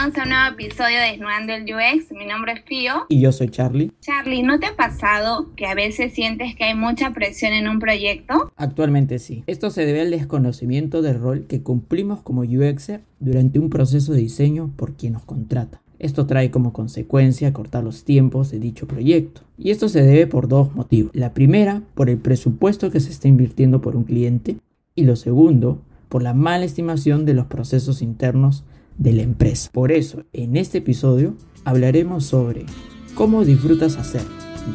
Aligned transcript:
bienvenidos 0.00 0.18
a 0.18 0.22
un 0.22 0.28
nuevo 0.30 0.54
episodio 0.54 0.98
de 0.98 1.10
Desnudando 1.10 1.52
el 1.52 1.64
UX. 1.64 2.12
Mi 2.12 2.24
nombre 2.24 2.52
es 2.52 2.64
Fío. 2.64 3.04
Y 3.10 3.20
yo 3.20 3.32
soy 3.32 3.50
Charlie. 3.50 3.92
Charlie, 4.00 4.42
¿no 4.42 4.58
te 4.58 4.66
ha 4.66 4.74
pasado 4.74 5.50
que 5.56 5.66
a 5.66 5.74
veces 5.74 6.14
sientes 6.14 6.54
que 6.56 6.64
hay 6.64 6.74
mucha 6.74 7.12
presión 7.12 7.52
en 7.52 7.68
un 7.68 7.78
proyecto? 7.78 8.50
Actualmente 8.56 9.18
sí. 9.18 9.44
Esto 9.46 9.68
se 9.68 9.84
debe 9.84 10.00
al 10.00 10.10
desconocimiento 10.10 11.02
del 11.02 11.20
rol 11.20 11.46
que 11.46 11.62
cumplimos 11.62 12.22
como 12.22 12.42
UXer 12.42 13.02
durante 13.18 13.58
un 13.58 13.68
proceso 13.68 14.12
de 14.12 14.20
diseño 14.20 14.70
por 14.76 14.96
quien 14.96 15.12
nos 15.14 15.24
contrata. 15.24 15.82
Esto 15.98 16.26
trae 16.26 16.50
como 16.50 16.72
consecuencia 16.72 17.52
cortar 17.52 17.84
los 17.84 18.04
tiempos 18.04 18.50
de 18.50 18.58
dicho 18.58 18.86
proyecto. 18.88 19.42
Y 19.58 19.70
esto 19.70 19.90
se 19.90 20.02
debe 20.02 20.26
por 20.26 20.48
dos 20.48 20.74
motivos. 20.74 21.10
La 21.14 21.34
primera, 21.34 21.82
por 21.94 22.08
el 22.08 22.16
presupuesto 22.16 22.90
que 22.90 23.00
se 23.00 23.10
está 23.10 23.28
invirtiendo 23.28 23.82
por 23.82 23.96
un 23.96 24.04
cliente. 24.04 24.56
Y 24.94 25.04
lo 25.04 25.14
segundo, 25.14 25.82
por 26.08 26.22
la 26.22 26.32
mala 26.32 26.64
estimación 26.64 27.26
de 27.26 27.34
los 27.34 27.46
procesos 27.46 28.00
internos 28.00 28.64
de 29.00 29.14
la 29.14 29.22
empresa. 29.22 29.70
Por 29.72 29.90
eso, 29.90 30.24
en 30.32 30.56
este 30.56 30.78
episodio 30.78 31.34
hablaremos 31.64 32.26
sobre 32.26 32.66
cómo 33.14 33.44
disfrutas 33.44 33.96
hacer 33.96 34.22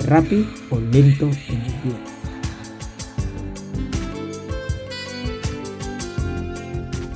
rápido 0.06 0.46
o 0.72 0.80
lento 0.80 1.30
en 1.48 1.62
el 1.62 1.74
UX. 1.86 2.16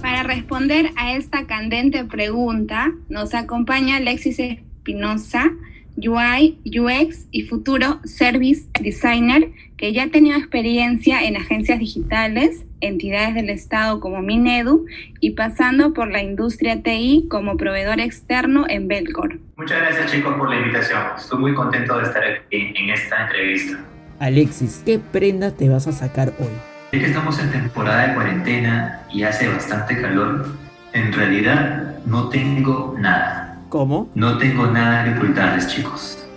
Para 0.01 0.23
responder 0.23 0.91
a 0.95 1.15
esta 1.15 1.47
candente 1.47 2.05
pregunta, 2.05 2.93
nos 3.09 3.33
acompaña 3.33 3.97
Alexis 3.97 4.39
Espinosa, 4.39 5.51
UI, 5.97 6.59
UX 6.63 7.25
y 7.31 7.43
futuro 7.43 7.99
Service 8.05 8.67
Designer, 8.79 9.51
que 9.77 9.93
ya 9.93 10.03
ha 10.03 10.09
tenido 10.09 10.37
experiencia 10.37 11.23
en 11.23 11.37
agencias 11.37 11.79
digitales, 11.79 12.65
entidades 12.81 13.35
del 13.35 13.49
Estado 13.49 13.99
como 13.99 14.21
Minedu 14.21 14.85
y 15.19 15.31
pasando 15.31 15.93
por 15.93 16.09
la 16.09 16.21
industria 16.21 16.81
TI 16.81 17.27
como 17.29 17.57
proveedor 17.57 17.99
externo 17.99 18.65
en 18.67 18.87
Belcor. 18.87 19.39
Muchas 19.57 19.79
gracias 19.79 20.11
chicos 20.11 20.35
por 20.35 20.49
la 20.49 20.57
invitación. 20.57 21.01
Estoy 21.17 21.39
muy 21.39 21.53
contento 21.53 21.97
de 21.97 22.03
estar 22.03 22.23
aquí 22.23 22.73
en 22.75 22.89
esta 22.89 23.23
entrevista. 23.23 23.79
Alexis, 24.19 24.81
¿qué 24.85 24.99
prenda 24.99 25.51
te 25.51 25.69
vas 25.69 25.87
a 25.87 25.91
sacar 25.91 26.33
hoy? 26.39 26.47
Ya 26.91 26.99
que 26.99 27.05
estamos 27.05 27.39
en 27.39 27.51
temporada 27.51 28.07
de 28.07 28.13
cuarentena 28.15 29.03
y 29.13 29.23
hace 29.23 29.47
bastante 29.47 30.01
calor, 30.01 30.47
en 30.93 31.13
realidad 31.13 31.99
no 32.05 32.29
tengo 32.29 32.95
nada. 32.99 33.57
¿Cómo? 33.69 34.09
No 34.15 34.37
tengo 34.37 34.65
nada 34.67 35.03
que 35.05 35.19
ocultarles 35.19 35.67
chicos. 35.67 36.28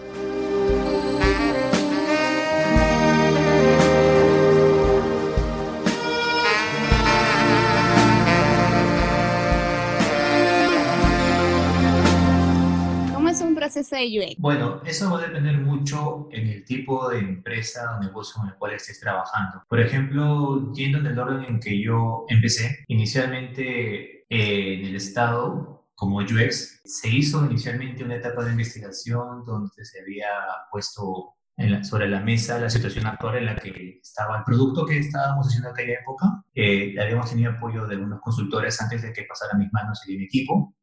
Bueno, 14.38 14.82
eso 14.84 15.10
va 15.10 15.18
a 15.18 15.26
depender 15.26 15.58
mucho 15.58 16.28
en 16.30 16.48
el 16.48 16.64
tipo 16.64 17.08
de 17.08 17.18
empresa 17.18 17.96
o 17.96 18.02
negocio 18.02 18.42
en 18.42 18.50
el 18.50 18.54
cual 18.56 18.72
estés 18.72 19.00
trabajando. 19.00 19.62
Por 19.68 19.80
ejemplo, 19.80 20.72
yendo 20.72 20.98
en 20.98 21.06
el 21.06 21.18
orden 21.18 21.44
en 21.44 21.60
que 21.60 21.82
yo 21.82 22.24
empecé, 22.28 22.84
inicialmente 22.88 24.24
eh, 24.28 24.74
en 24.74 24.86
el 24.86 24.96
Estado, 24.96 25.88
como 25.94 26.18
UX, 26.18 26.80
se 26.84 27.08
hizo 27.08 27.44
inicialmente 27.44 28.04
una 28.04 28.16
etapa 28.16 28.44
de 28.44 28.50
investigación 28.50 29.44
donde 29.44 29.84
se 29.84 30.00
había 30.00 30.28
puesto 30.70 31.36
sobre 31.82 32.08
la 32.08 32.20
mesa 32.20 32.58
la 32.58 32.70
situación 32.70 33.06
actual 33.06 33.36
en 33.36 33.46
la 33.46 33.56
que 33.56 33.98
estaba 34.02 34.38
el 34.38 34.44
producto 34.44 34.86
que 34.86 34.98
estábamos 34.98 35.46
haciendo 35.46 35.68
en 35.68 35.74
aquella 35.74 36.00
época. 36.00 36.44
Eh, 36.54 36.94
habíamos 37.00 37.30
tenido 37.30 37.52
apoyo 37.52 37.86
de 37.86 37.96
unos 37.96 38.20
consultores 38.20 38.80
antes 38.80 39.02
de 39.02 39.12
que 39.12 39.24
pasara 39.24 39.52
a 39.54 39.58
mis 39.58 39.72
manos 39.72 40.02
y 40.06 40.12
de 40.12 40.18
mi 40.18 40.24
equipo. 40.24 40.74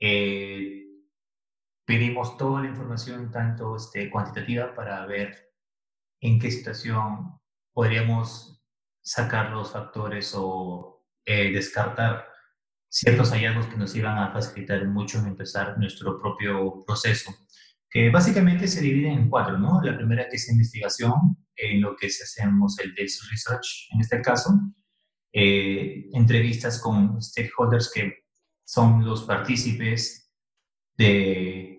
Eh, 0.00 0.85
pedimos 1.86 2.36
toda 2.36 2.62
la 2.62 2.68
información, 2.68 3.30
tanto 3.30 3.76
este, 3.76 4.10
cuantitativa, 4.10 4.74
para 4.74 5.06
ver 5.06 5.54
en 6.20 6.38
qué 6.38 6.50
situación 6.50 7.40
podríamos 7.72 8.62
sacar 9.02 9.52
los 9.52 9.72
factores 9.72 10.34
o 10.36 11.06
eh, 11.24 11.52
descartar 11.52 12.26
ciertos 12.88 13.30
hallazgos 13.30 13.66
que 13.66 13.76
nos 13.76 13.94
iban 13.94 14.18
a 14.18 14.32
facilitar 14.32 14.84
mucho 14.86 15.18
en 15.18 15.26
empezar 15.26 15.78
nuestro 15.78 16.20
propio 16.20 16.84
proceso, 16.84 17.32
que 17.88 18.10
básicamente 18.10 18.66
se 18.66 18.80
divide 18.80 19.12
en 19.12 19.28
cuatro, 19.28 19.58
¿no? 19.58 19.80
La 19.82 19.96
primera 19.96 20.28
que 20.28 20.36
es 20.36 20.48
investigación, 20.50 21.36
en 21.56 21.80
lo 21.80 21.96
que 21.96 22.06
hacemos 22.06 22.78
el 22.80 22.94
desk 22.94 23.30
research, 23.30 23.88
en 23.92 24.00
este 24.00 24.20
caso, 24.20 24.58
eh, 25.32 26.08
entrevistas 26.12 26.80
con 26.80 27.20
stakeholders 27.22 27.92
que 27.92 28.24
son 28.64 29.04
los 29.04 29.24
partícipes 29.24 30.32
de 30.96 31.75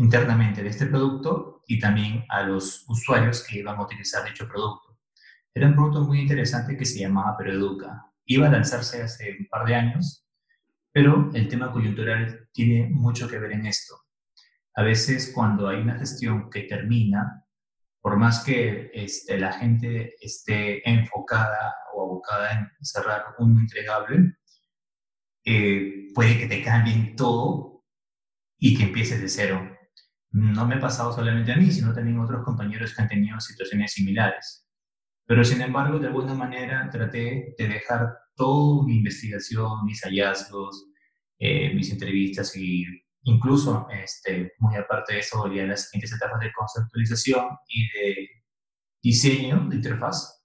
internamente 0.00 0.62
de 0.62 0.70
este 0.70 0.86
producto 0.86 1.62
y 1.66 1.78
también 1.78 2.24
a 2.30 2.42
los 2.42 2.86
usuarios 2.88 3.44
que 3.46 3.58
iban 3.58 3.76
a 3.76 3.82
utilizar 3.82 4.24
dicho 4.24 4.48
producto. 4.48 4.98
Era 5.54 5.68
un 5.68 5.74
producto 5.74 6.04
muy 6.04 6.20
interesante 6.20 6.76
que 6.76 6.86
se 6.86 7.00
llamaba 7.00 7.36
Peroeduca. 7.36 8.06
Iba 8.24 8.46
a 8.46 8.50
lanzarse 8.50 9.02
hace 9.02 9.36
un 9.38 9.46
par 9.46 9.66
de 9.66 9.74
años, 9.74 10.26
pero 10.90 11.30
el 11.34 11.48
tema 11.48 11.70
coyuntural 11.70 12.48
tiene 12.52 12.88
mucho 12.90 13.28
que 13.28 13.38
ver 13.38 13.52
en 13.52 13.66
esto. 13.66 13.94
A 14.74 14.82
veces 14.82 15.32
cuando 15.34 15.68
hay 15.68 15.80
una 15.80 15.98
gestión 15.98 16.48
que 16.48 16.62
termina, 16.62 17.44
por 18.00 18.16
más 18.16 18.42
que 18.42 18.90
este, 18.94 19.38
la 19.38 19.52
gente 19.52 20.14
esté 20.18 20.88
enfocada 20.88 21.74
o 21.94 22.02
abocada 22.02 22.52
en 22.52 22.70
cerrar 22.80 23.24
un 23.38 23.60
entregable, 23.60 24.36
eh, 25.44 26.08
puede 26.14 26.38
que 26.38 26.46
te 26.46 26.62
cambien 26.62 27.14
todo 27.16 27.84
y 28.58 28.76
que 28.76 28.84
empieces 28.84 29.20
de 29.20 29.28
cero 29.28 29.79
no 30.32 30.66
me 30.66 30.76
ha 30.76 30.80
pasado 30.80 31.12
solamente 31.12 31.52
a 31.52 31.56
mí, 31.56 31.70
sino 31.70 31.92
también 31.92 32.18
a 32.18 32.24
otros 32.24 32.44
compañeros 32.44 32.94
que 32.94 33.02
han 33.02 33.08
tenido 33.08 33.40
situaciones 33.40 33.92
similares. 33.92 34.66
Pero 35.26 35.44
sin 35.44 35.60
embargo, 35.60 35.98
de 35.98 36.08
alguna 36.08 36.34
manera 36.34 36.88
traté 36.90 37.54
de 37.56 37.68
dejar 37.68 38.18
toda 38.34 38.86
mi 38.86 38.96
investigación, 38.96 39.84
mis 39.84 40.00
hallazgos, 40.02 40.86
eh, 41.38 41.72
mis 41.74 41.90
entrevistas 41.92 42.56
y 42.56 42.84
incluso, 43.22 43.86
este, 43.90 44.52
muy 44.58 44.76
aparte 44.76 45.14
de 45.14 45.20
eso, 45.20 45.52
ya 45.52 45.64
las 45.64 45.88
siguientes 45.88 46.12
etapas 46.12 46.40
de 46.40 46.52
conceptualización 46.52 47.48
y 47.68 47.88
de 47.92 48.28
diseño 49.02 49.66
de 49.68 49.76
interfaz 49.76 50.42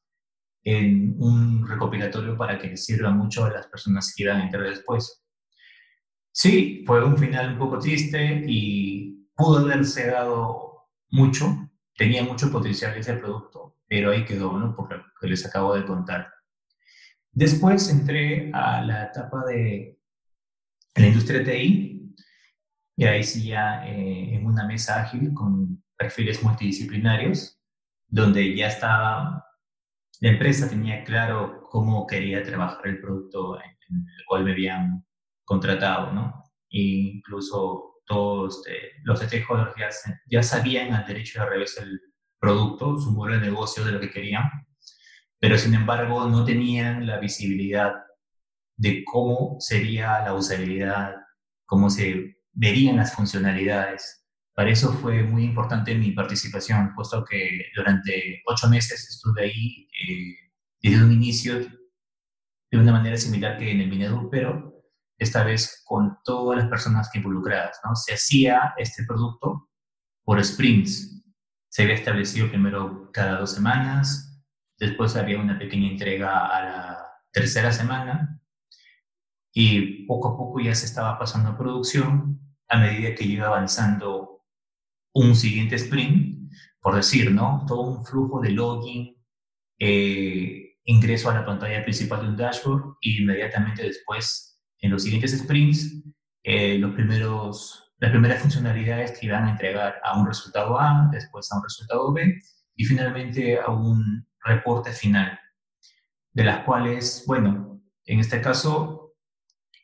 en 0.63 1.15
un 1.19 1.67
recopilatorio 1.67 2.35
para 2.35 2.57
que 2.57 2.67
les 2.67 2.85
sirva 2.85 3.11
mucho 3.11 3.45
a 3.45 3.51
las 3.51 3.67
personas 3.67 4.13
que 4.15 4.23
iban 4.23 4.41
a 4.41 4.45
entrar 4.45 4.63
después. 4.63 5.23
Sí, 6.31 6.83
fue 6.85 7.03
un 7.05 7.17
final 7.17 7.53
un 7.53 7.59
poco 7.59 7.79
triste 7.79 8.43
y 8.47 9.14
pudo 9.35 9.59
haberse 9.59 10.07
dado 10.07 10.87
mucho, 11.09 11.69
tenía 11.95 12.23
mucho 12.23 12.51
potencial 12.51 12.97
ese 12.97 13.13
producto, 13.13 13.77
pero 13.87 14.11
ahí 14.11 14.25
quedó, 14.25 14.57
¿no? 14.57 14.75
Por 14.75 14.91
lo 14.95 15.03
que 15.19 15.27
les 15.27 15.45
acabo 15.45 15.75
de 15.75 15.85
contar. 15.85 16.33
Después 17.31 17.89
entré 17.89 18.51
a 18.53 18.81
la 18.81 19.05
etapa 19.05 19.43
de 19.45 19.99
la 20.95 21.07
industria 21.07 21.43
TI, 21.43 21.95
y 22.97 23.05
ahí 23.05 23.23
sí 23.23 23.47
ya 23.47 23.85
eh, 23.87 24.35
en 24.35 24.45
una 24.45 24.65
mesa 24.65 25.01
ágil 25.01 25.33
con 25.33 25.83
perfiles 25.97 26.41
multidisciplinarios, 26.43 27.59
donde 28.07 28.55
ya 28.55 28.67
estaba, 28.67 29.45
la 30.21 30.29
empresa 30.29 30.69
tenía 30.69 31.03
claro 31.03 31.67
cómo 31.69 32.07
quería 32.07 32.41
trabajar 32.43 32.87
el 32.87 33.01
producto 33.01 33.57
en, 33.57 33.75
el 33.89 34.25
cual 34.25 34.45
me 34.45 34.53
habían 34.53 35.05
contratado, 35.43 36.11
¿no? 36.13 36.43
E 36.69 36.79
incluso 37.15 37.94
todos 38.05 38.57
este, 38.57 38.91
los 39.03 39.19
stakeholders 39.19 39.75
ya, 39.77 39.89
ya 40.27 40.43
sabían 40.43 40.93
al 40.93 41.05
derecho 41.05 41.39
de 41.39 41.49
revés 41.49 41.77
el 41.77 41.99
producto, 42.39 42.97
su 42.97 43.11
modelo 43.11 43.39
de 43.39 43.49
negocio 43.49 43.83
de 43.83 43.91
lo 43.91 43.99
que 43.99 44.11
querían, 44.11 44.43
pero 45.39 45.57
sin 45.57 45.73
embargo 45.73 46.27
no 46.27 46.45
tenían 46.45 47.05
la 47.05 47.19
visibilidad 47.19 47.93
de 48.77 49.03
cómo 49.05 49.57
sería 49.59 50.21
la 50.21 50.33
usabilidad, 50.33 51.15
cómo 51.65 51.89
se 51.89 52.37
verían 52.53 52.97
las 52.97 53.13
funcionalidades. 53.13 54.25
Para 54.53 54.69
eso 54.69 54.93
fue 54.93 55.23
muy 55.23 55.43
importante 55.43 55.95
mi 55.95 56.11
participación, 56.11 56.93
puesto 56.95 57.23
que 57.25 57.61
durante 57.75 58.41
ocho 58.45 58.69
meses 58.69 59.09
estuve 59.09 59.43
ahí 59.43 59.87
eh, 60.07 60.35
desde 60.81 61.03
un 61.03 61.11
inicio 61.11 61.59
de 62.71 62.77
una 62.77 62.91
manera 62.91 63.17
similar 63.17 63.57
que 63.57 63.71
en 63.71 63.81
el 63.81 63.89
Minedu, 63.89 64.29
pero 64.29 64.74
esta 65.17 65.43
vez 65.43 65.81
con 65.85 66.17
todas 66.23 66.59
las 66.59 66.69
personas 66.69 67.09
que 67.09 67.19
involucradas, 67.19 67.79
¿no? 67.83 67.95
Se 67.95 68.13
hacía 68.13 68.73
este 68.77 69.05
producto 69.05 69.69
por 70.23 70.43
sprints. 70.43 71.23
Se 71.69 71.83
había 71.83 71.95
establecido 71.95 72.49
primero 72.49 73.09
cada 73.11 73.39
dos 73.39 73.53
semanas, 73.53 74.43
después 74.77 75.15
había 75.15 75.39
una 75.39 75.57
pequeña 75.57 75.89
entrega 75.89 76.47
a 76.47 76.63
la 76.63 77.05
tercera 77.31 77.71
semana 77.71 78.39
y 79.53 80.05
poco 80.05 80.29
a 80.29 80.37
poco 80.37 80.59
ya 80.59 80.75
se 80.75 80.85
estaba 80.85 81.17
pasando 81.17 81.49
a 81.49 81.57
producción 81.57 82.39
a 82.67 82.77
medida 82.77 83.15
que 83.15 83.25
iba 83.25 83.47
avanzando 83.47 84.43
un 85.13 85.35
siguiente 85.35 85.75
sprint, 85.75 86.51
por 86.81 86.95
decir, 86.95 87.31
¿no? 87.31 87.63
Todo 87.67 87.81
un 87.81 88.05
flujo 88.05 88.41
de 88.41 88.51
login, 88.51 89.15
eh, 89.79 90.77
ingreso 90.83 91.29
a 91.29 91.35
la 91.35 91.45
pantalla 91.45 91.83
principal 91.83 92.21
de 92.21 92.27
un 92.29 92.37
dashboard 92.37 92.97
y 93.01 93.21
inmediatamente 93.21 93.83
después 93.83 94.54
en 94.81 94.91
los 94.91 95.03
siguientes 95.03 95.37
sprints 95.37 96.03
eh, 96.47 96.77
los 96.77 96.93
primeros, 96.93 97.91
las 97.97 98.11
primeras 98.11 98.39
funcionalidades 98.39 99.17
que 99.17 99.25
iban 99.25 99.45
a 99.45 99.51
entregar 99.51 99.95
a 100.03 100.19
un 100.19 100.27
resultado 100.27 100.79
A, 100.79 101.09
después 101.11 101.51
a 101.51 101.57
un 101.57 101.63
resultado 101.63 102.13
B 102.13 102.39
y 102.75 102.85
finalmente 102.85 103.59
a 103.59 103.71
un 103.71 104.27
reporte 104.43 104.91
final, 104.91 105.39
de 106.33 106.43
las 106.43 106.63
cuales, 106.63 107.23
bueno, 107.25 107.81
en 108.05 108.19
este 108.19 108.41
caso, 108.41 109.15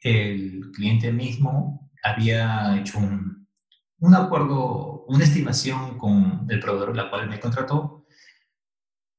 el 0.04 0.72
cliente 0.72 1.12
mismo 1.12 1.92
había 2.04 2.78
hecho 2.80 3.00
un, 3.00 3.48
un 4.02 4.16
acuerdo, 4.16 5.06
una 5.08 5.24
estimación 5.24 5.98
con 5.98 6.46
el 6.48 6.60
proveedor, 6.60 6.96
la 6.96 7.10
cual 7.10 7.28
me 7.28 7.40
contrató, 7.40 8.06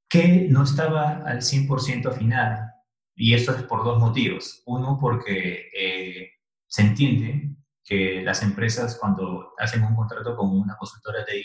que 0.08 0.46
no 0.48 0.62
estaba 0.62 1.22
al 1.24 1.38
100% 1.38 2.12
final. 2.12 2.71
Y 3.14 3.34
esto 3.34 3.52
es 3.52 3.62
por 3.64 3.84
dos 3.84 3.98
motivos. 3.98 4.62
Uno, 4.66 4.98
porque 5.00 5.68
eh, 5.76 6.30
se 6.66 6.82
entiende 6.82 7.54
que 7.84 8.22
las 8.22 8.42
empresas 8.42 8.96
cuando 9.00 9.52
hacen 9.58 9.82
un 9.82 9.94
contrato 9.94 10.36
con 10.36 10.50
una 10.50 10.76
consultora 10.76 11.24
TI 11.24 11.42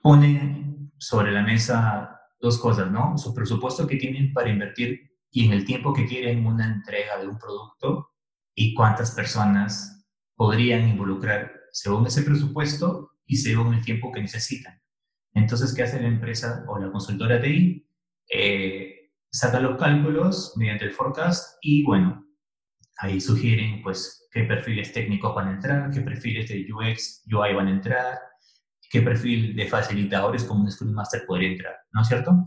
ponen 0.00 0.92
sobre 0.98 1.32
la 1.32 1.42
mesa 1.42 2.20
dos 2.40 2.58
cosas, 2.58 2.90
¿no? 2.90 3.16
Su 3.18 3.34
presupuesto 3.34 3.86
que 3.86 3.96
tienen 3.96 4.32
para 4.32 4.50
invertir 4.50 5.10
y 5.30 5.46
en 5.46 5.52
el 5.52 5.64
tiempo 5.64 5.92
que 5.92 6.06
quieren 6.06 6.46
una 6.46 6.66
entrega 6.66 7.18
de 7.18 7.26
un 7.26 7.38
producto 7.38 8.12
y 8.54 8.74
cuántas 8.74 9.12
personas 9.12 10.06
podrían 10.36 10.88
involucrar 10.88 11.52
según 11.72 12.06
ese 12.06 12.22
presupuesto 12.22 13.10
y 13.26 13.36
según 13.36 13.74
el 13.74 13.84
tiempo 13.84 14.12
que 14.12 14.20
necesitan. 14.20 14.80
Entonces, 15.32 15.74
¿qué 15.74 15.82
hace 15.82 16.00
la 16.00 16.08
empresa 16.08 16.64
o 16.68 16.78
la 16.78 16.92
consultora 16.92 17.40
TI? 17.40 17.88
Eh, 18.30 18.83
saca 19.34 19.58
los 19.58 19.76
cálculos 19.76 20.52
mediante 20.56 20.84
el 20.84 20.92
forecast 20.92 21.58
y, 21.60 21.82
bueno, 21.82 22.24
ahí 22.98 23.20
sugieren, 23.20 23.82
pues, 23.82 24.28
qué 24.30 24.44
perfiles 24.44 24.92
técnicos 24.92 25.34
van 25.34 25.48
a 25.48 25.54
entrar, 25.54 25.90
qué 25.90 26.02
perfiles 26.02 26.48
de 26.48 26.64
UX, 26.72 27.24
UI 27.26 27.52
van 27.52 27.66
a 27.66 27.72
entrar, 27.72 28.18
qué 28.88 29.02
perfil 29.02 29.56
de 29.56 29.66
facilitadores 29.66 30.44
como 30.44 30.62
un 30.62 30.70
Scrum 30.70 30.92
Master 30.92 31.24
podría 31.26 31.50
entrar, 31.50 31.74
¿no 31.92 32.02
es 32.02 32.08
cierto? 32.08 32.44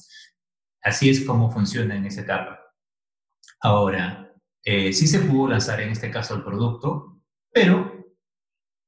Así 0.82 1.10
es 1.10 1.26
como 1.26 1.52
funciona 1.52 1.94
en 1.94 2.06
esa 2.06 2.22
etapa. 2.22 2.58
Ahora, 3.60 4.34
eh, 4.64 4.94
sí 4.94 5.08
se 5.08 5.20
pudo 5.20 5.50
lanzar 5.50 5.82
en 5.82 5.90
este 5.90 6.10
caso 6.10 6.36
el 6.36 6.44
producto, 6.44 7.22
pero 7.52 8.16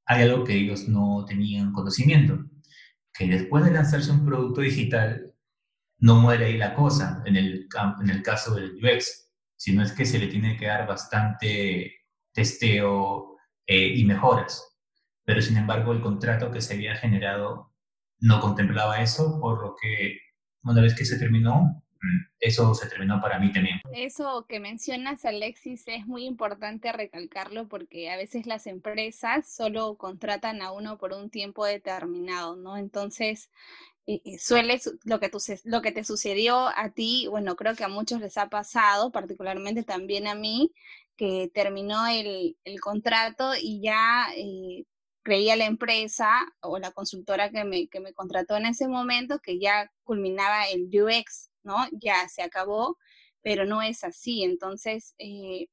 hay 0.06 0.24
algo 0.24 0.46
que 0.46 0.54
ellos 0.54 0.88
no 0.88 1.26
tenían 1.28 1.74
conocimiento, 1.74 2.46
que 3.14 3.28
después 3.28 3.66
de 3.66 3.72
lanzarse 3.72 4.10
un 4.10 4.26
producto 4.26 4.62
digital, 4.62 5.29
no 6.00 6.16
muere 6.16 6.46
ahí 6.46 6.58
la 6.58 6.76
cosa 6.76 7.22
en 7.26 7.36
el, 7.36 7.68
en 8.02 8.10
el 8.10 8.24
caso 8.24 8.56
del 8.56 8.76
UX, 8.76 9.30
sino 9.56 9.84
es 9.84 9.92
que 9.92 10.06
se 10.06 10.20
le 10.20 10.28
tiene 10.28 10.58
que 10.58 10.68
dar 10.68 10.88
bastante 10.88 11.94
testeo 12.34 13.38
eh, 13.68 13.94
y 13.96 14.06
mejoras. 14.06 14.78
Pero 15.26 15.42
sin 15.42 15.58
embargo, 15.58 15.92
el 15.92 16.02
contrato 16.02 16.52
que 16.52 16.62
se 16.62 16.74
había 16.74 16.96
generado 16.96 17.74
no 18.20 18.40
contemplaba 18.40 19.02
eso, 19.02 19.40
por 19.40 19.62
lo 19.62 19.76
que 19.80 20.18
una 20.64 20.82
vez 20.82 20.96
que 20.96 21.06
se 21.06 21.20
terminó, 21.20 21.84
eso 22.40 22.74
se 22.74 22.88
terminó 22.88 23.22
para 23.22 23.40
mí 23.40 23.52
también. 23.52 23.82
Eso 23.94 24.46
que 24.48 24.60
mencionas, 24.60 25.26
Alexis, 25.26 25.84
es 25.88 26.08
muy 26.08 26.26
importante 26.26 26.92
recalcarlo 26.92 27.68
porque 27.68 28.10
a 28.10 28.18
veces 28.18 28.46
las 28.46 28.68
empresas 28.68 29.54
solo 29.54 29.98
contratan 29.98 30.62
a 30.62 30.72
uno 30.72 30.98
por 30.98 31.14
un 31.14 31.30
tiempo 31.30 31.66
determinado, 31.66 32.56
¿no? 32.56 32.78
Entonces, 32.78 33.52
suele 34.40 34.80
lo 35.04 35.20
que, 35.20 35.32
lo 35.64 35.82
que 35.82 35.92
te 35.92 36.04
sucedió 36.04 36.68
a 36.68 36.90
ti, 36.92 37.28
bueno, 37.30 37.56
creo 37.56 37.76
que 37.76 37.84
a 37.84 37.90
muchos 37.90 38.20
les 38.22 38.38
ha 38.38 38.50
pasado, 38.50 39.12
particularmente 39.12 39.84
también 39.84 40.28
a 40.28 40.36
mí, 40.36 40.72
que 41.16 41.52
terminó 41.54 42.08
el, 42.08 42.56
contrato 42.82 43.52
y 43.60 43.82
ya 43.82 44.28
eh, 44.38 44.86
creía 45.22 45.56
la 45.56 45.66
empresa 45.66 46.30
o 46.62 46.80
la 46.80 46.92
consultora 46.92 47.52
que 47.52 47.66
me, 47.66 47.88
que 47.88 48.00
me 48.00 48.14
contrató 48.14 48.56
en 48.56 48.66
ese 48.66 48.88
momento 48.88 49.40
que 49.40 49.60
ya 49.60 49.92
culminaba 50.04 50.68
el 50.70 50.90
UX, 50.92 51.52
¿no? 51.64 51.76
Ya 51.92 52.28
se 52.30 52.42
acabó, 52.42 52.98
pero 53.42 53.66
no 53.66 53.82
es 53.82 54.04
así. 54.04 54.44
Entonces, 54.44 55.14
eh, 55.18 55.68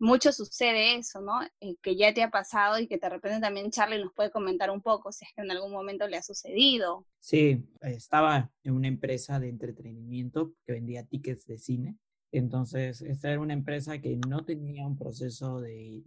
mucho 0.00 0.32
sucede 0.32 0.96
eso, 0.96 1.20
¿no? 1.20 1.40
Eh, 1.60 1.76
que 1.82 1.94
ya 1.94 2.12
te 2.12 2.22
ha 2.22 2.30
pasado 2.30 2.78
y 2.78 2.88
que 2.88 2.96
de 2.96 3.08
repente 3.08 3.38
también 3.38 3.70
Charlie 3.70 4.02
nos 4.02 4.12
puede 4.14 4.30
comentar 4.30 4.70
un 4.70 4.80
poco 4.80 5.12
si 5.12 5.24
es 5.24 5.30
que 5.36 5.42
en 5.42 5.50
algún 5.50 5.72
momento 5.72 6.08
le 6.08 6.16
ha 6.16 6.22
sucedido. 6.22 7.06
Sí, 7.20 7.68
estaba 7.82 8.50
en 8.64 8.74
una 8.74 8.88
empresa 8.88 9.38
de 9.38 9.50
entretenimiento 9.50 10.54
que 10.66 10.72
vendía 10.72 11.06
tickets 11.06 11.46
de 11.46 11.58
cine. 11.58 11.98
Entonces, 12.32 13.02
esta 13.02 13.30
era 13.30 13.40
una 13.40 13.52
empresa 13.52 14.00
que 14.00 14.18
no 14.26 14.44
tenía 14.44 14.86
un 14.86 14.96
proceso 14.96 15.60
de, 15.60 16.02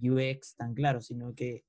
UX 0.00 0.56
tan 0.56 0.72
claro, 0.74 1.00
sino 1.02 1.34
que 1.34 1.64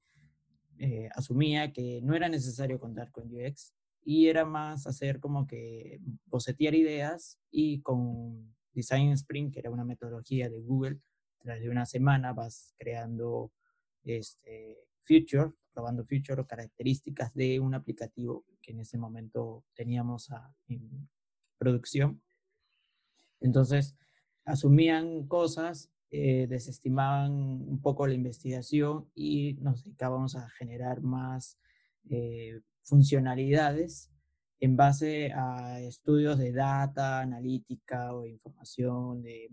eh, 0.77 1.09
asumía 1.13 1.73
que 1.73 1.99
no 2.01 2.15
era 2.15 2.29
necesario 2.29 2.79
contar 2.79 3.11
con 3.11 3.33
UX 3.35 3.73
y 4.05 4.27
era 4.27 4.45
más 4.45 4.87
hacer 4.87 5.19
como 5.19 5.45
que 5.45 5.99
bocetear 6.25 6.73
ideas 6.73 7.37
y 7.51 7.81
con 7.81 8.55
Design 8.71 9.11
Sprint, 9.11 9.53
que 9.53 9.59
era 9.59 9.71
una 9.71 9.83
metodología 9.83 10.49
de 10.49 10.61
Google, 10.61 10.99
tras 11.39 11.59
de 11.61 11.69
una 11.69 11.85
semana 11.85 12.33
vas 12.33 12.73
creando 12.77 13.51
este, 14.03 14.77
feature, 15.03 15.51
probando 15.73 16.05
feature 16.05 16.41
o 16.41 16.47
características 16.47 17.33
de 17.33 17.59
un 17.59 17.73
aplicativo 17.73 18.45
que 18.61 18.71
en 18.71 18.81
ese 18.81 18.97
momento 18.97 19.63
teníamos 19.73 20.29
en 20.67 21.09
producción. 21.57 22.21
Entonces, 23.39 23.95
asumían 24.45 25.27
cosas, 25.27 25.89
eh, 26.11 26.47
desestimaban 26.47 27.31
un 27.31 27.81
poco 27.81 28.07
la 28.07 28.13
investigación 28.13 29.09
y 29.13 29.53
nos 29.61 29.83
dedicábamos 29.83 30.35
a 30.35 30.49
generar 30.49 31.01
más 31.01 31.59
eh, 32.09 32.61
funcionalidades 32.81 34.11
en 34.59 34.75
base 34.75 35.31
a 35.33 35.79
estudios 35.79 36.37
de 36.37 36.51
data, 36.51 37.21
analítica 37.21 38.13
o 38.13 38.25
información 38.25 39.21
de 39.21 39.49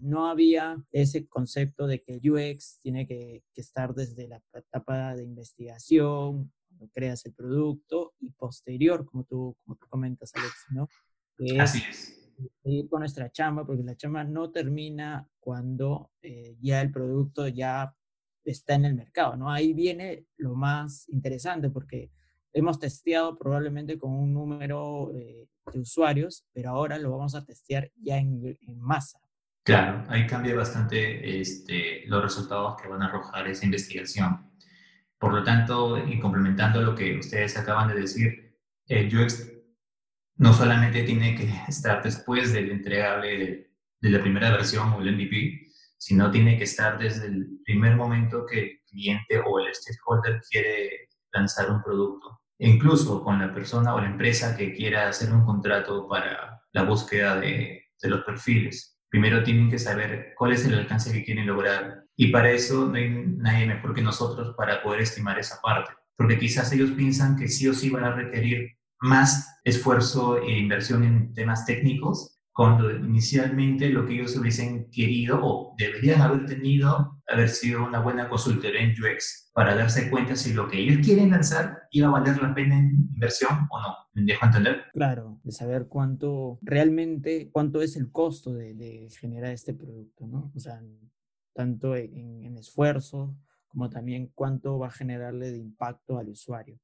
no 0.00 0.28
había 0.28 0.82
ese 0.92 1.26
concepto 1.28 1.86
de 1.86 2.02
que 2.02 2.14
el 2.14 2.30
UX 2.30 2.78
tiene 2.80 3.06
que, 3.06 3.42
estar 3.54 3.94
desde 3.94 4.28
la 4.28 4.40
etapa 4.54 5.14
de 5.14 5.24
investigación, 5.24 6.52
cuando 6.68 6.88
creas 6.92 7.24
el 7.26 7.34
producto, 7.34 8.14
y 8.18 8.30
posterior, 8.30 9.04
como 9.04 9.24
tú, 9.24 9.56
como 9.64 9.76
tú 9.76 9.86
comentas, 9.88 10.32
Alex, 10.34 10.66
¿no? 10.70 10.88
Así 11.60 11.82
es. 11.88 12.20
Ir 12.64 12.88
con 12.88 13.00
nuestra 13.00 13.30
chamba, 13.30 13.64
porque 13.64 13.84
la 13.84 13.96
chamba 13.96 14.24
no 14.24 14.50
termina 14.50 15.28
cuando 15.38 16.10
eh, 16.22 16.56
ya 16.60 16.80
el 16.80 16.90
producto 16.90 17.46
ya 17.46 17.94
está 18.44 18.74
en 18.74 18.86
el 18.86 18.94
mercado, 18.94 19.36
¿no? 19.36 19.50
Ahí 19.50 19.72
viene 19.72 20.26
lo 20.36 20.54
más 20.54 21.08
interesante, 21.10 21.70
porque 21.70 22.10
hemos 22.52 22.78
testeado 22.78 23.36
probablemente 23.38 23.98
con 23.98 24.12
un 24.12 24.32
número 24.32 25.12
eh, 25.14 25.46
de 25.72 25.78
usuarios, 25.78 26.46
pero 26.52 26.70
ahora 26.70 26.98
lo 26.98 27.10
vamos 27.10 27.34
a 27.34 27.44
testear 27.44 27.90
ya 27.96 28.18
en, 28.18 28.58
en 28.66 28.80
masa. 28.80 29.23
Claro, 29.64 30.04
ahí 30.10 30.26
cambia 30.26 30.54
bastante 30.54 31.40
este, 31.40 32.02
los 32.06 32.22
resultados 32.22 32.76
que 32.80 32.86
van 32.86 33.00
a 33.02 33.06
arrojar 33.06 33.48
esa 33.48 33.64
investigación. 33.64 34.50
Por 35.18 35.32
lo 35.32 35.42
tanto, 35.42 36.06
y 36.06 36.20
complementando 36.20 36.82
lo 36.82 36.94
que 36.94 37.18
ustedes 37.18 37.56
acaban 37.56 37.88
de 37.88 37.94
decir, 37.94 38.58
el 38.86 39.10
no 40.36 40.52
solamente 40.52 41.02
tiene 41.04 41.34
que 41.34 41.48
estar 41.68 42.02
después 42.02 42.52
del 42.52 42.72
entregable 42.72 43.38
de, 43.38 43.70
de 44.00 44.10
la 44.10 44.20
primera 44.20 44.50
versión 44.50 44.92
o 44.92 45.00
el 45.00 45.16
MVP, 45.16 45.68
sino 45.96 46.30
tiene 46.30 46.58
que 46.58 46.64
estar 46.64 46.98
desde 46.98 47.26
el 47.28 47.60
primer 47.64 47.96
momento 47.96 48.44
que 48.44 48.60
el 48.60 48.80
cliente 48.86 49.38
o 49.38 49.60
el 49.60 49.74
stakeholder 49.74 50.42
quiere 50.50 51.08
lanzar 51.32 51.70
un 51.70 51.82
producto. 51.82 52.42
E 52.58 52.68
incluso 52.68 53.24
con 53.24 53.38
la 53.38 53.54
persona 53.54 53.94
o 53.94 54.00
la 54.00 54.08
empresa 54.08 54.54
que 54.54 54.74
quiera 54.74 55.08
hacer 55.08 55.32
un 55.32 55.46
contrato 55.46 56.06
para 56.06 56.60
la 56.72 56.82
búsqueda 56.82 57.40
de 57.40 57.82
los 58.02 58.22
perfiles 58.24 58.93
primero 59.14 59.44
tienen 59.44 59.70
que 59.70 59.78
saber 59.78 60.34
cuál 60.36 60.54
es 60.54 60.66
el 60.66 60.74
alcance 60.74 61.12
que 61.12 61.22
quieren 61.22 61.46
lograr. 61.46 62.02
Y 62.16 62.32
para 62.32 62.50
eso 62.50 62.86
no 62.88 62.94
hay 62.94 63.10
nadie 63.10 63.64
mejor 63.64 63.94
que 63.94 64.02
nosotros 64.02 64.56
para 64.56 64.82
poder 64.82 65.02
estimar 65.02 65.38
esa 65.38 65.60
parte. 65.62 65.92
Porque 66.16 66.36
quizás 66.36 66.72
ellos 66.72 66.90
piensan 66.90 67.36
que 67.36 67.46
sí 67.46 67.68
o 67.68 67.74
sí 67.74 67.90
van 67.90 68.02
a 68.02 68.16
requerir 68.16 68.76
más 68.98 69.60
esfuerzo 69.62 70.42
e 70.42 70.58
inversión 70.58 71.04
en 71.04 71.32
temas 71.32 71.64
técnicos 71.64 72.33
cuando 72.54 72.88
inicialmente 72.88 73.90
lo 73.90 74.06
que 74.06 74.14
ellos 74.14 74.36
hubiesen 74.36 74.88
querido 74.90 75.40
o 75.42 75.74
deberían 75.76 76.20
haber 76.20 76.46
tenido 76.46 77.20
haber 77.26 77.48
sido 77.48 77.84
una 77.84 78.00
buena 78.00 78.28
consultoría 78.28 78.80
en 78.80 78.92
UX 78.92 79.50
para 79.52 79.74
darse 79.74 80.08
cuenta 80.08 80.36
si 80.36 80.52
lo 80.52 80.68
que 80.68 80.78
ellos 80.78 81.04
quieren 81.04 81.30
lanzar 81.30 81.82
iba 81.90 82.06
a 82.08 82.12
valer 82.12 82.40
la 82.40 82.54
pena 82.54 82.78
en 82.78 83.08
inversión 83.12 83.66
o 83.70 83.80
no. 83.80 83.96
¿Me 84.12 84.22
dejo 84.22 84.46
entender? 84.46 84.82
Claro, 84.92 85.40
de 85.42 85.50
saber 85.50 85.88
cuánto 85.88 86.60
realmente, 86.62 87.50
cuánto 87.50 87.82
es 87.82 87.96
el 87.96 88.12
costo 88.12 88.52
de, 88.52 89.08
generar 89.18 89.50
este 89.50 89.74
producto, 89.74 90.28
¿no? 90.28 90.52
O 90.54 90.60
sea, 90.60 90.80
tanto 91.54 91.96
en, 91.96 92.56
esfuerzo 92.56 93.36
como 93.66 93.90
también 93.90 94.30
cuánto 94.32 94.78
va 94.78 94.86
a 94.86 94.92
generarle 94.92 95.50
de 95.50 95.58
impacto 95.58 96.18
al 96.18 96.28
usuario. 96.28 96.78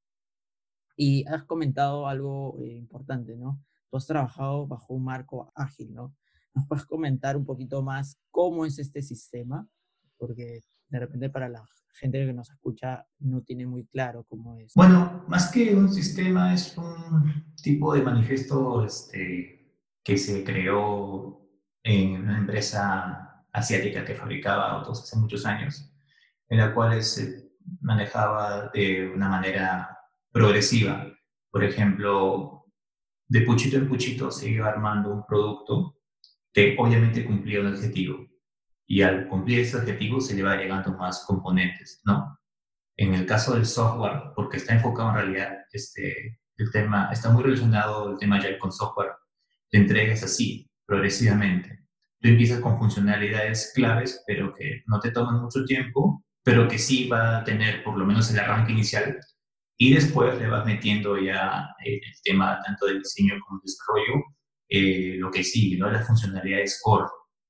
Y 0.96 1.24
has 1.28 1.44
comentado 1.44 2.08
algo 2.08 2.58
eh, 2.60 2.74
importante, 2.74 3.36
¿no? 3.36 3.62
Tú 3.90 3.96
has 3.96 4.06
trabajado 4.06 4.66
bajo 4.66 4.94
un 4.94 5.04
marco 5.04 5.52
ágil, 5.54 5.92
¿no? 5.92 6.14
¿Nos 6.54 6.66
puedes 6.66 6.86
comentar 6.86 7.36
un 7.36 7.44
poquito 7.44 7.82
más 7.82 8.18
cómo 8.30 8.64
es 8.64 8.78
este 8.78 9.02
sistema? 9.02 9.66
Porque 10.16 10.62
de 10.88 10.98
repente 10.98 11.30
para 11.30 11.48
la 11.48 11.64
gente 11.94 12.24
que 12.24 12.32
nos 12.32 12.50
escucha 12.50 13.06
no 13.18 13.42
tiene 13.42 13.66
muy 13.66 13.86
claro 13.86 14.24
cómo 14.28 14.56
es. 14.56 14.72
Bueno, 14.74 15.24
más 15.28 15.50
que 15.50 15.74
un 15.74 15.92
sistema, 15.92 16.54
es 16.54 16.76
un 16.76 17.54
tipo 17.62 17.94
de 17.94 18.02
manifiesto 18.02 18.84
este, 18.84 19.74
que 20.02 20.16
se 20.16 20.44
creó 20.44 21.48
en 21.82 22.22
una 22.22 22.38
empresa 22.38 23.44
asiática 23.52 24.04
que 24.04 24.14
fabricaba 24.14 24.70
autos 24.72 25.02
hace 25.02 25.16
muchos 25.18 25.44
años, 25.46 25.92
en 26.48 26.58
la 26.58 26.74
cual 26.74 27.02
se 27.02 27.50
manejaba 27.80 28.70
de 28.72 29.10
una 29.10 29.28
manera 29.28 29.98
progresiva. 30.32 31.06
Por 31.50 31.64
ejemplo, 31.64 32.59
de 33.30 33.42
puchito 33.42 33.76
en 33.76 33.88
puchito 33.88 34.28
se 34.32 34.50
iba 34.50 34.66
armando 34.66 35.14
un 35.14 35.24
producto 35.24 35.96
que 36.52 36.74
obviamente 36.76 37.24
cumplía 37.24 37.60
un 37.60 37.68
objetivo 37.68 38.26
y 38.88 39.02
al 39.02 39.28
cumplir 39.28 39.60
ese 39.60 39.76
objetivo 39.76 40.20
se 40.20 40.34
le 40.34 40.42
va 40.42 40.52
agregando 40.52 40.92
más 40.98 41.24
componentes, 41.24 42.00
¿no? 42.04 42.36
En 42.96 43.14
el 43.14 43.26
caso 43.26 43.54
del 43.54 43.66
software, 43.66 44.32
porque 44.34 44.56
está 44.56 44.74
enfocado 44.74 45.10
en 45.10 45.14
realidad, 45.14 45.58
este, 45.70 46.40
el 46.56 46.72
tema, 46.72 47.08
está 47.12 47.30
muy 47.30 47.44
relacionado 47.44 48.10
el 48.10 48.18
tema 48.18 48.42
ya 48.42 48.58
con 48.58 48.72
software, 48.72 49.12
te 49.70 49.78
entregas 49.78 50.24
así, 50.24 50.68
progresivamente. 50.84 51.86
Tú 52.20 52.30
empiezas 52.30 52.58
con 52.58 52.78
funcionalidades 52.78 53.70
claves, 53.76 54.24
pero 54.26 54.52
que 54.52 54.82
no 54.86 54.98
te 54.98 55.12
toman 55.12 55.40
mucho 55.40 55.64
tiempo, 55.64 56.24
pero 56.42 56.66
que 56.66 56.78
sí 56.80 57.08
va 57.08 57.38
a 57.38 57.44
tener 57.44 57.84
por 57.84 57.96
lo 57.96 58.04
menos 58.04 58.28
el 58.32 58.40
arranque 58.40 58.72
inicial, 58.72 59.20
y 59.82 59.94
después 59.94 60.38
le 60.38 60.46
vas 60.46 60.66
metiendo 60.66 61.18
ya 61.18 61.74
el 61.82 62.00
tema 62.22 62.60
tanto 62.62 62.84
del 62.84 62.98
diseño 62.98 63.36
como 63.40 63.58
del 63.58 63.64
desarrollo, 63.64 64.24
eh, 64.68 65.16
lo 65.18 65.30
que 65.30 65.42
sigue, 65.42 65.78
¿no? 65.78 65.90
Las 65.90 66.06
funcionalidades 66.06 66.78
core 66.84 67.08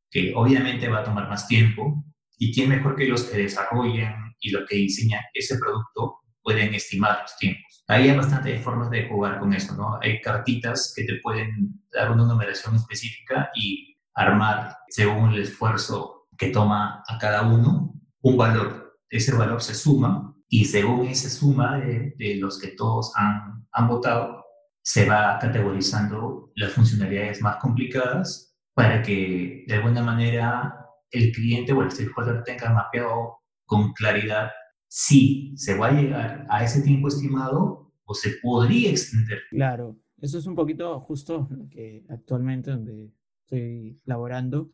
que 0.08 0.32
obviamente 0.36 0.88
va 0.88 1.00
a 1.00 1.04
tomar 1.04 1.28
más 1.28 1.48
tiempo 1.48 2.04
y 2.38 2.54
quién 2.54 2.68
mejor 2.68 2.94
que 2.94 3.08
los 3.08 3.24
que 3.24 3.38
desarrollan 3.38 4.36
y 4.38 4.50
los 4.50 4.64
que 4.68 4.76
diseñan 4.76 5.20
ese 5.34 5.58
producto 5.58 6.20
pueden 6.40 6.72
estimar 6.72 7.18
los 7.22 7.36
tiempos. 7.36 7.84
Hay 7.88 8.08
bastantes 8.12 8.62
formas 8.62 8.90
de 8.90 9.08
jugar 9.08 9.40
con 9.40 9.52
eso, 9.52 9.74
¿no? 9.74 9.98
Hay 10.00 10.20
cartitas 10.20 10.92
que 10.94 11.02
te 11.02 11.16
pueden 11.16 11.82
dar 11.92 12.12
una 12.12 12.26
numeración 12.26 12.76
específica 12.76 13.50
y 13.56 13.96
armar 14.14 14.76
según 14.88 15.32
el 15.32 15.42
esfuerzo 15.42 16.28
que 16.38 16.50
toma 16.50 17.02
a 17.08 17.18
cada 17.18 17.42
uno 17.42 17.92
un 18.20 18.36
valor. 18.36 19.00
Ese 19.10 19.34
valor 19.34 19.60
se 19.60 19.74
suma 19.74 20.29
y 20.50 20.64
según 20.64 21.06
esa 21.06 21.30
suma 21.30 21.78
de, 21.78 22.36
los 22.40 22.58
que 22.60 22.72
todos 22.72 23.12
han, 23.16 23.64
han 23.70 23.88
votado, 23.88 24.44
se 24.82 25.06
va 25.06 25.38
categorizando 25.40 26.50
las 26.56 26.72
funcionalidades 26.72 27.40
más 27.40 27.56
complicadas 27.56 28.56
para 28.74 29.00
que 29.00 29.64
de 29.68 29.74
alguna 29.74 30.02
manera 30.02 30.74
el 31.12 31.30
cliente 31.30 31.72
o 31.72 31.82
el 31.82 31.90
stakeholder 31.90 32.42
tenga 32.42 32.72
mapeado 32.72 33.38
con 33.64 33.92
claridad 33.92 34.50
si 34.88 35.52
se 35.56 35.78
va 35.78 35.86
a 35.86 35.92
llegar 35.92 36.46
a 36.50 36.64
ese 36.64 36.82
tiempo 36.82 37.06
estimado 37.06 37.92
o 38.04 38.14
se 38.14 38.30
podría 38.42 38.90
extender. 38.90 39.38
Claro, 39.50 39.96
eso 40.18 40.38
es 40.38 40.46
un 40.46 40.56
poquito 40.56 40.98
justo 41.00 41.46
lo 41.50 41.68
que 41.68 42.04
actualmente 42.08 42.72
donde 42.72 43.12
estoy 43.44 44.00
laborando. 44.04 44.72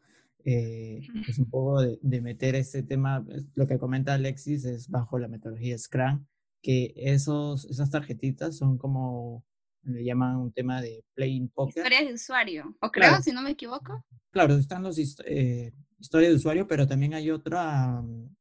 Eh, 0.49 1.01
es 1.29 1.41
un 1.41 1.51
poco 1.51 1.81
de, 1.81 1.99
de, 2.01 2.21
meter 2.21 2.55
ese 2.55 2.85
tema, 2.85 3.27
lo 3.55 3.67
que 3.67 3.79
comenta 3.79 4.15
Alexis 4.15 4.65
es 4.65 4.89
bajo 4.89 5.19
la 5.19 5.27
metodología 5.27 5.77
Scrum, 5.77 6.25
que 6.63 6.95
esos, 6.97 7.65
esas 7.65 7.91
tarjetitas 7.91 8.57
son 8.57 8.79
como 8.79 9.45
le 9.83 10.05
llaman 10.05 10.37
un 10.37 10.53
tema 10.53 10.81
de 10.81 11.05
playing 11.15 11.49
poker. 11.49 11.79
Historias 11.79 12.07
de 12.07 12.15
usuario, 12.15 12.77
o 12.81 12.91
creo, 12.91 13.21
si 13.23 13.33
no 13.33 13.43
me 13.43 13.51
equivoco. 13.51 14.05
Claro, 14.31 14.55
están 14.55 14.83
los 14.83 14.99
eh, 15.25 15.73
historias 15.99 16.31
de 16.31 16.37
usuario, 16.37 16.67
pero 16.69 16.87
también 16.87 17.15
hay 17.15 17.31
otra 17.31 18.01
mm, 18.03 18.37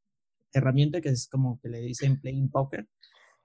herramienta 0.53 1.01
que 1.01 1.09
es 1.09 1.27
como 1.27 1.59
que 1.59 1.69
le 1.69 1.81
dicen 1.81 2.19
playing 2.19 2.49
poker, 2.49 2.87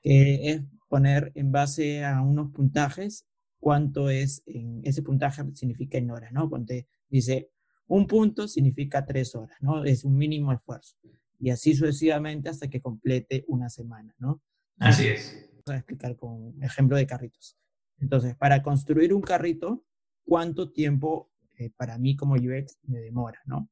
que 0.02 0.50
es 0.50 0.62
poner 0.88 1.32
en 1.34 1.52
base 1.52 2.04
a 2.04 2.20
unos 2.20 2.52
puntajes 2.52 3.26
cuánto 3.58 4.10
es, 4.10 4.42
en, 4.46 4.80
ese 4.84 5.02
puntaje 5.02 5.42
significa 5.54 5.98
en 5.98 6.10
horas, 6.10 6.32
¿no? 6.32 6.48
Cuando 6.48 6.74
dice 7.08 7.50
un 7.90 8.06
punto 8.06 8.46
significa 8.46 9.04
tres 9.04 9.34
horas, 9.34 9.56
¿no? 9.60 9.84
Es 9.84 10.04
un 10.04 10.16
mínimo 10.16 10.52
esfuerzo. 10.52 10.96
Y 11.40 11.50
así 11.50 11.74
sucesivamente 11.74 12.48
hasta 12.48 12.68
que 12.68 12.80
complete 12.80 13.44
una 13.48 13.68
semana, 13.68 14.14
¿no? 14.18 14.40
Así 14.78 15.08
es. 15.08 15.50
Voy 15.66 15.74
a 15.74 15.78
explicar 15.78 16.16
con 16.16 16.30
un 16.32 16.62
ejemplo 16.62 16.96
de 16.96 17.06
carritos. 17.06 17.58
Entonces, 17.98 18.36
para 18.36 18.62
construir 18.62 19.12
un 19.12 19.22
carrito, 19.22 19.84
¿cuánto 20.24 20.70
tiempo 20.70 21.32
eh, 21.58 21.70
para 21.76 21.98
mí 21.98 22.14
como 22.14 22.34
UX 22.34 22.78
me 22.84 23.00
demora, 23.00 23.40
¿no? 23.44 23.68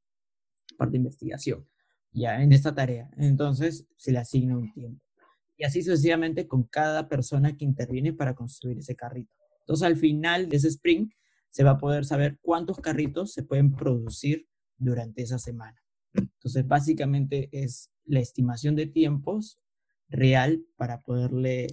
Parte 0.77 0.93
de 0.93 0.99
investigación, 0.99 1.69
ya 2.11 2.43
en 2.43 2.53
esta 2.53 2.75
tarea. 2.75 3.09
Entonces, 3.19 3.87
se 3.97 4.11
le 4.11 4.19
asigna 4.19 4.59
un 4.59 4.73
tiempo. 4.73 5.01
Y 5.57 5.63
así 5.63 5.81
sucesivamente 5.81 6.49
con 6.49 6.65
cada 6.65 7.09
persona 7.09 7.57
que 7.57 7.65
interviene 7.65 8.13
para 8.13 8.35
construir 8.35 8.79
ese 8.79 8.97
carrito. 8.97 9.33
Entonces, 9.61 9.87
al 9.87 9.97
final 9.97 10.49
de 10.49 10.57
ese 10.57 10.69
sprint, 10.69 11.13
se 11.51 11.65
va 11.65 11.73
a 11.73 11.79
poder 11.79 12.05
saber 12.05 12.39
cuántos 12.41 12.79
carritos 12.79 13.33
se 13.33 13.43
pueden 13.43 13.75
producir 13.75 14.47
durante 14.77 15.23
esa 15.23 15.39
semana. 15.39 15.83
Entonces, 16.15 16.67
básicamente 16.67 17.49
es 17.53 17.91
la 18.05 18.21
estimación 18.21 18.75
de 18.77 18.87
tiempos 18.87 19.59
real 20.09 20.65
para 20.77 21.03
poderle 21.03 21.67
eh, 21.67 21.71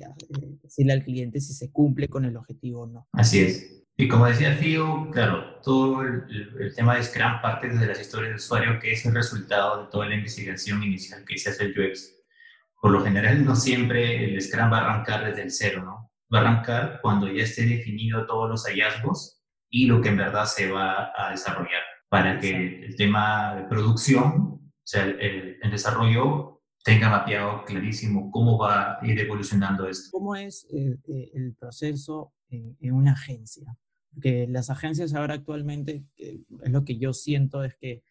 decirle 0.62 0.94
al 0.94 1.04
cliente 1.04 1.40
si 1.40 1.54
se 1.54 1.72
cumple 1.72 2.10
con 2.10 2.26
el 2.26 2.36
objetivo 2.36 2.82
o 2.82 2.88
no. 2.88 3.08
Así 3.14 3.40
es. 3.40 3.86
Y 3.98 4.10
como 4.10 4.26
decía 4.26 4.54
Fio, 4.56 5.10
claro, 5.12 5.62
todo 5.64 6.02
el, 6.02 6.74
tema 6.76 6.96
de 6.96 7.04
Scrum 7.04 7.42
parte 7.42 7.70
desde 7.70 7.88
las 7.88 8.02
historias 8.02 8.30
del 8.30 8.38
usuario, 8.38 8.80
que 8.80 8.92
es 8.92 9.06
el 9.06 9.14
resultado 9.14 9.84
de 9.84 9.90
toda 9.90 10.08
la 10.08 10.16
investigación 10.16 10.84
inicial 10.84 11.24
que 11.24 11.38
se 11.38 11.50
hace 11.50 11.66
el 11.66 11.80
UX. 11.80 12.14
Por 12.82 12.92
lo 12.92 13.02
general, 13.02 13.46
no 13.46 13.56
siempre 13.56 14.26
el 14.26 14.42
Scrum 14.42 14.70
va 14.72 14.80
a 14.80 14.92
arrancar 14.92 15.26
desde 15.26 15.44
el 15.44 15.52
cero, 15.52 15.84
¿no? 15.86 16.12
Va 16.34 16.40
a 16.40 16.42
arrancar 16.42 17.00
cuando 17.02 17.32
ya 17.32 17.44
esté 17.44 17.66
definido 17.66 18.26
todos 18.26 18.50
los 18.50 18.66
hallazgos 18.66 19.35
y 19.76 19.88
lo 19.88 20.00
que 20.00 20.08
en 20.08 20.16
verdad 20.16 20.46
se 20.46 20.72
va 20.72 21.12
a 21.18 21.32
desarrollar 21.32 21.84
para 22.08 22.40
que 22.40 22.86
el 22.86 22.96
tema 22.96 23.56
de 23.56 23.64
producción, 23.64 24.32
o 24.32 24.72
sea, 24.86 25.04
el, 25.04 25.60
el 25.62 25.70
desarrollo 25.70 26.62
tenga 26.82 27.10
mapeado 27.10 27.66
clarísimo 27.66 28.32
cómo 28.32 28.58
va 28.58 28.94
a 28.94 29.06
ir 29.06 29.20
evolucionando 29.20 29.90
esto. 29.90 30.12
¿Cómo 30.14 30.34
es 30.34 30.66
eh, 30.72 30.98
eh, 31.10 31.32
el 31.34 31.56
proceso 31.56 32.32
en, 32.48 32.78
una 32.94 33.12
agencia? 33.12 33.78
Porque 34.14 34.48
las 34.48 34.70
agencias 34.70 35.14
ahora 35.14 35.34
actualmente, 35.34 36.06
es 36.16 36.72
lo 36.72 36.86
que 36.86 36.98
yo 36.98 37.12
siento, 37.12 37.62
es 37.66 37.76
que 37.76 38.02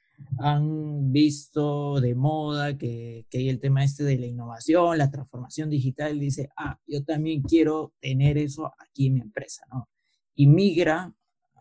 han 0.40 1.12
visto 1.12 1.98
de 1.98 2.14
moda 2.14 2.76
que, 2.76 3.24
que, 3.30 3.38
hay 3.38 3.48
el 3.48 3.58
tema 3.58 3.84
este 3.84 4.04
de 4.04 4.18
la 4.18 4.26
innovación, 4.26 4.98
la 4.98 5.10
transformación 5.10 5.70
digital, 5.70 6.20
dice, 6.20 6.50
ah, 6.58 6.78
yo 6.86 7.02
también 7.04 7.40
quiero 7.40 7.94
tener 8.00 8.36
eso 8.36 8.70
aquí 8.78 9.06
en 9.06 9.14
mi 9.14 9.20
empresa, 9.22 9.64
¿no? 9.72 9.88
Y 10.34 10.46
migra 10.46 11.14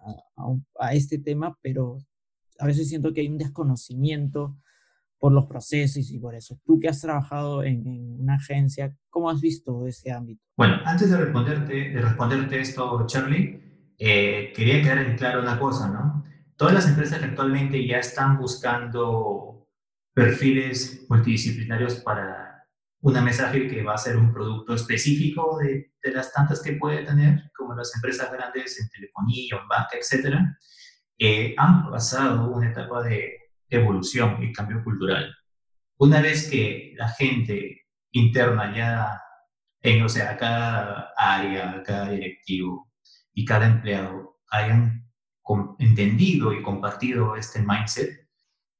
a, 0.05 0.87
a 0.87 0.93
este 0.93 1.17
tema, 1.17 1.57
pero 1.61 1.99
a 2.59 2.65
veces 2.65 2.89
siento 2.89 3.13
que 3.13 3.21
hay 3.21 3.27
un 3.27 3.37
desconocimiento 3.37 4.57
por 5.23 5.31
los 5.31 5.45
procesos 5.45 6.11
y 6.11 6.19
por 6.19 6.35
eso. 6.35 6.59
Tú 6.65 6.81
que 6.81 6.89
has 6.89 6.99
trabajado 6.99 7.63
en, 7.63 8.17
una 8.19 8.35
agencia, 8.35 8.93
¿cómo 9.09 9.29
has 9.29 9.39
visto 9.39 9.87
ese 9.87 10.11
ámbito? 10.11 10.43
Bueno, 10.57 10.81
antes 10.83 11.09
de 11.09 11.15
responderte, 11.15 11.91
de 11.91 12.01
responderte 12.01 12.59
esto, 12.59 13.05
Charlie, 13.07 13.95
eh, 13.97 14.51
quería 14.53 14.81
quedar 14.81 14.97
en 14.97 15.15
claro 15.15 15.41
una 15.41 15.57
cosa, 15.57 15.87
¿no? 15.87 16.25
Todas 16.57 16.73
las 16.73 16.89
empresas 16.89 17.19
que 17.19 17.25
actualmente 17.27 17.87
ya 17.87 17.99
están 17.99 18.37
buscando 18.37 19.65
perfiles 20.13 21.05
multidisciplinarios 21.07 21.95
para 22.01 22.67
una 22.99 23.21
mensaje 23.21 23.69
que 23.69 23.81
va 23.81 23.93
a 23.93 23.97
ser 23.97 24.17
un 24.17 24.33
producto 24.33 24.73
específico 24.73 25.57
de, 25.59 25.93
de, 26.03 26.11
las 26.11 26.33
tantas 26.33 26.61
que 26.61 26.73
puede 26.73 27.05
tener, 27.05 27.49
como 27.73 27.79
las 27.79 27.95
empresas 27.95 28.31
grandes 28.31 28.79
en 28.79 28.89
telefonía, 28.89 29.57
en 29.59 29.67
banca, 29.67 29.97
etcétera, 29.99 30.57
eh, 31.17 31.55
han 31.57 31.89
pasado 31.89 32.51
una 32.51 32.69
etapa 32.69 33.03
de 33.03 33.37
evolución 33.69 34.41
y 34.43 34.53
cambio 34.53 34.83
cultural. 34.83 35.33
Una 35.97 36.21
vez 36.21 36.49
que 36.49 36.93
la 36.95 37.09
gente 37.09 37.87
interna 38.11 38.75
ya, 38.75 39.21
en, 39.81 40.03
o 40.03 40.09
sea, 40.09 40.37
cada 40.37 41.13
área, 41.17 41.81
cada 41.83 42.09
directivo 42.09 42.91
y 43.33 43.45
cada 43.45 43.67
empleado 43.67 44.37
hayan 44.49 45.09
entendido 45.79 46.53
y 46.53 46.61
compartido 46.61 47.35
este 47.35 47.61
mindset, 47.61 48.27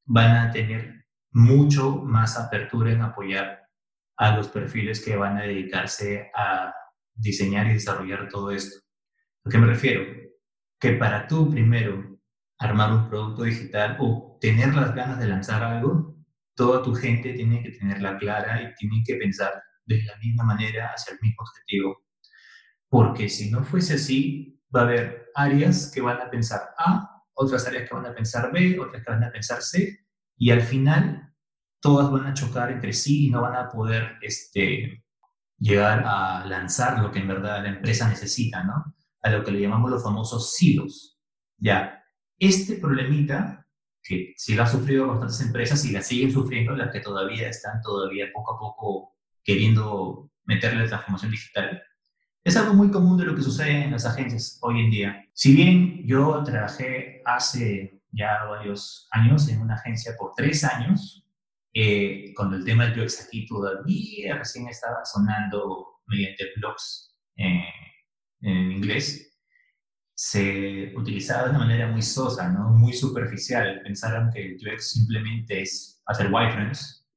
van 0.06 0.36
a 0.36 0.52
tener 0.52 1.06
mucho 1.32 1.96
más 1.98 2.38
apertura 2.38 2.92
en 2.92 3.02
apoyar 3.02 3.68
a 4.18 4.36
los 4.36 4.48
perfiles 4.48 5.04
que 5.04 5.16
van 5.16 5.38
a 5.38 5.44
dedicarse 5.44 6.32
a 6.36 6.74
diseñar 7.16 7.68
y 7.68 7.74
desarrollar 7.74 8.30
todo 8.30 8.52
esto. 8.52 8.83
¿A 9.46 9.50
qué 9.50 9.58
me 9.58 9.68
refiero? 9.68 10.06
Que 10.80 10.94
para 10.94 11.28
tú 11.28 11.50
primero 11.50 12.20
armar 12.60 12.94
un 12.94 13.10
producto 13.10 13.44
digital 13.44 13.98
o 14.00 14.38
tener 14.40 14.74
las 14.74 14.96
ganas 14.96 15.20
de 15.20 15.28
lanzar 15.28 15.64
algo, 15.64 16.16
toda 16.56 16.82
tu 16.82 16.94
gente 16.96 17.34
tiene 17.34 17.62
que 17.62 17.72
tenerla 17.72 18.18
clara 18.18 18.62
y 18.62 18.74
tiene 18.76 19.04
que 19.06 19.16
pensar 19.16 19.62
de 19.86 20.02
la 20.04 20.16
misma 20.18 20.46
manera 20.46 20.92
hacia 20.94 21.14
el 21.14 21.20
mismo 21.22 21.42
objetivo. 21.42 22.04
Porque 22.88 23.28
si 23.28 23.52
no 23.52 23.64
fuese 23.64 23.96
así, 23.96 24.62
va 24.74 24.82
a 24.82 24.84
haber 24.84 25.32
áreas 25.36 25.92
que 25.94 26.02
van 26.02 26.22
a 26.22 26.30
pensar 26.30 26.62
A, 26.78 27.22
otras 27.34 27.68
áreas 27.68 27.90
que 27.90 27.96
van 27.96 28.06
a 28.06 28.16
pensar 28.16 28.52
B, 28.52 28.80
otras 28.80 29.04
que 29.04 29.12
van 29.12 29.24
a 29.24 29.32
pensar 29.32 29.62
C, 29.62 30.06
y 30.38 30.52
al 30.52 30.62
final 30.62 31.34
todas 31.82 32.10
van 32.12 32.28
a 32.28 32.34
chocar 32.34 32.72
entre 32.72 32.94
sí 32.94 33.28
y 33.28 33.30
no 33.30 33.42
van 33.42 33.56
a 33.56 33.70
poder 33.70 34.18
este, 34.22 35.04
llegar 35.58 36.04
a 36.06 36.46
lanzar 36.46 37.00
lo 37.00 37.12
que 37.12 37.20
en 37.20 37.28
verdad 37.28 37.62
la 37.62 37.70
empresa 37.70 38.08
necesita, 38.08 38.64
¿no? 38.64 38.96
A 39.24 39.30
lo 39.30 39.44
que 39.44 39.52
le 39.52 39.62
llamamos 39.62 39.90
los 39.90 40.04
famosos 40.04 40.54
silos. 40.54 41.20
Ya, 41.58 42.04
este 42.38 42.76
problemita, 42.76 43.66
que 44.04 44.34
sí 44.38 44.54
lo 44.54 44.64
ha 44.64 44.68
sufrido 44.68 45.08
bastantes 45.08 45.42
empresas 45.42 45.86
y 45.86 45.92
la 45.92 46.02
siguen 46.02 46.32
sufriendo, 46.32 46.76
las 46.76 46.92
que 46.92 47.00
todavía 47.00 47.50
están 47.50 47.82
todavía 47.82 48.28
poco 48.34 48.56
a 48.56 48.60
poco 48.60 49.16
queriendo 49.44 50.32
meterle 50.46 50.84
la 50.84 50.88
transformación 50.88 51.32
digital, 51.32 51.82
es 52.44 52.58
algo 52.58 52.74
muy 52.74 52.92
común 52.92 53.18
de 53.18 53.26
lo 53.26 53.36
que 53.36 53.42
sucede 53.42 53.86
en 53.86 53.92
las 53.92 54.06
agencias 54.06 54.60
hoy 54.62 54.82
en 54.82 54.92
día. 54.92 55.26
Si 55.34 55.56
bien 55.56 56.06
yo 56.06 56.44
trabajé 56.44 57.22
hace 57.26 58.02
ya 58.12 58.44
varios 58.44 59.08
años 59.12 59.48
en 59.48 59.62
una 59.62 59.76
agencia 59.76 60.14
por 60.20 60.34
tres 60.36 60.64
años, 60.66 61.26
eh, 61.74 62.34
cuando 62.36 62.58
el 62.58 62.66
tema 62.66 62.86
del 62.86 63.02
UX 63.02 63.26
aquí 63.26 63.48
todavía 63.48 64.38
recién 64.38 64.68
estaba 64.68 65.06
sonando 65.06 66.02
mediante 66.06 66.46
blogs 66.58 67.16
eh, 67.38 67.64
en 68.44 68.72
inglés, 68.72 69.34
se 70.16 70.94
utilizaba 70.96 71.46
de 71.46 71.50
una 71.52 71.60
manera 71.60 71.88
muy 71.88 72.02
sosa, 72.02 72.50
¿no? 72.50 72.70
muy 72.70 72.94
superficial. 72.94 73.82
Pensaron 73.84 74.30
que 74.32 74.56
UX 74.56 74.92
simplemente 74.92 75.62
es 75.62 76.02
hacer 76.06 76.32
wireframes, 76.32 77.08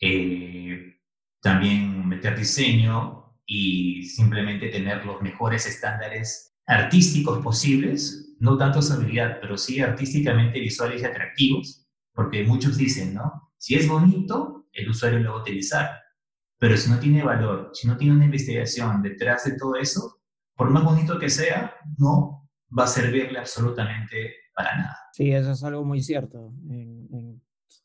eh, 0.00 0.96
también 1.42 2.08
meter 2.08 2.38
diseño 2.38 3.36
y 3.46 4.04
simplemente 4.04 4.68
tener 4.68 5.04
los 5.04 5.20
mejores 5.20 5.66
estándares 5.66 6.54
artísticos 6.66 7.42
posibles, 7.42 8.36
no 8.38 8.56
tanto 8.56 8.80
habilidad, 8.92 9.38
pero 9.40 9.58
sí 9.58 9.80
artísticamente 9.80 10.60
visuales 10.60 11.02
y 11.02 11.04
atractivos, 11.04 11.86
porque 12.14 12.44
muchos 12.44 12.76
dicen, 12.76 13.14
¿no? 13.14 13.52
Si 13.58 13.74
es 13.74 13.88
bonito, 13.88 14.68
el 14.72 14.88
usuario 14.88 15.18
lo 15.18 15.32
va 15.32 15.38
a 15.38 15.42
utilizar, 15.42 15.90
pero 16.58 16.76
si 16.76 16.88
no 16.90 16.98
tiene 16.98 17.22
valor, 17.22 17.70
si 17.74 17.88
no 17.88 17.96
tiene 17.96 18.14
una 18.14 18.26
investigación 18.26 19.02
detrás 19.02 19.44
de 19.44 19.58
todo 19.58 19.76
eso, 19.76 20.19
por 20.60 20.68
más 20.68 20.84
bonito 20.84 21.18
que 21.18 21.30
sea, 21.30 21.74
no 21.96 22.46
va 22.78 22.84
a 22.84 22.86
servirle 22.86 23.38
absolutamente 23.38 24.34
para 24.54 24.76
nada. 24.76 24.98
Sí, 25.10 25.32
eso 25.32 25.52
es 25.52 25.64
algo 25.64 25.86
muy 25.86 26.02
cierto. 26.02 26.52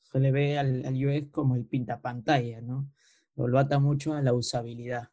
se 0.04 0.20
le 0.20 0.32
ve 0.34 0.60
al, 0.60 0.86
al 0.86 1.32
como 1.32 1.56
el 1.56 1.64
pintapantalla, 1.68 2.60
¿no? 2.60 2.92
Lo, 3.38 3.58
ata 3.58 3.80
mucho 3.80 4.14
a 4.14 4.22
la 4.22 4.34
usabilidad. 4.34 5.08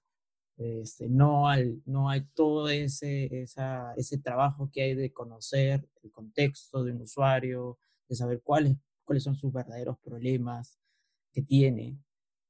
Este, 0.57 1.09
no, 1.09 1.49
al, 1.49 1.81
no 1.87 2.11
hay 2.11 2.23
todo 2.35 2.69
ese, 2.69 3.43
esa, 3.43 3.95
ese 3.95 4.19
trabajo 4.19 4.69
que 4.73 4.83
hay 4.83 4.95
de 4.97 5.13
conocer 5.13 5.89
el 6.03 6.11
contexto 6.11 6.83
de 6.83 6.91
un 6.91 7.03
usuario, 7.03 7.79
de 8.09 8.17
saber 8.17 8.43
cuáles, 8.43 8.77
cuáles 9.05 9.23
son 9.23 9.37
sus 9.37 9.53
verdaderos 9.53 10.01
problemas 10.01 10.81
que 11.33 11.43
tiene 11.43 11.97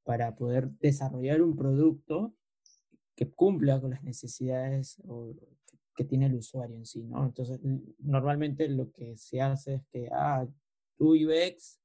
para 0.05 0.35
poder 0.35 0.71
desarrollar 0.71 1.43
un 1.43 1.55
producto 1.55 2.35
que 3.15 3.31
cumpla 3.31 3.81
con 3.81 3.91
las 3.91 4.03
necesidades 4.03 5.01
que 5.95 6.05
tiene 6.05 6.27
el 6.27 6.35
usuario 6.35 6.77
en 6.77 6.87
sí, 6.87 7.05
¿no? 7.05 7.25
Entonces, 7.25 7.61
normalmente 7.99 8.69
lo 8.69 8.91
que 8.91 9.17
se 9.17 9.41
hace 9.41 9.75
es 9.75 9.83
que, 9.93 10.09
ah, 10.11 10.47
tú 10.97 11.15
UX 11.15 11.81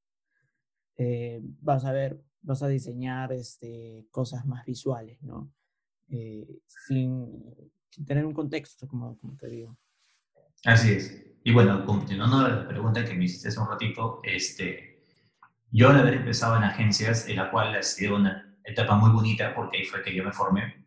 eh, 0.98 1.42
vas 1.42 1.86
a 1.86 1.92
ver 1.92 2.22
vas 2.48 2.64
a 2.64 2.68
diseñar 2.68 3.34
este, 3.34 4.08
cosas 4.10 4.46
más 4.46 4.66
visuales, 4.66 5.22
¿no? 5.22 5.52
Eh, 6.10 6.48
sin, 6.66 7.44
tener 8.06 8.26
un 8.26 8.34
contexto, 8.34 8.88
como, 8.88 9.18
como 9.18 9.36
te 9.36 9.50
digo. 9.50 9.78
Así 10.64 10.94
es. 10.94 11.26
Y 11.44 11.52
bueno, 11.52 11.86
continuando 11.86 12.48
la 12.48 12.68
pregunta 12.68 13.04
que 13.04 13.14
me 13.14 13.26
hiciste 13.26 13.50
hace 13.50 13.60
un 13.60 13.68
ratito, 13.68 14.22
este, 14.24 15.04
yo 15.72 15.90
al 15.90 16.00
haber 16.00 16.16
empezado 16.16 16.56
en 16.56 16.64
agencias, 16.64 17.28
en 17.28 17.36
la 17.36 17.52
cual 17.52 17.76
ha 17.76 17.84
sido 17.84 18.16
una 18.16 18.58
etapa 18.64 18.96
muy 18.96 19.12
bonita, 19.12 19.54
porque 19.54 19.78
ahí 19.78 19.86
fue 19.86 20.02
que 20.02 20.16
yo 20.16 20.24
me 20.24 20.32
formé, 20.32 20.87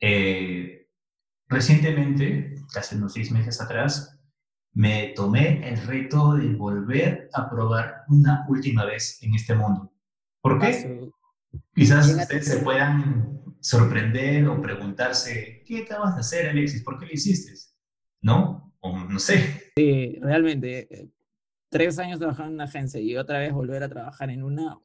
eh, 0.00 0.88
recientemente, 1.48 2.54
hace 2.74 2.96
unos 2.96 3.12
seis 3.12 3.30
meses 3.30 3.60
atrás, 3.60 4.18
me 4.72 5.14
tomé 5.16 5.66
el 5.68 5.78
reto 5.86 6.34
de 6.34 6.54
volver 6.54 7.30
a 7.32 7.48
probar 7.48 8.04
una 8.08 8.44
última 8.48 8.84
vez 8.84 9.22
en 9.22 9.34
este 9.34 9.54
mundo. 9.54 9.92
¿Por 10.42 10.60
qué? 10.60 11.10
Quizás 11.74 12.08
ustedes 12.14 12.46
se 12.46 12.58
puedan 12.58 13.42
sorprender 13.60 14.46
o 14.46 14.60
preguntarse, 14.60 15.62
¿qué 15.66 15.82
acabas 15.82 16.14
de 16.14 16.20
hacer, 16.20 16.48
Alexis? 16.50 16.82
¿Por 16.82 16.98
qué 16.98 17.06
lo 17.06 17.12
hiciste? 17.12 17.52
¿No? 18.20 18.74
O 18.80 18.98
no 18.98 19.18
sé. 19.18 19.72
Sí, 19.76 20.18
realmente, 20.20 20.86
eh, 20.94 21.10
tres 21.70 21.98
años 21.98 22.18
trabajando 22.18 22.50
en 22.50 22.54
una 22.54 22.64
agencia 22.64 23.00
y 23.00 23.16
otra 23.16 23.38
vez 23.38 23.52
volver 23.52 23.82
a 23.82 23.88
trabajar 23.88 24.30
en 24.30 24.42
una, 24.42 24.78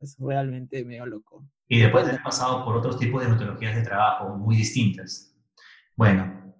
es 0.00 0.16
realmente 0.18 0.84
medio 0.84 1.06
loco. 1.06 1.48
Y 1.68 1.80
después 1.80 2.04
de 2.04 2.12
haber 2.12 2.22
pasado 2.22 2.64
por 2.64 2.76
otros 2.76 2.98
tipos 2.98 3.22
de 3.22 3.28
metodologías 3.28 3.76
de 3.76 3.82
trabajo 3.82 4.34
muy 4.36 4.56
distintas. 4.56 5.36
Bueno, 5.96 6.54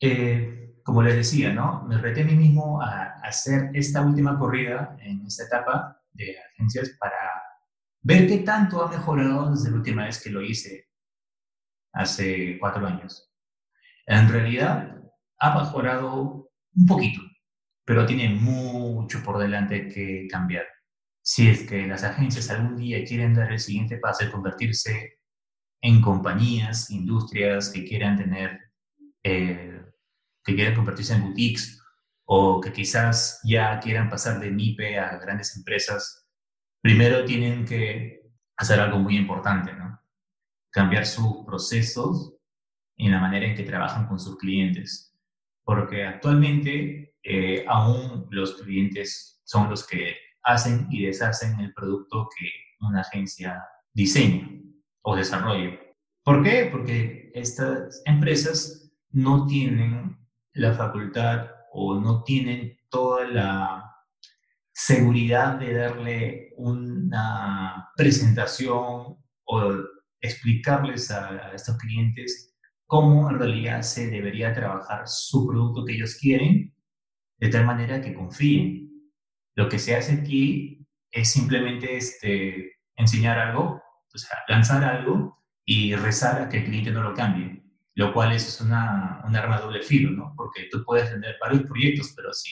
eh, 0.00 0.74
como 0.82 1.02
les 1.02 1.14
decía, 1.14 1.52
¿no? 1.52 1.84
Me 1.84 1.98
reté 1.98 2.22
a 2.22 2.24
mí 2.24 2.34
mismo 2.34 2.82
a 2.82 3.20
hacer 3.22 3.70
esta 3.72 4.02
última 4.02 4.38
corrida 4.38 4.96
en 5.00 5.24
esta 5.26 5.44
etapa 5.44 6.00
de 6.12 6.36
agencias 6.54 6.90
para 6.98 7.16
ver 8.02 8.26
qué 8.26 8.38
tanto 8.38 8.82
ha 8.82 8.90
mejorado 8.90 9.50
desde 9.50 9.70
la 9.70 9.76
última 9.76 10.04
vez 10.06 10.22
que 10.22 10.30
lo 10.30 10.42
hice, 10.42 10.88
hace 11.92 12.58
cuatro 12.58 12.86
años. 12.86 13.32
En 14.06 14.28
realidad, 14.28 15.00
ha 15.38 15.58
mejorado 15.60 16.50
un 16.74 16.86
poquito, 16.86 17.20
pero 17.84 18.06
tiene 18.06 18.28
mucho 18.28 19.22
por 19.22 19.38
delante 19.38 19.88
que 19.88 20.26
cambiar. 20.28 20.64
Si 21.22 21.48
es 21.48 21.62
que 21.68 21.86
las 21.86 22.02
agencias 22.02 22.50
algún 22.50 22.76
día 22.76 23.04
quieren 23.04 23.34
dar 23.34 23.52
el 23.52 23.60
siguiente 23.60 23.98
paso 23.98 24.24
y 24.24 24.30
convertirse 24.30 25.20
en 25.80 26.00
compañías, 26.00 26.90
industrias 26.90 27.70
que 27.70 27.84
quieran 27.84 28.16
tener, 28.16 28.72
eh, 29.22 29.82
que 30.44 30.54
quieran 30.54 30.74
convertirse 30.74 31.14
en 31.14 31.22
boutiques 31.22 31.80
o 32.24 32.60
que 32.60 32.72
quizás 32.72 33.40
ya 33.44 33.78
quieran 33.78 34.08
pasar 34.08 34.40
de 34.40 34.50
MIPE 34.50 34.98
a 34.98 35.16
grandes 35.18 35.56
empresas, 35.56 36.26
primero 36.80 37.24
tienen 37.24 37.64
que 37.64 38.22
hacer 38.56 38.80
algo 38.80 38.98
muy 38.98 39.16
importante, 39.16 39.72
¿no? 39.72 40.00
Cambiar 40.70 41.06
sus 41.06 41.44
procesos 41.46 42.34
y 42.96 43.08
la 43.08 43.20
manera 43.20 43.46
en 43.46 43.54
que 43.54 43.64
trabajan 43.64 44.06
con 44.08 44.18
sus 44.18 44.36
clientes. 44.38 45.16
Porque 45.64 46.04
actualmente 46.04 47.14
eh, 47.22 47.64
aún 47.68 48.26
los 48.30 48.60
clientes 48.60 49.40
son 49.44 49.70
los 49.70 49.86
que 49.86 50.16
hacen 50.44 50.86
y 50.90 51.04
deshacen 51.06 51.58
el 51.60 51.72
producto 51.72 52.28
que 52.36 52.48
una 52.80 53.00
agencia 53.00 53.62
diseña 53.92 54.48
o 55.02 55.16
desarrolla. 55.16 55.78
¿Por 56.24 56.42
qué? 56.42 56.68
Porque 56.70 57.30
estas 57.34 58.02
empresas 58.04 58.92
no 59.10 59.46
tienen 59.46 60.18
la 60.54 60.72
facultad 60.74 61.48
o 61.72 61.98
no 61.98 62.22
tienen 62.22 62.78
toda 62.88 63.26
la 63.26 63.92
seguridad 64.72 65.58
de 65.58 65.74
darle 65.74 66.50
una 66.56 67.90
presentación 67.96 69.16
o 69.44 69.72
explicarles 70.20 71.10
a, 71.10 71.52
estos 71.52 71.76
clientes 71.78 72.54
cómo 72.86 73.30
en 73.30 73.38
realidad 73.38 73.82
se 73.82 74.08
debería 74.08 74.54
trabajar 74.54 75.06
su 75.06 75.46
producto 75.46 75.84
que 75.84 75.94
ellos 75.94 76.16
quieren, 76.20 76.74
de 77.38 77.48
tal 77.48 77.66
manera 77.66 78.00
que 78.00 78.14
confíen. 78.14 78.91
Lo 79.54 79.68
que 79.68 79.78
se 79.78 79.94
hace 79.96 80.12
aquí 80.14 80.86
es 81.10 81.30
simplemente 81.30 81.96
este, 81.96 82.78
enseñar 82.96 83.38
algo, 83.38 83.82
o 84.14 84.18
sea, 84.18 84.38
lanzar 84.48 84.84
algo 84.84 85.42
y 85.64 85.94
rezar 85.94 86.42
a 86.42 86.48
que 86.48 86.58
el 86.58 86.64
cliente 86.64 86.90
no 86.90 87.02
lo 87.02 87.14
cambie, 87.14 87.62
lo 87.94 88.12
cual 88.12 88.32
es 88.32 88.60
una, 88.60 89.22
una 89.24 89.38
arma 89.38 89.60
doble 89.60 89.82
filo, 89.82 90.10
¿no? 90.10 90.34
Porque 90.36 90.68
tú 90.70 90.82
puedes 90.84 91.10
tener 91.10 91.36
varios 91.40 91.62
proyectos, 91.64 92.12
pero 92.16 92.32
si 92.32 92.50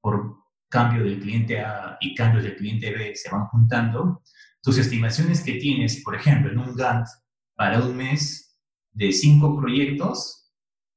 por 0.00 0.36
cambio 0.68 1.04
del 1.04 1.20
cliente 1.20 1.60
A 1.60 1.96
y 2.00 2.14
cambios 2.14 2.44
del 2.44 2.56
cliente 2.56 2.92
B 2.92 3.14
se 3.14 3.30
van 3.30 3.46
juntando, 3.46 4.22
tus 4.62 4.78
estimaciones 4.78 5.44
que 5.44 5.54
tienes, 5.54 6.02
por 6.02 6.16
ejemplo, 6.16 6.50
en 6.50 6.58
un 6.58 6.74
Gantt 6.74 7.06
para 7.54 7.78
un 7.78 7.96
mes 7.96 8.58
de 8.92 9.12
cinco 9.12 9.56
proyectos, 9.58 10.52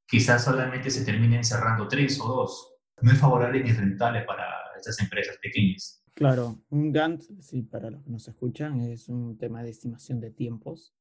quizás 0.08 0.44
solamente 0.44 0.90
se 0.90 1.06
terminen 1.06 1.44
cerrando 1.44 1.88
tres 1.88 2.20
o 2.20 2.28
dos. 2.28 2.74
No 3.02 3.12
es 3.12 3.20
favorable 3.20 3.64
ni 3.64 3.72
rentable 3.72 4.22
para 4.22 4.44
estas 4.80 5.00
empresas 5.02 5.38
pequeñas. 5.38 6.04
Claro, 6.14 6.62
un 6.70 6.92
Gantt, 6.92 7.24
sí, 7.40 7.62
para 7.62 7.90
los 7.90 8.04
que 8.04 8.10
nos 8.10 8.28
escuchan, 8.28 8.82
es 8.82 9.08
un 9.08 9.38
tema 9.38 9.64
de 9.64 9.70
estimación 9.70 10.20
de 10.20 10.32
tiempos 10.32 10.94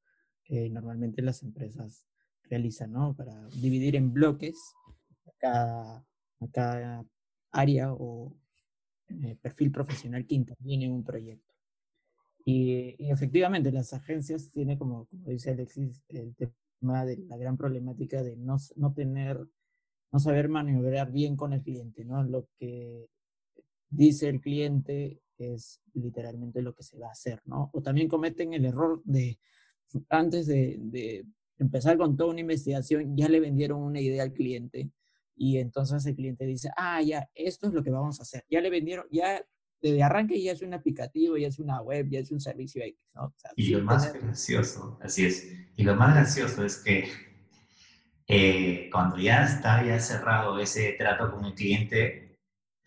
que 0.45 0.71
normalmente 0.71 1.23
las 1.23 1.43
empresas 1.43 2.07
realizan, 2.45 2.93
¿no? 2.93 3.15
Para 3.17 3.49
dividir 3.49 3.97
en 3.97 4.13
bloques 4.13 4.59
cada, 5.39 5.99
a 6.41 6.49
cada 6.53 7.05
área 7.51 7.93
o 7.93 8.37
eh, 9.09 9.37
perfil 9.41 9.73
profesional 9.73 10.27
que 10.27 10.35
interviene 10.35 10.87
en 10.87 10.93
un 10.93 11.05
proyecto. 11.05 11.55
Y, 12.45 12.97
efectivamente, 13.11 13.71
las 13.73 13.93
agencias 13.93 14.51
tienen, 14.51 14.79
como, 14.79 15.07
como, 15.07 15.29
dice 15.29 15.51
Alexis, 15.51 16.03
el 16.09 16.35
tema 16.35 17.05
de 17.05 17.19
la 17.27 17.37
gran 17.37 17.59
problemática 17.59 18.23
de 18.23 18.37
no, 18.37 18.57
no 18.77 18.95
tener, 18.95 19.39
no 20.13 20.19
saber 20.19 20.49
maniobrar 20.49 21.13
bien 21.13 21.37
con 21.37 21.53
el 21.53 21.63
cliente, 21.63 22.07
¿no? 22.07 22.23
Lo 22.23 22.49
que 22.59 23.11
dice 23.91 24.29
el 24.29 24.41
cliente 24.41 25.21
es 25.39 25.81
literalmente 25.95 26.63
lo 26.63 26.75
que 26.75 26.83
se 26.83 26.99
va 26.99 27.09
a 27.09 27.13
hacer, 27.13 27.41
¿no? 27.45 27.71
O 27.73 27.83
también 27.83 28.09
cometen 28.09 28.53
el 28.55 28.65
error 28.65 29.01
de, 29.05 29.39
antes 30.09 30.47
de, 30.47 31.25
empezar 31.59 31.99
con 31.99 32.17
toda 32.17 32.31
una 32.31 32.41
investigación, 32.41 33.17
ya 33.17 33.29
le 33.29 33.41
vendieron 33.41 33.83
una 33.83 34.01
idea 34.01 34.23
al 34.23 34.33
cliente 34.33 34.91
y 35.35 35.59
entonces 35.59 36.07
el 36.07 36.15
cliente 36.15 36.45
dice, 36.45 36.71
ah, 36.77 37.03
ya, 37.03 37.29
esto 37.35 37.67
es 37.67 37.73
lo 37.73 37.83
que 37.83 37.91
vamos 37.91 38.21
a 38.21 38.23
hacer. 38.23 38.45
Ya 38.49 38.61
le 38.61 38.71
vendieron, 38.71 39.07
ya 39.11 39.45
desde 39.81 40.03
arranque 40.03 40.41
ya 40.41 40.53
es 40.53 40.63
un 40.63 40.75
aplicativo, 40.75 41.37
ya 41.37 41.49
es 41.49 41.59
una 41.59 41.81
web, 41.83 42.09
ya 42.11 42.21
es 42.21 42.31
un 42.31 42.41
servicio 42.41 42.83
X, 42.83 42.99
¿no? 43.15 43.35
y 43.57 43.71
lo 43.71 43.83
más 43.83 44.13
gracioso, 44.13 44.99
así 45.01 45.27
es, 45.27 45.53
y 45.77 45.85
lo 45.85 45.95
más 45.95 46.15
gracioso 46.15 46.65
es 46.65 46.79
que 46.79 47.09
eh, 48.27 48.89
cuando 48.93 49.19
ya 49.19 49.45
está 49.45 49.85
ya 49.85 49.99
cerrado 50.01 50.59
ese 50.59 50.93
trato 50.93 51.33
con 51.33 51.45
el 51.45 51.55
cliente, 51.55 52.28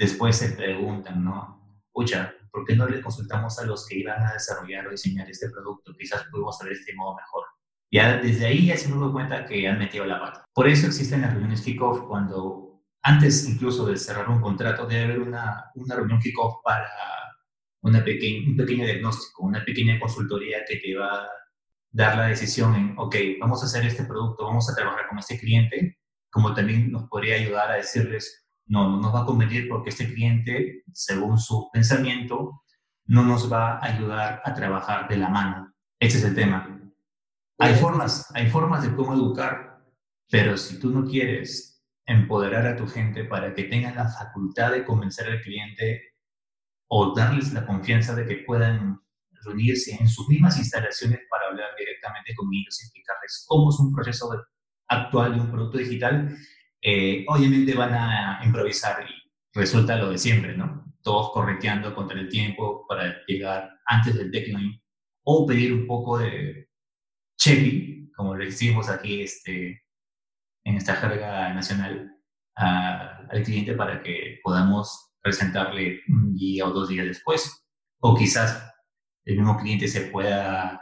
después 0.01 0.35
se 0.35 0.49
preguntan, 0.49 1.23
¿no? 1.23 1.79
Pucha, 1.93 2.33
¿por 2.51 2.65
qué 2.65 2.75
no 2.75 2.87
le 2.87 3.03
consultamos 3.03 3.59
a 3.59 3.65
los 3.65 3.87
que 3.87 3.99
iban 3.99 4.19
a 4.23 4.33
desarrollar 4.33 4.87
o 4.87 4.91
diseñar 4.91 5.29
este 5.29 5.47
producto? 5.51 5.93
Quizás 5.93 6.23
pudimos 6.31 6.57
saber 6.57 6.73
este 6.73 6.95
modo 6.95 7.15
mejor. 7.15 7.43
Ya 7.91 8.17
desde 8.17 8.47
ahí 8.47 8.65
ya 8.65 8.77
se 8.77 8.89
nos 8.89 8.99
da 8.99 9.11
cuenta 9.11 9.45
que 9.45 9.67
han 9.67 9.77
metido 9.77 10.05
la 10.05 10.19
pata. 10.19 10.43
Por 10.55 10.67
eso 10.67 10.87
existen 10.87 11.21
las 11.21 11.33
reuniones 11.33 11.61
kickoff 11.61 12.07
cuando 12.07 12.81
antes 13.03 13.47
incluso 13.47 13.85
de 13.85 13.95
cerrar 13.95 14.27
un 14.27 14.41
contrato 14.41 14.87
debe 14.87 15.03
haber 15.03 15.19
una, 15.19 15.71
una 15.75 15.95
reunión 15.95 16.19
kickoff 16.19 16.63
para 16.63 16.89
una 17.81 18.03
pequeña, 18.03 18.49
un 18.49 18.57
pequeño 18.57 18.85
diagnóstico, 18.85 19.43
una 19.43 19.63
pequeña 19.63 19.99
consultoría 19.99 20.65
que 20.67 20.77
te 20.77 20.95
va 20.95 21.13
a 21.13 21.29
dar 21.91 22.17
la 22.17 22.27
decisión 22.27 22.73
en, 22.73 22.95
ok, 22.97 23.15
vamos 23.39 23.61
a 23.61 23.67
hacer 23.67 23.85
este 23.85 24.05
producto, 24.05 24.45
vamos 24.45 24.67
a 24.67 24.75
trabajar 24.75 25.07
con 25.07 25.19
este 25.19 25.37
cliente, 25.37 25.99
como 26.31 26.55
también 26.55 26.91
nos 26.91 27.07
podría 27.07 27.35
ayudar 27.35 27.69
a 27.69 27.75
decirles, 27.75 28.40
no, 28.71 28.89
no 28.89 29.01
nos 29.01 29.13
va 29.13 29.23
a 29.23 29.25
convenir 29.25 29.67
porque 29.67 29.89
este 29.89 30.13
cliente, 30.13 30.84
según 30.93 31.38
su 31.38 31.69
pensamiento, 31.73 32.63
no 33.05 33.23
nos 33.25 33.51
va 33.51 33.77
a 33.77 33.86
ayudar 33.86 34.41
a 34.45 34.53
trabajar 34.53 35.10
de 35.10 35.17
la 35.17 35.27
mano. 35.27 35.73
Ese 35.99 36.19
es 36.19 36.23
el 36.23 36.36
tema. 36.36 36.79
Hay 37.60 37.75
formas, 37.75 38.31
hay 38.34 38.49
formas 38.49 38.84
de 38.84 38.95
cómo 38.95 39.13
educar, 39.13 39.84
pero 40.29 40.55
si 40.55 40.79
tú 40.79 40.89
no 40.89 41.05
quieres 41.05 41.84
empoderar 42.05 42.65
a 42.65 42.77
tu 42.77 42.88
gente 42.88 43.25
para 43.25 43.53
que 43.53 43.65
tengan 43.65 43.95
la 43.95 44.07
facultad 44.07 44.71
de 44.71 44.86
convencer 44.86 45.27
al 45.27 45.41
cliente 45.41 46.13
o 46.88 47.13
darles 47.13 47.51
la 47.51 47.65
confianza 47.65 48.15
de 48.15 48.25
que 48.25 48.43
puedan 48.47 49.01
reunirse 49.43 49.97
en 49.99 50.07
sus 50.07 50.29
mismas 50.29 50.57
instalaciones 50.57 51.19
para 51.29 51.47
hablar 51.47 51.71
directamente 51.77 52.34
con 52.36 52.47
ellos 52.53 52.81
y 52.81 52.86
explicarles 52.86 53.45
cómo 53.49 53.69
es 53.69 53.79
un 53.79 53.93
proceso 53.93 54.29
actual 54.88 55.36
de 55.36 55.41
un 55.41 55.51
producto 55.51 55.77
digital, 55.77 56.38
eh, 56.81 57.25
obviamente 57.27 57.73
van 57.75 57.93
a 57.93 58.41
improvisar 58.43 59.05
y 59.07 59.13
resulta 59.53 59.95
lo 59.97 60.09
de 60.09 60.17
siempre, 60.17 60.57
¿no? 60.57 60.85
Todos 61.03 61.31
correteando 61.31 61.93
contra 61.93 62.19
el 62.19 62.29
tiempo 62.29 62.85
para 62.87 63.17
llegar 63.27 63.69
antes 63.85 64.15
del 64.15 64.31
deadline 64.31 64.81
o 65.23 65.45
pedir 65.45 65.73
un 65.73 65.87
poco 65.87 66.17
de 66.17 66.69
chepi, 67.37 68.11
como 68.15 68.35
le 68.35 68.45
decimos 68.45 68.89
aquí 68.89 69.21
este, 69.21 69.83
en 70.63 70.75
esta 70.75 70.95
jerga 70.95 71.53
nacional, 71.53 72.15
al 72.55 73.43
cliente 73.43 73.73
para 73.73 74.03
que 74.03 74.39
podamos 74.43 75.13
presentarle 75.21 76.01
un 76.09 76.35
día 76.35 76.67
o 76.67 76.71
dos 76.71 76.89
días 76.89 77.05
después. 77.05 77.65
O 77.99 78.15
quizás 78.15 78.71
el 79.25 79.37
mismo 79.37 79.57
cliente 79.57 79.87
se 79.87 80.01
pueda 80.01 80.81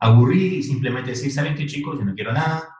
aburrir 0.00 0.54
y 0.54 0.62
simplemente 0.62 1.10
decir, 1.10 1.30
¿saben 1.32 1.54
qué 1.54 1.66
chicos? 1.66 1.98
Yo 1.98 2.04
no 2.04 2.14
quiero 2.14 2.32
nada, 2.32 2.73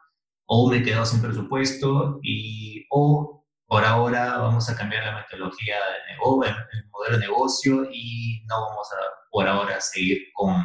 o 0.47 0.71
me 0.71 0.83
quedo 0.83 1.05
sin 1.05 1.21
presupuesto, 1.21 2.19
y, 2.23 2.85
o 2.91 3.45
por 3.67 3.85
ahora 3.85 4.39
vamos 4.39 4.69
a 4.69 4.77
cambiar 4.77 5.05
la 5.05 5.17
metodología 5.17 5.77
de 5.77 6.15
negocio, 6.15 6.55
el 6.73 6.89
modelo 6.91 7.19
de 7.19 7.27
negocio 7.27 7.89
y 7.93 8.45
no 8.47 8.61
vamos 8.61 8.89
a 8.93 8.97
por 9.31 9.49
ahora 9.49 9.81
seguir 9.81 10.19
con 10.33 10.65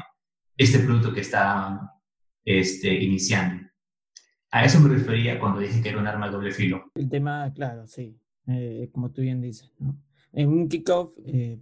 este 0.58 0.80
producto 0.80 1.14
que 1.14 1.22
está 1.22 1.80
este, 2.46 2.94
iniciando. 2.94 3.68
A 4.52 4.66
eso 4.66 4.80
me 4.80 4.90
refería 4.90 5.40
cuando 5.40 5.60
dije 5.60 5.82
que 5.82 5.90
era 5.90 6.00
un 6.00 6.08
arma 6.08 6.28
de 6.28 6.34
doble 6.34 6.52
filo. 6.52 6.92
El 6.96 7.10
tema, 7.10 7.52
claro, 7.54 7.88
sí, 7.88 8.20
eh, 8.48 8.90
como 8.92 9.12
tú 9.12 9.22
bien 9.22 9.42
dices, 9.42 9.74
¿no? 9.80 9.98
En 10.32 10.50
un 10.50 10.70
kickoff 10.70 11.18
eh, 11.26 11.60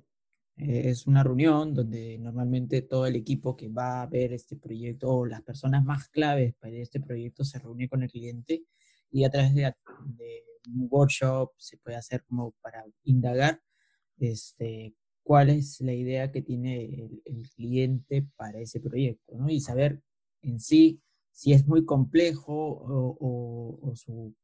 es 0.57 1.05
una 1.05 1.23
reunión 1.23 1.73
donde 1.73 2.17
normalmente 2.17 2.81
todo 2.81 3.05
el 3.05 3.15
equipo 3.15 3.55
que 3.55 3.69
va 3.69 4.01
a 4.01 4.07
ver 4.07 4.33
este 4.33 4.55
proyecto 4.55 5.09
o 5.09 5.25
las 5.25 5.43
personas 5.43 5.85
más 5.85 6.09
claves 6.09 6.55
para 6.59 6.75
este 6.75 6.99
proyecto 6.99 7.43
se 7.43 7.59
reúne 7.59 7.87
con 7.87 8.01
el 8.01 8.09
cliente 8.09 8.63
y 9.11 9.23
a 9.23 9.29
través 9.29 9.53
de, 9.53 9.73
un 10.69 10.87
workshop 10.89 11.51
se 11.57 11.77
puede 11.77 11.95
hacer 11.95 12.23
como 12.25 12.51
para 12.61 12.83
indagar 13.03 13.61
este, 14.19 14.95
cuál 15.23 15.49
es 15.49 15.79
la 15.79 15.93
idea 15.93 16.31
que 16.31 16.41
tiene 16.41 17.09
el, 17.23 17.49
cliente 17.55 18.27
para 18.35 18.59
ese 18.59 18.81
proyecto, 18.81 19.37
¿no? 19.37 19.49
Y 19.49 19.61
saber 19.61 20.01
en 20.41 20.59
sí 20.59 21.01
si 21.31 21.53
es 21.53 21.67
muy 21.67 21.85
complejo 21.85 22.53
o, 22.53 23.93
su, 23.95 24.35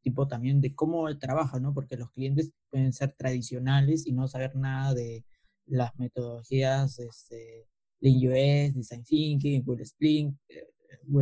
tipo 0.00 0.26
también 0.26 0.60
de 0.60 0.74
cómo 0.74 1.18
trabaja, 1.18 1.60
¿no? 1.60 1.74
Porque 1.74 1.96
los 1.96 2.10
clientes 2.12 2.52
pueden 2.70 2.92
ser 2.92 3.12
tradicionales 3.12 4.06
y 4.06 4.12
no 4.12 4.26
saber 4.26 4.56
nada 4.56 4.94
de 4.94 5.24
las 5.68 5.96
metodologías 5.98 6.98
este, 6.98 7.66
de 8.00 8.72
Design 8.74 9.04
Thinking, 9.04 9.62
Will 9.66 9.80
Spring, 9.80 10.36
eh, 10.48 10.66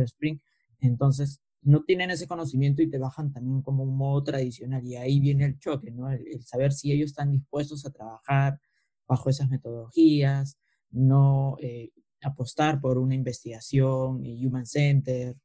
Spring. 0.05 0.39
Entonces, 0.79 1.41
no 1.61 1.83
tienen 1.83 2.11
ese 2.11 2.27
conocimiento 2.27 2.81
y 2.81 2.89
te 2.89 2.97
bajan 2.97 3.31
también 3.31 3.61
como 3.61 3.83
un 3.83 3.97
modo 3.97 4.23
tradicional. 4.23 4.85
Y 4.85 4.95
ahí 4.95 5.19
viene 5.19 5.45
el 5.45 5.59
choque, 5.59 5.91
¿no? 5.91 6.09
El, 6.09 6.43
saber 6.45 6.71
si 6.71 6.91
ellos 6.91 7.11
están 7.11 7.31
dispuestos 7.31 7.85
a 7.85 7.91
trabajar 7.91 8.59
bajo 9.07 9.29
esas 9.29 9.49
metodologías, 9.49 10.57
no 10.91 11.57
eh, 11.61 11.91
apostar 12.21 12.79
por 12.79 12.97
una 12.97 13.15
investigación 13.15 14.21
Human 14.25 14.65
Center. 14.65 15.35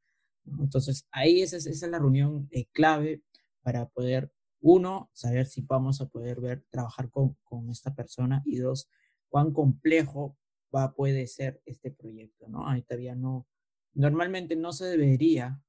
Entonces, 0.60 1.06
ahí 1.10 1.42
esa, 1.42 1.56
es 1.56 1.82
la 1.82 1.98
reunión 1.98 2.48
eh, 2.50 2.66
clave 2.72 3.22
para 3.62 3.86
poder 3.88 4.32
uno, 4.62 5.10
saber 5.12 5.46
si 5.46 5.60
vamos 5.62 6.00
a 6.00 6.06
poder 6.06 6.40
ver, 6.40 6.64
trabajar 6.70 7.10
con, 7.10 7.36
con 7.42 7.68
esta 7.68 7.94
persona 7.94 8.42
y 8.46 8.58
dos, 8.58 8.88
cuán 9.28 9.52
complejo 9.52 10.38
va, 10.74 10.94
puede 10.94 11.26
ser 11.26 11.60
este 11.66 11.90
proyecto, 11.90 12.48
¿no? 12.48 12.68
Ahí 12.68 12.82
todavía 12.82 13.14
no, 13.14 13.46
normalmente 13.94 14.56
no 14.56 14.72
se 14.72 14.86
debería 14.86 15.60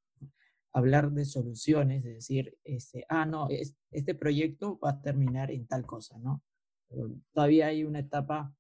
hablar 0.72 1.12
de 1.12 1.26
soluciones, 1.26 2.04
de 2.04 2.14
decir, 2.14 2.58
este, 2.64 3.06
ah, 3.10 3.26
no, 3.26 3.48
es, 3.50 3.76
este 3.92 4.16
proyecto 4.16 4.80
va 4.80 4.92
a 4.92 5.02
terminar 5.02 5.52
en 5.52 5.68
tal 5.68 5.86
cosa, 5.86 6.18
¿no? 6.20 6.42
todavía 7.34 7.68
hay 7.68 7.84
una 7.84 8.00
etapa 8.00 8.56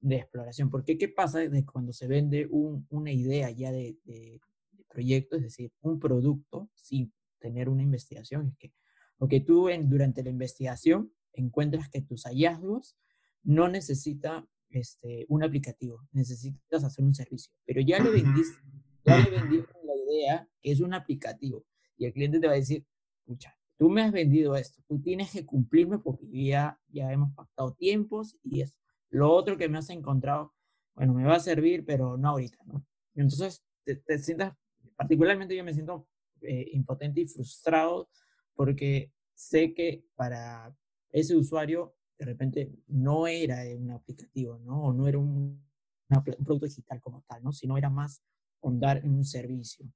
de 0.00 0.16
exploración, 0.16 0.68
porque 0.68 0.98
¿qué 0.98 1.08
pasa 1.08 1.38
de 1.38 1.64
cuando 1.64 1.94
se 1.94 2.06
vende 2.06 2.46
un, 2.50 2.86
una 2.90 3.10
idea 3.10 3.50
ya 3.50 3.72
de, 3.72 3.96
de, 4.04 4.40
de, 4.72 4.84
proyecto, 4.84 5.36
es 5.36 5.42
decir, 5.42 5.72
un 5.80 5.98
producto 5.98 6.68
sin 6.74 7.10
tener 7.38 7.70
una 7.70 7.82
investigación? 7.82 8.48
Es 8.48 8.56
que 8.58 8.72
porque 9.18 9.40
tú 9.40 9.68
en, 9.68 9.90
durante 9.90 10.22
la 10.22 10.30
investigación 10.30 11.12
encuentras 11.32 11.88
que 11.88 12.00
tus 12.00 12.24
hallazgos 12.24 12.96
no 13.42 13.68
necesitan 13.68 14.48
este, 14.70 15.26
un 15.28 15.42
aplicativo, 15.42 16.06
necesitas 16.12 16.84
hacer 16.84 17.04
un 17.04 17.14
servicio, 17.14 17.52
pero 17.64 17.80
ya 17.80 17.98
le 17.98 18.10
vendiste, 18.10 18.62
ya 19.04 19.18
le 19.18 19.30
vendiste 19.30 19.72
la 19.84 19.94
idea 19.96 20.48
que 20.60 20.72
es 20.72 20.80
un 20.80 20.94
aplicativo 20.94 21.64
y 21.96 22.06
el 22.06 22.12
cliente 22.12 22.40
te 22.40 22.46
va 22.46 22.52
a 22.52 22.56
decir, 22.56 22.84
escucha, 23.20 23.56
tú 23.76 23.88
me 23.88 24.02
has 24.02 24.12
vendido 24.12 24.56
esto, 24.56 24.82
tú 24.86 25.00
tienes 25.00 25.32
que 25.32 25.46
cumplirme 25.46 25.98
porque 25.98 26.26
ya, 26.30 26.80
ya 26.88 27.12
hemos 27.12 27.34
pactado 27.34 27.72
tiempos 27.74 28.36
y 28.42 28.60
es 28.60 28.78
lo 29.10 29.32
otro 29.32 29.56
que 29.56 29.68
me 29.68 29.78
has 29.78 29.90
encontrado, 29.90 30.54
bueno, 30.94 31.14
me 31.14 31.24
va 31.24 31.36
a 31.36 31.40
servir, 31.40 31.84
pero 31.84 32.16
no 32.16 32.28
ahorita, 32.28 32.58
¿no? 32.66 32.84
entonces 33.14 33.64
te, 33.84 34.18
sientas, 34.18 34.54
particularmente 34.96 35.56
yo 35.56 35.64
me 35.64 35.72
siento 35.72 36.06
eh, 36.42 36.68
impotente 36.72 37.20
y 37.20 37.26
frustrado 37.26 38.08
porque 38.58 39.12
sé 39.34 39.72
que 39.72 40.04
para 40.16 40.76
ese 41.10 41.36
usuario 41.36 41.94
de 42.18 42.26
repente 42.26 42.72
no 42.88 43.28
era 43.28 43.62
un 43.76 43.92
aplicativo, 43.92 44.58
¿no? 44.58 44.86
O 44.86 44.92
no 44.92 45.06
era 45.06 45.16
un, 45.16 45.64
producto 46.08 46.66
digital 46.66 47.00
como 47.00 47.22
tal, 47.28 47.44
¿no? 47.44 47.52
Sino 47.52 47.78
era 47.78 47.88
más 47.88 48.20
dar 48.60 48.96
en 48.96 49.14
un 49.14 49.24
servicio. 49.24 49.86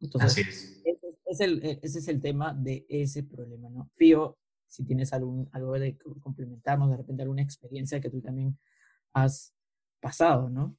Entonces, 0.00 0.80
Ese, 0.86 1.18
es 1.26 1.40
el, 1.40 1.62
e, 1.62 1.78
ese 1.82 1.98
es 1.98 2.08
el 2.08 2.22
tema 2.22 2.54
de 2.54 2.86
ese 2.88 3.24
problema, 3.24 3.68
¿no? 3.68 3.90
Fío, 3.94 4.38
si 4.66 4.82
tienes 4.82 5.12
algún, 5.12 5.46
algo 5.52 5.78
de 5.78 5.98
complementarnos, 6.22 6.88
de 6.88 6.96
repente 6.96 7.24
alguna 7.24 7.42
experiencia 7.42 8.00
que 8.00 8.08
tú 8.08 8.22
también 8.22 8.58
has 9.12 9.54
pasado, 10.00 10.48
¿no? 10.48 10.74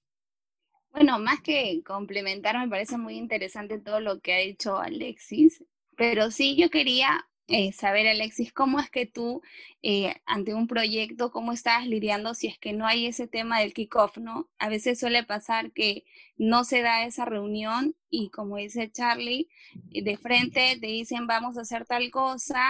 Bueno, 0.89 1.19
más 1.19 1.41
que 1.41 1.83
complementar, 1.85 2.57
me 2.57 2.67
parece 2.67 2.97
muy 2.97 3.17
interesante 3.17 3.77
todo 3.77 3.99
lo 3.99 4.19
que 4.19 4.33
ha 4.33 4.39
dicho 4.39 4.77
Alexis. 4.77 5.63
Pero 5.97 6.31
sí, 6.31 6.55
yo 6.55 6.69
quería 6.69 7.27
eh, 7.47 7.71
saber, 7.73 8.07
Alexis, 8.07 8.53
cómo 8.53 8.79
es 8.79 8.89
que 8.89 9.05
tú, 9.05 9.41
eh, 9.81 10.15
ante 10.25 10.53
un 10.53 10.67
proyecto, 10.67 11.31
cómo 11.31 11.53
estás 11.53 11.87
lidiando 11.87 12.33
si 12.33 12.47
es 12.47 12.59
que 12.59 12.73
no 12.73 12.85
hay 12.85 13.07
ese 13.07 13.27
tema 13.27 13.59
del 13.59 13.73
kickoff, 13.73 14.17
¿no? 14.17 14.49
A 14.59 14.69
veces 14.69 14.99
suele 14.99 15.23
pasar 15.23 15.71
que 15.71 16.03
no 16.37 16.63
se 16.65 16.81
da 16.81 17.05
esa 17.05 17.25
reunión 17.25 17.95
y 18.09 18.29
como 18.29 18.57
dice 18.57 18.91
Charlie, 18.91 19.49
eh, 19.91 20.03
de 20.03 20.17
frente 20.17 20.77
te 20.79 20.87
dicen 20.87 21.25
vamos 21.25 21.57
a 21.57 21.61
hacer 21.61 21.85
tal 21.85 22.11
cosa 22.11 22.61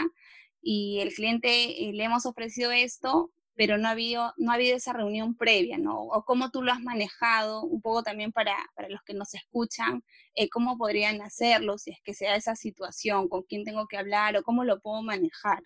y 0.62 1.00
el 1.02 1.14
cliente 1.14 1.92
le 1.94 2.04
hemos 2.04 2.26
ofrecido 2.26 2.72
esto, 2.72 3.32
pero 3.58 3.80
no 3.80 3.88
ha 3.88 3.92
habido, 3.92 4.34
no 4.38 4.52
ha 4.52 4.56
habido 4.56 4.78
esa 4.78 4.94
reunión 4.94 5.36
previa, 5.36 5.80
¿no? 5.80 6.00
O 6.00 6.24
cómo 6.24 6.52
tú 6.52 6.62
lo 6.62 6.72
has 6.72 6.80
manejado, 6.80 7.64
un 7.64 7.82
poco 7.82 8.04
también 8.04 8.32
para, 8.32 8.56
para 8.76 8.88
los 8.88 9.02
que 9.02 9.16
nos 9.16 9.34
escuchan, 9.34 10.04
eh, 10.36 10.48
cómo 10.48 10.78
podrían 10.78 11.22
hacerlo, 11.24 11.80
si 11.80 11.90
es 11.90 11.98
que 12.04 12.14
sea 12.14 12.36
esa 12.36 12.56
situación, 12.56 13.28
con 13.28 13.42
quién 13.50 13.64
tengo 13.66 13.88
que 13.88 13.98
hablar 13.98 14.38
o 14.38 14.44
cómo 14.44 14.64
lo 14.64 14.80
puedo 14.80 15.02
manejar. 15.02 15.64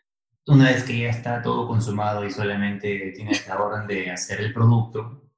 Una 0.47 0.71
vez 0.71 0.83
que 0.85 0.99
ya 0.99 1.09
está 1.09 1.41
todo 1.41 1.67
consumado 1.67 2.25
y 2.25 2.31
solamente 2.31 3.11
tienes 3.13 3.45
la 3.45 3.61
orden 3.61 3.85
de 3.87 4.09
hacer 4.09 4.39
el 4.39 4.53
producto 4.53 5.29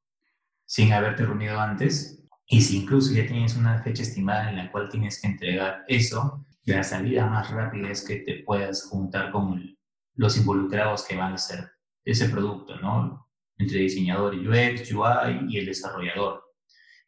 sin 0.65 0.93
haberte 0.93 1.25
reunido 1.25 1.59
antes, 1.59 2.23
y 2.45 2.61
si 2.61 2.83
incluso 2.83 3.13
ya 3.13 3.25
tienes 3.25 3.55
una 3.57 3.81
fecha 3.81 4.03
estimada 4.03 4.49
en 4.49 4.57
la 4.57 4.71
cual 4.71 4.89
tienes 4.89 5.19
que 5.19 5.27
entregar 5.27 5.83
eso, 5.87 6.45
la 6.65 6.83
salida 6.83 7.25
más 7.25 7.49
rápida 7.49 7.89
es 7.89 8.05
que 8.05 8.17
te 8.17 8.43
puedas 8.43 8.83
juntar 8.85 9.31
con 9.31 9.75
los 10.15 10.37
involucrados 10.37 11.03
que 11.03 11.15
van 11.15 11.31
a 11.31 11.35
hacer 11.35 11.72
ese 12.05 12.29
producto, 12.29 12.75
¿no? 12.77 13.29
Entre 13.57 13.79
diseñador 13.79 14.35
UX, 14.35 14.91
UI 14.91 15.47
y 15.49 15.59
el 15.59 15.65
desarrollador. 15.65 16.43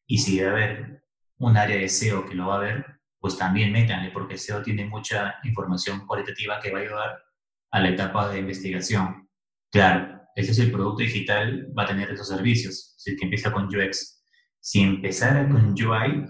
Y 0.07 0.17
si 0.19 0.37
debe 0.37 0.49
haber 0.49 1.03
un 1.37 1.57
área 1.57 1.77
de 1.77 1.89
SEO 1.89 2.25
que 2.25 2.35
lo 2.35 2.47
va 2.47 2.57
a 2.57 2.59
ver, 2.59 2.85
pues 3.19 3.37
también 3.37 3.71
métanle, 3.71 4.11
porque 4.11 4.37
SEO 4.37 4.61
tiene 4.61 4.85
mucha 4.85 5.35
información 5.43 6.05
cualitativa 6.05 6.59
que 6.59 6.71
va 6.71 6.79
a 6.79 6.81
ayudar 6.81 7.23
a 7.71 7.79
la 7.79 7.89
etapa 7.89 8.29
de 8.29 8.39
investigación. 8.39 9.27
Claro, 9.71 10.21
ese 10.35 10.51
es 10.51 10.59
el 10.59 10.71
producto 10.71 11.03
digital, 11.03 11.67
va 11.77 11.83
a 11.83 11.87
tener 11.87 12.11
esos 12.11 12.27
servicios, 12.27 12.93
si 12.97 13.15
que 13.15 13.25
empieza 13.25 13.51
con 13.51 13.65
UX. 13.65 14.23
Si 14.59 14.81
empezara 14.81 15.47
con 15.49 15.71
UI, 15.71 16.25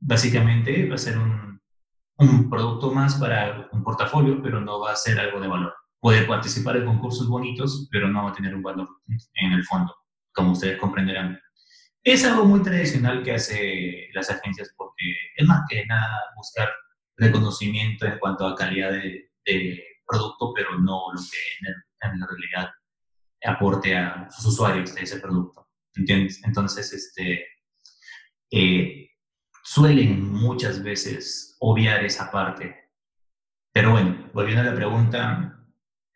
básicamente 0.00 0.88
va 0.88 0.96
a 0.96 0.98
ser 0.98 1.16
un 1.18 2.50
producto 2.50 2.92
más 2.92 3.14
para 3.14 3.68
un 3.72 3.82
portafolio, 3.82 4.42
pero 4.42 4.60
no 4.60 4.80
va 4.80 4.92
a 4.92 4.96
ser 4.96 5.18
algo 5.18 5.40
de 5.40 5.48
valor 5.48 5.79
puede 6.00 6.24
participar 6.24 6.76
en 6.76 6.86
concursos 6.86 7.28
bonitos, 7.28 7.88
pero 7.90 8.08
no 8.08 8.24
va 8.24 8.30
a 8.30 8.34
tener 8.34 8.54
un 8.54 8.62
valor 8.62 8.88
en 9.34 9.52
el 9.52 9.64
fondo, 9.64 9.94
como 10.32 10.52
ustedes 10.52 10.78
comprenderán. 10.78 11.38
Es 12.02 12.24
algo 12.24 12.46
muy 12.46 12.62
tradicional 12.62 13.22
que 13.22 13.34
hace 13.34 14.08
las 14.14 14.30
agencias 14.30 14.72
porque 14.76 15.14
es 15.36 15.46
más 15.46 15.62
que 15.68 15.84
nada 15.84 16.18
buscar 16.34 16.70
reconocimiento 17.16 18.06
en 18.06 18.18
cuanto 18.18 18.46
a 18.46 18.56
calidad 18.56 18.92
de, 18.92 19.26
producto, 20.06 20.52
pero 20.54 20.76
no 20.78 21.12
lo 21.12 21.20
que 21.20 21.68
en, 21.68 22.20
la 22.20 22.26
realidad 22.26 22.70
aporte 23.44 23.96
a 23.96 24.28
sus 24.30 24.46
usuarios 24.46 24.94
de 24.94 25.02
ese 25.02 25.20
producto. 25.20 25.68
¿Entiendes? 25.94 26.42
Entonces, 26.44 26.92
este, 26.92 27.46
eh, 28.50 29.10
suelen 29.62 30.32
muchas 30.32 30.82
veces 30.82 31.56
obviar 31.60 32.04
esa 32.04 32.30
parte. 32.30 32.90
Pero 33.72 33.92
bueno, 33.92 34.30
volviendo 34.32 34.62
a 34.62 34.66
la 34.66 34.74
pregunta, 34.74 35.59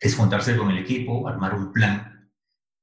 es 0.05 0.17
juntarse 0.17 0.55
con 0.55 0.71
el 0.71 0.77
equipo, 0.77 1.27
armar 1.27 1.55
un 1.55 1.73
plan 1.73 2.31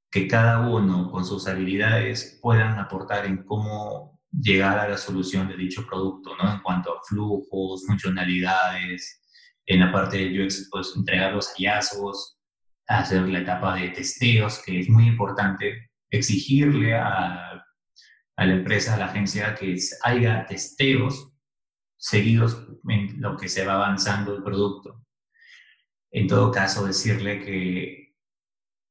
que 0.10 0.28
cada 0.28 0.68
uno 0.68 1.12
con 1.12 1.24
sus 1.24 1.48
habilidades 1.48 2.40
puedan 2.42 2.80
aportar 2.80 3.28
en 3.28 3.44
cómo 3.44 4.20
llegar 4.32 4.80
a 4.80 4.90
la 4.90 4.98
solución 4.98 5.48
de 5.48 5.56
dicho 5.56 5.86
producto, 5.86 6.36
¿no? 6.36 6.52
En 6.52 6.62
cuanto 6.62 6.92
a 6.92 7.02
flujos, 7.08 7.86
funcionalidades, 7.86 9.22
en 9.68 9.82
la 9.82 9.92
parte 9.92 10.18
de 10.18 10.44
UX, 10.44 10.68
pues 10.72 10.94
entregar 10.96 11.34
los 11.34 11.54
hallazgos, 11.54 12.40
hacer 12.88 13.22
la 13.28 13.40
etapa 13.40 13.76
de 13.76 13.90
testeos, 13.90 14.60
que 14.66 14.80
es 14.80 14.90
muy 14.90 15.06
importante, 15.06 15.92
exigirle 16.10 16.96
a, 16.96 17.64
a 18.36 18.46
la 18.46 18.54
empresa, 18.54 18.96
a 18.96 18.98
la 18.98 19.06
agencia, 19.06 19.54
que 19.54 19.78
haya 20.02 20.48
testeos 20.48 21.32
seguidos 21.98 22.68
en 22.90 23.22
lo 23.22 23.38
que 23.38 23.48
se 23.48 23.64
va 23.64 23.76
avanzando 23.76 24.36
el 24.36 24.42
producto. 24.42 25.06
En 26.12 26.28
todo 26.28 26.52
caso, 26.52 26.86
decirle 26.86 27.39
que 27.39 28.15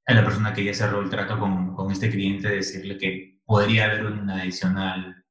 a 0.06 0.14
la 0.14 0.24
persona 0.24 0.52
que 0.52 0.64
ya 0.64 0.74
cerró 0.74 1.00
el 1.02 1.10
trato 1.10 1.38
con, 1.38 1.74
con 1.74 1.90
este 1.90 2.10
cliente, 2.10 2.48
decirle 2.48 2.96
que 2.98 3.40
podría 3.44 3.84
haber 3.84 4.06
una 4.06 4.42
adicional 4.42 5.24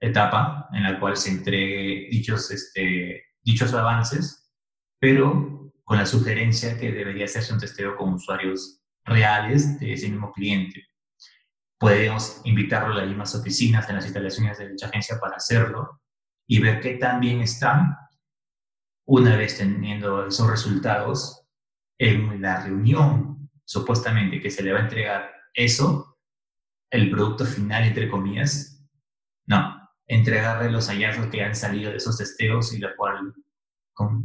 etapa 0.00 0.68
en 0.72 0.82
la 0.82 0.98
cual 0.98 1.16
se 1.16 1.30
entregue 1.30 2.08
dichos, 2.10 2.50
este, 2.50 3.24
dichos 3.42 3.72
avances, 3.74 4.52
pero 4.98 5.72
con 5.84 5.98
la 5.98 6.06
sugerencia 6.06 6.76
que 6.78 6.92
debería 6.92 7.26
hacerse 7.26 7.52
un 7.52 7.60
testeo 7.60 7.96
con 7.96 8.14
usuarios 8.14 8.82
reales 9.04 9.78
de 9.78 9.92
ese 9.92 10.08
mismo 10.08 10.32
cliente. 10.32 10.84
Podemos 11.78 12.40
invitarlo 12.44 12.94
a 12.94 12.98
las 12.98 13.06
mismas 13.06 13.34
oficinas, 13.34 13.88
en 13.88 13.96
las 13.96 14.04
instalaciones 14.04 14.58
de 14.58 14.70
dicha 14.70 14.86
agencia 14.86 15.18
para 15.20 15.36
hacerlo 15.36 16.00
y 16.48 16.60
ver 16.60 16.80
qué 16.80 16.94
tan 16.94 17.20
bien 17.20 17.40
están 17.40 17.96
una 19.06 19.36
vez 19.36 19.58
teniendo 19.58 20.26
esos 20.26 20.50
resultados, 20.50 21.46
en 21.98 22.42
la 22.42 22.62
reunión 22.62 23.50
supuestamente 23.64 24.40
que 24.40 24.50
se 24.50 24.62
le 24.62 24.72
va 24.72 24.80
a 24.80 24.82
entregar 24.82 25.30
eso, 25.54 26.18
el 26.90 27.10
producto 27.10 27.44
final, 27.44 27.84
entre 27.84 28.10
comillas, 28.10 28.84
no, 29.46 29.76
entregarle 30.06 30.70
los 30.70 30.88
hallazgos 30.88 31.28
que 31.28 31.42
han 31.42 31.54
salido 31.54 31.90
de 31.90 31.96
esos 31.96 32.18
testeos 32.18 32.72
y 32.72 32.78
la 32.78 32.94
cual, 32.96 33.32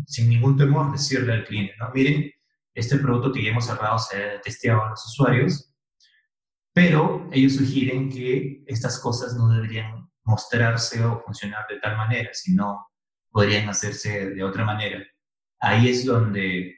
sin 0.06 0.30
ningún 0.30 0.58
temor, 0.58 0.92
decirle 0.92 1.34
al 1.34 1.46
cliente, 1.46 1.74
no, 1.80 1.90
miren, 1.94 2.32
este 2.74 2.98
producto 2.98 3.32
que 3.32 3.44
ya 3.44 3.52
hemos 3.52 3.66
cerrado 3.66 3.98
se 4.00 4.24
ha 4.24 4.42
testeado 4.42 4.84
a 4.84 4.90
los 4.90 5.06
usuarios, 5.06 5.74
pero 6.74 7.28
ellos 7.32 7.56
sugieren 7.56 8.10
que 8.10 8.64
estas 8.68 9.00
cosas 9.00 9.36
no 9.36 9.50
deberían 9.50 10.10
mostrarse 10.24 11.04
o 11.04 11.22
funcionar 11.22 11.66
de 11.70 11.80
tal 11.80 11.98
manera, 11.98 12.30
sino 12.34 12.91
podrían 13.32 13.70
hacerse 13.70 14.32
de 14.32 14.44
otra 14.44 14.66
manera. 14.66 15.04
Ahí 15.60 15.90
es 15.90 16.06
donde 16.06 16.76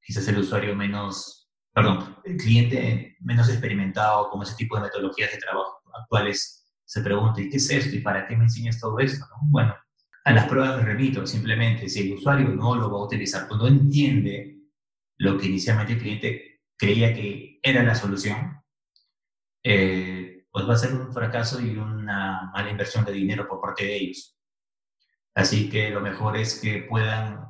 quizás 0.00 0.26
el 0.28 0.38
usuario 0.38 0.74
menos, 0.76 1.50
perdón, 1.72 2.16
el 2.24 2.36
cliente 2.36 3.16
menos 3.20 3.48
experimentado 3.48 4.30
con 4.30 4.42
ese 4.42 4.54
tipo 4.56 4.76
de 4.76 4.82
metodologías 4.82 5.32
de 5.32 5.38
trabajo 5.38 5.80
actuales 5.94 6.64
se 6.84 7.00
pregunta, 7.00 7.40
¿y 7.40 7.48
qué 7.48 7.56
es 7.56 7.70
esto? 7.70 7.96
¿Y 7.96 8.00
para 8.00 8.26
qué 8.26 8.36
me 8.36 8.44
enseñas 8.44 8.78
todo 8.78 8.98
esto? 8.98 9.24
Bueno, 9.42 9.74
a 10.24 10.32
las 10.32 10.46
pruebas 10.46 10.76
me 10.76 10.84
remito, 10.84 11.26
simplemente 11.26 11.88
si 11.88 12.02
el 12.02 12.18
usuario 12.18 12.48
no 12.48 12.76
lo 12.76 12.90
va 12.90 12.98
a 12.98 13.04
utilizar, 13.04 13.48
cuando 13.48 13.66
entiende 13.66 14.58
lo 15.18 15.38
que 15.38 15.46
inicialmente 15.46 15.94
el 15.94 15.98
cliente 15.98 16.60
creía 16.76 17.14
que 17.14 17.58
era 17.62 17.82
la 17.82 17.94
solución, 17.94 18.60
eh, 19.62 20.46
pues 20.50 20.68
va 20.68 20.74
a 20.74 20.78
ser 20.78 20.94
un 20.94 21.12
fracaso 21.12 21.60
y 21.60 21.76
una 21.76 22.50
mala 22.52 22.70
inversión 22.70 23.04
de 23.04 23.12
dinero 23.12 23.48
por 23.48 23.60
parte 23.60 23.84
de 23.84 23.96
ellos. 23.96 24.36
Así 25.34 25.68
que 25.68 25.90
lo 25.90 26.00
mejor 26.00 26.36
es 26.36 26.60
que 26.60 26.86
puedan 26.88 27.44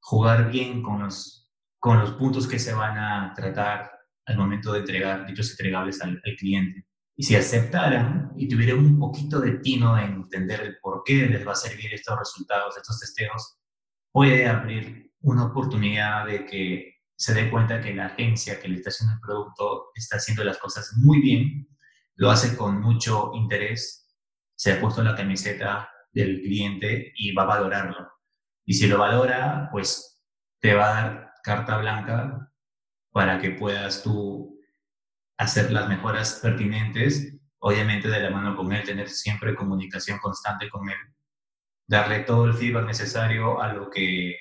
jugar 0.00 0.50
bien 0.50 0.82
con 0.82 1.02
los, 1.02 1.52
con 1.78 2.00
los 2.00 2.12
puntos 2.12 2.46
que 2.46 2.58
se 2.58 2.72
van 2.72 2.96
a 2.96 3.34
tratar 3.34 3.90
al 4.26 4.36
momento 4.36 4.72
de 4.72 4.80
entregar 4.80 5.26
dichos 5.26 5.50
entregables 5.50 6.00
al, 6.00 6.20
cliente. 6.38 6.86
Y 7.16 7.24
si 7.24 7.36
aceptaran 7.36 8.32
y 8.36 8.48
tuvieran 8.48 8.78
un 8.78 8.98
poquito 8.98 9.40
de 9.40 9.58
tino 9.58 9.98
en 9.98 10.14
entender 10.14 10.60
el 10.60 10.78
por 10.80 11.02
qué 11.04 11.26
les 11.26 11.46
va 11.46 11.52
a 11.52 11.56
servir 11.56 11.92
estos 11.94 12.18
resultados, 12.18 12.76
estos 12.76 13.00
testeos, 13.00 13.58
puede 14.12 14.46
abrir 14.46 15.12
una 15.20 15.46
oportunidad 15.46 16.26
de 16.26 16.44
que 16.44 16.94
se 17.16 17.34
dé 17.34 17.50
cuenta 17.50 17.80
que 17.80 17.94
la 17.94 18.06
agencia 18.06 18.60
que 18.60 18.68
le 18.68 18.76
está 18.76 18.90
haciendo 18.90 19.14
el 19.14 19.20
producto 19.20 19.86
está 19.94 20.16
haciendo 20.16 20.44
las 20.44 20.58
cosas 20.58 20.92
muy 20.96 21.20
bien, 21.20 21.68
lo 22.16 22.30
hace 22.30 22.56
con 22.56 22.80
mucho 22.80 23.30
interés, 23.34 24.14
se 24.54 24.72
ha 24.72 24.80
puesto 24.80 25.02
la 25.02 25.14
camiseta 25.14 25.88
del 26.16 26.40
cliente 26.40 27.12
y 27.14 27.32
va 27.32 27.42
a 27.42 27.58
valorarlo. 27.58 28.10
Y 28.64 28.72
si 28.72 28.86
lo 28.86 28.98
valora, 28.98 29.68
pues 29.70 30.24
te 30.60 30.72
va 30.72 30.86
a 30.86 31.02
dar 31.02 31.32
carta 31.42 31.76
blanca 31.76 32.50
para 33.12 33.38
que 33.38 33.50
puedas 33.50 34.02
tú 34.02 34.58
hacer 35.38 35.70
las 35.70 35.88
mejoras 35.88 36.40
pertinentes, 36.42 37.38
obviamente 37.58 38.08
de 38.08 38.20
la 38.20 38.30
mano 38.30 38.56
con 38.56 38.72
él, 38.72 38.82
tener 38.82 39.10
siempre 39.10 39.54
comunicación 39.54 40.18
constante 40.18 40.70
con 40.70 40.88
él, 40.88 40.96
darle 41.86 42.20
todo 42.20 42.46
el 42.46 42.54
feedback 42.54 42.86
necesario 42.86 43.60
a 43.60 43.74
lo 43.74 43.90
que 43.90 44.30
eh, 44.30 44.36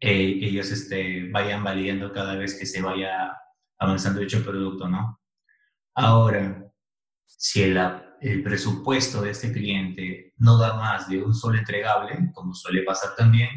ellos 0.00 0.70
este, 0.70 1.30
vayan 1.30 1.64
validando 1.64 2.12
cada 2.12 2.36
vez 2.36 2.58
que 2.58 2.66
se 2.66 2.82
vaya 2.82 3.34
avanzando 3.78 4.20
dicho 4.20 4.44
producto, 4.44 4.86
¿no? 4.86 5.18
Ahora, 5.94 6.62
si 7.24 7.62
el, 7.62 7.78
el 8.24 8.42
presupuesto 8.42 9.20
de 9.20 9.32
este 9.32 9.52
cliente 9.52 10.32
no 10.38 10.56
da 10.56 10.78
más 10.78 11.08
de 11.10 11.22
un 11.22 11.34
solo 11.34 11.58
entregable, 11.58 12.30
como 12.32 12.54
suele 12.54 12.82
pasar 12.82 13.14
también, 13.16 13.50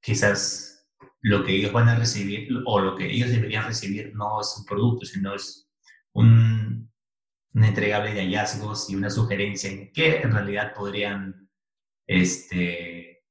quizás 0.00 0.86
lo 1.22 1.42
que 1.42 1.56
ellos 1.56 1.72
van 1.72 1.88
a 1.88 1.96
recibir 1.96 2.48
o 2.64 2.78
lo 2.78 2.94
que 2.94 3.10
ellos 3.10 3.30
deberían 3.30 3.66
recibir 3.66 4.14
no 4.14 4.40
es 4.40 4.54
un 4.56 4.64
producto, 4.64 5.04
sino 5.06 5.34
es 5.34 5.68
un, 6.12 6.88
entregable 7.52 8.14
de 8.14 8.20
hallazgos 8.20 8.88
y 8.90 8.94
una 8.94 9.10
sugerencia 9.10 9.70
en 9.70 9.92
qué 9.92 10.20
en 10.20 10.30
realidad 10.30 10.72
podrían 10.72 11.50
este, 12.06 13.24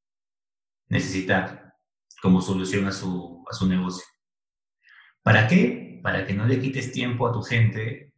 necesitar 0.89 1.73
como 2.21 2.41
solución 2.41 2.85
a 2.87 2.91
su, 2.91 3.45
a 3.49 3.53
su 3.53 3.65
negocio. 3.65 4.03
¿Para 5.23 5.47
qué? 5.47 6.01
Para 6.03 6.25
que 6.25 6.33
no 6.33 6.45
le 6.45 6.59
quites 6.59 6.91
tiempo 6.91 7.27
a 7.27 7.31
tu 7.31 7.41
gente 7.41 8.10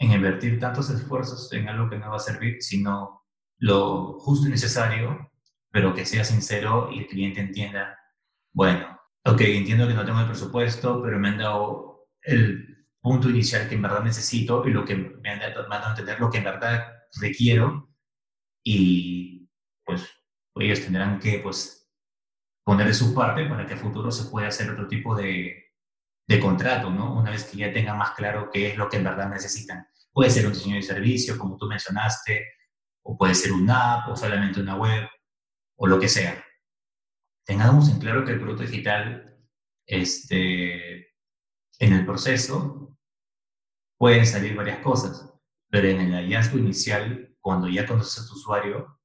en 0.00 0.12
invertir 0.12 0.58
tantos 0.58 0.90
esfuerzos 0.90 1.52
en 1.52 1.68
algo 1.68 1.88
que 1.88 1.98
no 1.98 2.10
va 2.10 2.16
a 2.16 2.20
servir, 2.20 2.56
sino 2.62 3.22
lo 3.58 4.18
justo 4.18 4.48
y 4.48 4.50
necesario, 4.50 5.30
pero 5.70 5.94
que 5.94 6.06
sea 6.06 6.24
sincero 6.24 6.90
y 6.90 7.00
el 7.00 7.06
cliente 7.06 7.40
entienda, 7.40 7.98
bueno, 8.52 8.98
ok, 9.24 9.40
entiendo 9.42 9.86
que 9.86 9.94
no 9.94 10.04
tengo 10.04 10.20
el 10.20 10.26
presupuesto, 10.26 11.02
pero 11.02 11.18
me 11.18 11.28
han 11.28 11.38
dado 11.38 12.08
el 12.22 12.86
punto 13.00 13.28
inicial 13.28 13.68
que 13.68 13.74
en 13.74 13.82
verdad 13.82 14.02
necesito 14.02 14.66
y 14.66 14.72
lo 14.72 14.84
que 14.84 14.96
me 14.96 15.30
han 15.30 15.40
dado 15.40 15.70
a 15.70 15.90
entender 15.90 16.18
lo 16.18 16.30
que 16.30 16.38
en 16.38 16.44
verdad 16.44 16.92
requiero 17.20 17.90
y 18.64 19.50
pues 19.84 20.08
ellos 20.56 20.80
tendrán 20.80 21.18
que 21.18 21.40
pues 21.40 21.90
poner 22.64 22.86
de 22.86 22.94
su 22.94 23.14
parte 23.14 23.46
para 23.46 23.66
que 23.66 23.74
a 23.74 23.78
futuro 23.78 24.10
se 24.10 24.30
pueda 24.30 24.48
hacer 24.48 24.70
otro 24.70 24.88
tipo 24.88 25.14
de, 25.14 25.70
de 26.26 26.40
contrato, 26.40 26.90
¿no? 26.90 27.18
Una 27.18 27.30
vez 27.32 27.44
que 27.44 27.58
ya 27.58 27.72
tengan 27.72 27.98
más 27.98 28.12
claro 28.12 28.50
qué 28.52 28.68
es 28.68 28.76
lo 28.76 28.88
que 28.88 28.98
en 28.98 29.04
verdad 29.04 29.28
necesitan. 29.28 29.86
Puede 30.12 30.30
ser 30.30 30.46
un 30.46 30.52
diseño 30.52 30.76
de 30.76 30.82
servicio, 30.82 31.38
como 31.38 31.56
tú 31.56 31.66
mencionaste, 31.66 32.44
o 33.02 33.16
puede 33.16 33.34
ser 33.34 33.52
una 33.52 33.94
app, 33.94 34.08
o 34.10 34.16
solamente 34.16 34.60
una 34.60 34.76
web, 34.76 35.08
o 35.76 35.86
lo 35.86 35.98
que 35.98 36.08
sea. 36.08 36.44
Tengamos 37.44 37.88
en 37.88 37.98
claro 37.98 38.24
que 38.24 38.32
el 38.32 38.40
producto 38.40 38.64
digital, 38.64 39.38
este, 39.86 41.08
en 41.78 41.92
el 41.92 42.04
proceso, 42.04 42.96
pueden 43.98 44.26
salir 44.26 44.54
varias 44.54 44.78
cosas, 44.78 45.32
pero 45.68 45.88
en 45.88 46.00
el 46.00 46.12
hallazgo 46.12 46.58
inicial, 46.58 47.36
cuando 47.40 47.68
ya 47.68 47.86
conoces 47.86 48.22
a 48.22 48.28
tu 48.28 48.34
usuario 48.34 49.00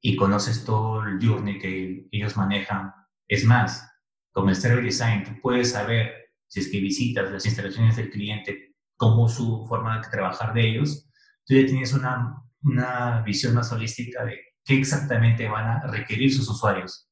y 0.00 0.16
conoces 0.16 0.64
todo 0.64 1.02
el 1.04 1.18
journey 1.24 1.58
que 1.58 2.08
ellos 2.10 2.36
manejan, 2.36 2.92
es 3.28 3.44
más, 3.44 3.88
con 4.32 4.48
el 4.48 4.56
Server 4.56 4.82
Design, 4.82 5.24
tú 5.24 5.40
puedes 5.40 5.72
saber 5.72 6.32
si 6.48 6.60
es 6.60 6.70
que 6.70 6.80
visitas 6.80 7.30
las 7.30 7.46
instalaciones 7.46 7.96
del 7.96 8.10
cliente, 8.10 8.71
cómo 9.02 9.28
su 9.28 9.66
forma 9.66 10.00
de 10.00 10.08
trabajar 10.08 10.54
de 10.54 10.60
ellos, 10.60 11.10
tú 11.44 11.54
ya 11.54 11.66
tienes 11.66 11.92
una, 11.92 12.40
una 12.62 13.20
visión 13.22 13.52
más 13.52 13.72
holística 13.72 14.24
de 14.24 14.38
qué 14.64 14.78
exactamente 14.78 15.48
van 15.48 15.66
a 15.66 15.86
requerir 15.88 16.32
sus 16.32 16.48
usuarios. 16.48 17.10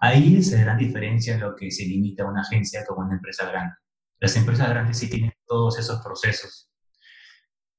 Ahí 0.00 0.38
es 0.38 0.50
la 0.50 0.62
gran 0.62 0.76
diferencia 0.76 1.34
en 1.34 1.40
lo 1.42 1.54
que 1.54 1.70
se 1.70 1.86
limita 1.86 2.24
a 2.24 2.26
una 2.26 2.40
agencia 2.40 2.84
como 2.84 3.06
una 3.06 3.14
empresa 3.14 3.48
grande. 3.48 3.76
Las 4.18 4.36
empresas 4.36 4.68
grandes 4.68 4.98
sí 4.98 5.08
tienen 5.08 5.32
todos 5.46 5.78
esos 5.78 6.02
procesos. 6.02 6.68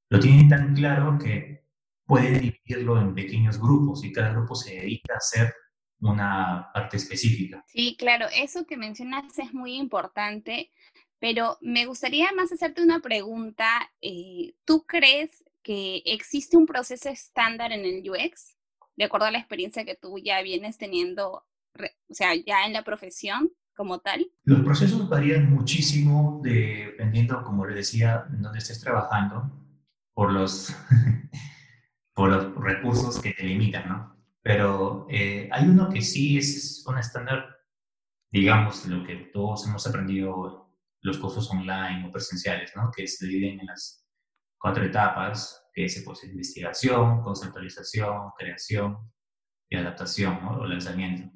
Lo 0.10 0.18
tienen 0.22 0.48
tan 0.48 0.74
claro 0.74 1.18
que 1.22 1.66
pueden 2.06 2.40
dividirlo 2.40 3.02
en 3.02 3.14
pequeños 3.14 3.60
grupos 3.60 4.06
y 4.06 4.14
cada 4.14 4.32
grupo 4.32 4.56
se 4.56 4.76
dedica 4.76 5.16
a 5.16 5.18
hacer 5.18 5.54
una 6.00 6.70
parte 6.74 6.96
específica. 6.96 7.66
Sí, 7.68 7.98
claro, 8.00 8.28
eso 8.34 8.66
que 8.66 8.78
mencionas 8.78 9.38
es 9.38 9.54
muy 9.54 9.76
importante, 9.76 10.72
pero 11.26 11.58
me 11.60 11.88
gustaría 11.88 12.32
más 12.34 12.52
hacerte 12.52 12.84
una 12.84 13.00
pregunta. 13.00 13.68
Eh, 14.00 14.54
¿Tú 14.64 14.86
crees 14.86 15.44
que 15.64 16.04
existe 16.06 16.56
un 16.56 16.68
proceso 16.68 17.10
estándar 17.10 17.72
en 17.72 17.84
el 17.84 18.08
UX, 18.08 18.56
de 18.96 19.06
acuerdo 19.06 19.26
a 19.26 19.32
la 19.32 19.40
experiencia 19.40 19.86
que 19.86 19.96
tú 19.96 20.20
ya 20.20 20.44
vienes 20.44 20.78
teniendo, 20.78 21.44
o 21.74 22.14
sea, 22.14 22.36
ya 22.36 22.68
en 22.68 22.74
la 22.74 22.84
profesión 22.84 23.52
como 23.76 24.02
tal? 24.02 24.32
Los 24.44 24.64
procesos 24.64 25.10
varían 25.10 25.50
muchísimo 25.50 26.42
dependiendo, 26.44 27.42
como 27.42 27.66
le 27.66 27.74
decía, 27.74 28.28
en 28.30 28.44
dónde 28.44 28.60
estés 28.60 28.80
trabajando, 28.82 29.52
por 30.14 30.32
los, 30.32 30.76
por 32.14 32.30
los 32.30 32.54
recursos 32.54 33.20
que 33.20 33.34
te 33.34 33.46
limitan, 33.46 33.90
¿no? 33.90 34.16
Pero 34.44 35.08
eh, 35.10 35.50
hay 35.52 35.68
uno 35.68 35.90
que 35.90 36.02
sí 36.02 36.38
es 36.38 36.86
un 36.86 37.00
estándar, 37.00 37.48
digamos, 38.32 38.86
lo 38.86 39.04
que 39.04 39.16
todos 39.34 39.66
hemos 39.66 39.88
aprendido 39.88 40.65
los 41.06 41.20
cursos 41.20 41.50
online 41.52 42.04
o 42.08 42.12
presenciales, 42.12 42.72
¿no? 42.76 42.92
Que 42.92 43.08
se 43.08 43.28
dividen 43.28 43.60
en 43.60 43.68
las 43.68 44.04
cuatro 44.58 44.84
etapas, 44.84 45.70
que 45.72 45.86
es 45.86 46.02
pues, 46.04 46.24
investigación, 46.24 47.22
conceptualización, 47.22 48.32
creación 48.36 48.98
y 49.70 49.78
adaptación, 49.78 50.40
¿no? 50.42 50.58
O 50.62 50.66
lanzamiento. 50.66 51.32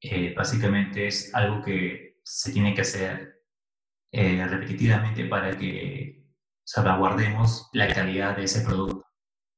Eh, 0.00 0.34
básicamente 0.36 1.06
es 1.06 1.32
algo 1.34 1.62
que 1.62 2.18
se 2.24 2.52
tiene 2.52 2.74
que 2.74 2.80
hacer 2.80 3.44
eh, 4.10 4.44
repetitivamente 4.44 5.26
para 5.26 5.56
que 5.56 6.26
salvaguardemos 6.64 7.68
la 7.72 7.92
calidad 7.94 8.36
de 8.36 8.44
ese 8.44 8.62
producto. 8.62 9.06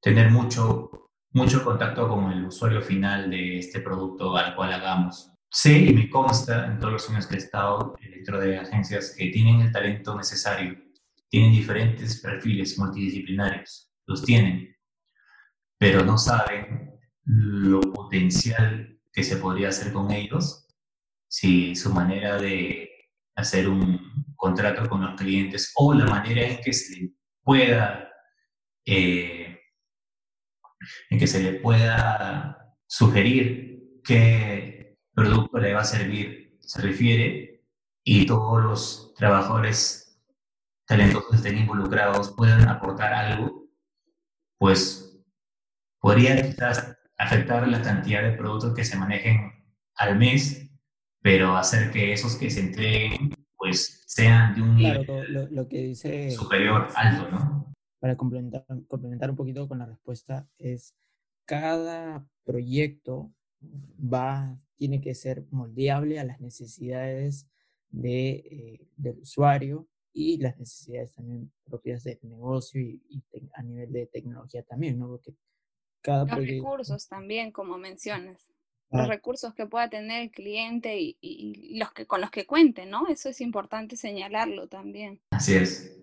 Tener 0.03 0.31
mucho, 0.31 0.91
mucho 1.33 1.65
contacto 1.65 2.07
con 2.07 2.31
el 2.33 2.45
usuario 2.45 2.83
final 2.83 3.31
de 3.31 3.59
este 3.59 3.81
producto 3.81 4.37
al 4.37 4.55
cual 4.55 4.75
hagamos. 4.75 5.30
Sé 5.53 5.79
y 5.79 5.93
me 5.93 6.09
consta 6.09 6.67
en 6.67 6.79
todos 6.79 6.93
los 6.93 7.11
años 7.11 7.27
que 7.27 7.35
he 7.35 7.39
estado 7.39 7.97
dentro 8.01 8.41
de 8.41 8.59
agencias 8.59 9.15
que 9.17 9.31
tienen 9.31 9.61
el 9.61 9.73
talento 9.73 10.17
necesario, 10.17 10.79
tienen 11.29 11.53
diferentes 11.53 12.21
perfiles 12.21 12.79
multidisciplinarios, 12.79 13.93
los 14.07 14.25
tienen, 14.25 14.77
pero 15.77 16.05
no 16.05 16.19
saben 16.19 16.93
lo 17.25 17.81
potencial 17.81 19.01
que 19.13 19.25
se 19.25 19.39
podría 19.39 19.71
hacer 19.71 19.93
con 19.93 20.13
ellos 20.13 20.69
si 21.29 21.75
su 21.75 21.93
manera 21.93 22.41
de 22.41 22.89
hacer 23.35 23.69
un 23.69 23.99
contrato 24.37 24.89
con 24.89 25.01
los 25.03 25.21
clientes 25.21 25.73
o 25.77 25.95
la 25.95 26.07
manera 26.07 26.47
en 26.47 26.61
que 26.61 26.73
se 26.73 27.01
le 27.01 27.13
pueda 27.43 28.09
eh, 28.85 29.59
en 31.11 31.19
que 31.19 31.27
se 31.27 31.43
le 31.43 31.61
pueda 31.61 32.77
sugerir 32.87 34.01
qué 34.05 34.80
producto 35.15 35.59
le 35.59 35.75
va 35.75 35.81
a 35.81 35.85
servir 35.85 36.41
se 36.61 36.83
refiere 36.83 37.65
y 38.05 38.27
todos 38.27 38.63
los 38.63 39.15
trabajadores 39.15 40.23
talentosos 40.87 41.35
estén 41.35 41.59
involucrados 41.59 42.33
puedan 42.37 42.69
aportar 42.69 43.13
algo, 43.13 43.69
pues 44.59 45.21
podría 45.99 46.41
quizás 46.43 46.97
afectar 47.17 47.67
la 47.69 47.83
cantidad 47.83 48.23
de 48.23 48.37
productos 48.37 48.75
que 48.75 48.85
se 48.85 48.97
manejen 48.97 49.53
al 49.97 50.17
mes, 50.17 50.71
pero 51.21 51.57
hacer 51.57 51.91
que 51.91 52.13
esos 52.13 52.37
que 52.37 52.51
se 52.51 52.61
entreguen 52.61 53.35
pues 53.57 54.05
sean 54.07 54.55
de 54.55 54.63
un 54.63 54.77
nivel 54.77 55.07
lo, 55.51 55.69
que 55.69 55.79
dice, 55.83 56.31
superior, 56.31 56.89
alto, 56.95 57.31
¿no? 57.31 57.75
Para 57.99 58.17
complementar, 58.17 58.65
complementar 58.89 59.31
un 59.31 59.37
poquito 59.37 59.69
con 59.69 59.79
la 59.79 59.87
respuesta, 59.87 60.49
es 60.57 60.95
cada 61.45 62.27
proyecto 62.45 63.31
va, 63.63 64.57
tiene 64.81 65.03
que 65.03 65.15
ser 65.15 65.45
moldeable 65.51 66.19
a 66.19 66.25
las 66.25 66.41
necesidades 66.41 67.47
de, 67.91 68.31
eh, 68.31 68.89
del 68.97 69.19
usuario 69.19 69.87
y 70.15 70.39
las 70.39 70.59
necesidades 70.59 71.13
también 71.13 71.53
propias 71.65 72.03
del 72.03 72.19
negocio 72.23 72.81
y, 72.81 73.03
y 73.11 73.23
a 73.53 73.63
nivel 73.63 73.93
de 73.93 74.07
tecnología 74.07 74.63
también, 74.63 74.99
¿no? 74.99 75.09
Porque 75.09 75.35
los 76.07 76.31
recursos 76.31 77.09
también, 77.09 77.53
como 77.53 77.77
mencionas. 77.77 78.49
Los 78.91 79.07
recursos 79.07 79.55
que 79.55 79.67
pueda 79.67 79.91
tener 79.91 80.23
el 80.23 80.31
cliente 80.33 80.97
y, 80.99 81.79
los 81.79 81.93
que 81.93 82.07
con 82.07 82.23
los 82.23 82.31
que 82.31 82.47
cuente, 82.47 82.87
¿no? 82.87 83.07
Eso 83.07 83.29
es 83.29 83.43
importante 83.43 83.97
señalarlo 83.97 84.67
también. 84.67 85.21
Así 85.31 85.55
es. 85.55 86.03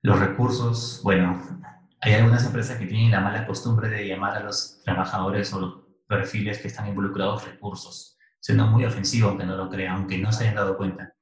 Los 0.00 0.20
recursos, 0.20 1.00
bueno, 1.02 1.42
hay 2.00 2.14
algunas 2.14 2.46
empresas 2.46 2.78
que 2.78 2.86
tienen 2.86 3.10
la 3.10 3.20
mala 3.20 3.46
costumbre 3.48 3.90
de 3.90 4.06
llamar 4.06 4.36
a 4.36 4.44
los 4.44 4.80
trabajadores 4.84 5.52
o 5.52 5.60
los 5.60 5.85
perfiles 6.06 6.58
que 6.58 6.68
están 6.68 6.88
involucrados 6.88 7.44
recursos, 7.44 8.18
siendo 8.40 8.66
muy 8.66 8.84
ofensivo 8.84 9.28
aunque 9.28 9.46
no 9.46 9.56
lo 9.56 9.70
crean, 9.70 9.96
aunque 9.96 10.18
no 10.18 10.32
se 10.32 10.44
hayan 10.44 10.56
dado 10.56 10.76
cuenta. 10.76 11.14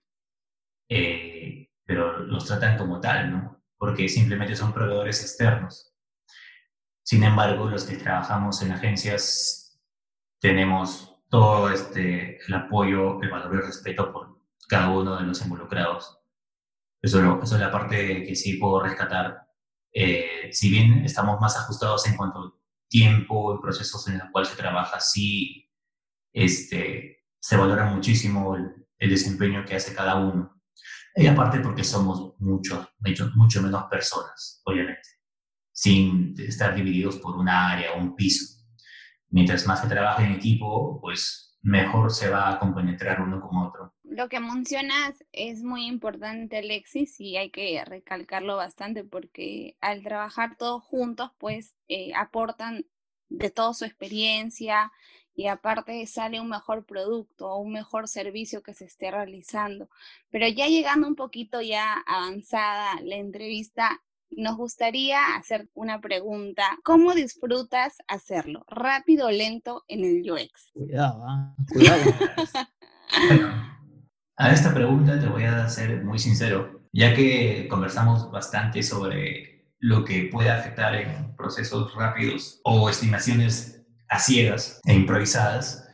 Eh, 0.89 1.71
pero 1.85 2.19
los 2.21 2.47
tratan 2.47 2.79
como 2.79 3.01
tal, 3.01 3.31
¿no? 3.31 3.63
Porque 3.77 4.09
simplemente 4.09 4.57
son 4.57 4.73
proveedores 4.73 5.23
externos. 5.23 5.93
Sin 7.03 7.23
embargo, 7.23 7.69
los 7.69 7.85
que 7.85 7.97
trabajamos 7.97 8.63
en 8.63 8.73
agencias 8.73 9.81
tenemos 10.41 11.15
todo 11.29 11.71
este, 11.71 12.39
el 12.47 12.55
apoyo, 12.55 13.21
el 13.23 13.31
valor 13.31 13.55
y 13.55 13.57
el 13.59 13.67
respeto 13.67 14.13
por 14.13 14.41
cada 14.69 14.91
uno 14.91 15.17
de 15.17 15.25
los 15.25 15.43
involucrados. 15.43 16.19
Eso, 17.03 17.43
eso 17.43 17.55
es 17.57 17.61
la 17.61 17.71
parte 17.71 18.25
que 18.25 18.35
sí 18.35 18.57
puedo 18.57 18.83
rescatar. 18.83 19.47
Eh, 19.93 20.49
si 20.53 20.71
bien 20.71 21.05
estamos 21.05 21.41
más 21.41 21.57
ajustados 21.57 22.07
en 22.07 22.17
cuanto 22.17 22.59
tiempo 22.95 23.55
y 23.55 23.61
procesos 23.61 24.07
en 24.09 24.19
los 24.19 24.31
cuales 24.31 24.51
se 24.51 24.57
trabaja, 24.57 25.01
sí 25.01 25.69
este, 26.33 27.25
se 27.41 27.57
valora 27.57 27.87
muchísimo 27.87 28.55
el, 28.57 28.73
el 28.99 29.11
desempeño 29.11 29.65
que 29.65 29.77
hace 29.77 29.95
cada 29.95 30.17
uno. 30.17 30.63
Y 31.17 31.27
aparte 31.27 31.61
porque 31.61 31.83
somos 31.85 32.35
muchos, 32.39 32.89
mucho, 32.99 33.31
mucho 33.35 33.63
menos 33.63 33.85
personas, 33.91 34.61
obviamente 34.65 35.15
sin 35.75 36.35
estar 36.39 36.75
divididos 36.75 37.17
por 37.17 37.37
un 37.37 37.49
área 37.49 37.93
o 37.93 37.99
un 37.99 38.15
piso. 38.15 38.63
Mientras 39.31 39.67
más 39.67 39.81
se 39.81 39.89
trabaja 39.89 40.25
en 40.25 40.33
equipo, 40.33 41.01
pues 41.01 41.54
mejor 41.65 42.13
se 42.13 42.29
va 42.29 42.51
a 42.51 42.59
compenetrar 42.59 43.23
uno 43.23 43.41
con 43.41 43.57
otro. 43.57 43.95
Lo 44.05 44.29
que 44.29 44.39
mencionas 44.39 45.25
es 45.33 45.63
muy 45.63 45.87
importante, 45.87 46.59
Alexis, 46.59 47.19
y 47.19 47.39
hay 47.39 47.51
que 47.51 47.83
recalcarlo 47.85 48.57
bastante 48.57 49.03
porque 49.03 49.77
al 49.81 50.03
trabajar 50.03 50.57
todos 50.57 50.85
juntos, 50.85 51.31
pues 51.39 51.75
eh, 51.89 52.13
aportan 52.15 52.85
de 53.31 53.51
toda 53.51 53.73
su 53.73 53.87
experiencia 53.87 54.93
y 55.35 55.47
aparte 55.47 56.07
sale 56.07 56.39
un 56.39 56.51
mejor 56.51 56.85
producto 56.85 57.49
o 57.49 57.59
un 57.59 57.73
mejor 57.73 58.09
servicio 58.09 58.63
que 58.63 58.75
se 58.75 58.85
esté 58.85 59.11
realizando. 59.11 59.89
Pero 60.31 60.47
ya 60.47 60.67
llegando 60.67 61.09
un 61.09 61.17
poquito 61.17 61.63
ya 61.63 61.95
avanzada 62.07 63.01
la 63.03 63.17
entrevista, 63.17 64.03
nos 64.31 64.57
gustaría 64.57 65.37
hacer 65.37 65.69
una 65.75 66.01
pregunta. 66.01 66.65
¿Cómo 66.85 67.15
disfrutas 67.15 67.97
hacerlo? 68.09 68.65
¿Rápido 68.69 69.29
o 69.29 69.31
lento 69.31 69.85
en 69.89 70.05
el 70.05 70.31
UX? 70.31 70.71
Cuidado, 70.73 71.25
¿ah? 71.27 71.55
cuidado. 71.73 72.03
bueno, 73.29 73.79
a 74.37 74.53
esta 74.53 74.75
pregunta 74.75 75.21
te 75.21 75.27
voy 75.27 75.45
a 75.45 75.69
ser 75.69 76.05
muy 76.05 76.19
sincero. 76.19 76.83
ya 76.93 77.15
que 77.15 77.67
conversamos 77.69 78.31
bastante 78.31 78.83
sobre 78.83 79.55
lo 79.79 80.05
que 80.05 80.29
puede 80.33 80.51
afectar 80.51 80.95
en 80.95 81.37
procesos 81.37 81.95
rápidos 81.95 82.61
o 82.65 82.89
estimaciones 82.89 83.85
a 84.09 84.19
ciegas 84.19 84.81
e 84.85 84.95
improvisadas, 84.95 85.89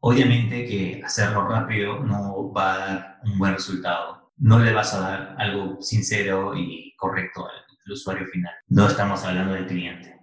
obviamente 0.00 0.64
que 0.64 1.02
hacerlo 1.04 1.48
rápido 1.48 1.98
no 2.00 2.52
va 2.52 2.74
a 2.74 2.78
dar 2.78 3.20
un 3.24 3.38
buen 3.38 3.54
resultado. 3.54 4.32
No 4.36 4.58
le 4.58 4.72
vas 4.72 4.94
a 4.94 5.00
dar 5.00 5.36
algo 5.38 5.80
sincero 5.82 6.56
y 6.56 6.94
correcto 6.96 7.46
al, 7.46 7.63
al 7.84 7.92
usuario 7.92 8.26
final. 8.26 8.52
No 8.68 8.86
estamos 8.86 9.24
hablando 9.24 9.54
del 9.54 9.66
cliente. 9.66 10.14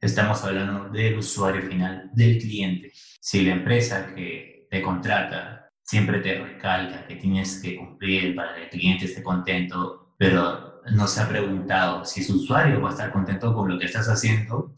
Estamos 0.00 0.44
hablando 0.44 0.90
del 0.90 1.18
usuario 1.18 1.62
final, 1.62 2.10
del 2.12 2.38
cliente. 2.38 2.92
Si 3.20 3.42
la 3.42 3.52
empresa 3.52 4.14
que 4.14 4.68
te 4.70 4.82
contrata 4.82 5.70
siempre 5.82 6.20
te 6.20 6.38
recalca 6.38 7.06
que 7.06 7.16
tienes 7.16 7.60
que 7.60 7.76
cumplir 7.76 8.36
para 8.36 8.54
que 8.54 8.64
el 8.64 8.68
cliente 8.68 9.06
esté 9.06 9.22
contento, 9.22 10.14
pero 10.18 10.82
no 10.92 11.06
se 11.06 11.20
ha 11.20 11.28
preguntado 11.28 12.04
si 12.04 12.22
su 12.22 12.36
usuario 12.36 12.80
va 12.80 12.90
a 12.90 12.92
estar 12.92 13.12
contento 13.12 13.54
con 13.54 13.68
lo 13.68 13.78
que 13.78 13.86
estás 13.86 14.08
haciendo, 14.08 14.74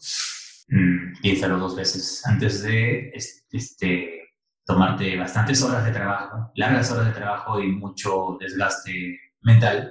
mmm, 0.69 1.21
piénsalo 1.21 1.59
dos 1.59 1.77
veces 1.77 2.25
antes 2.27 2.63
de 2.63 3.13
este, 3.51 4.29
tomarte 4.65 5.17
bastantes 5.17 5.63
horas 5.63 5.85
de 5.85 5.93
trabajo, 5.93 6.51
largas 6.55 6.91
horas 6.93 7.07
de 7.07 7.13
trabajo 7.13 7.61
y 7.61 7.73
mucho 7.73 8.39
desgaste 8.41 9.19
mental 9.43 9.91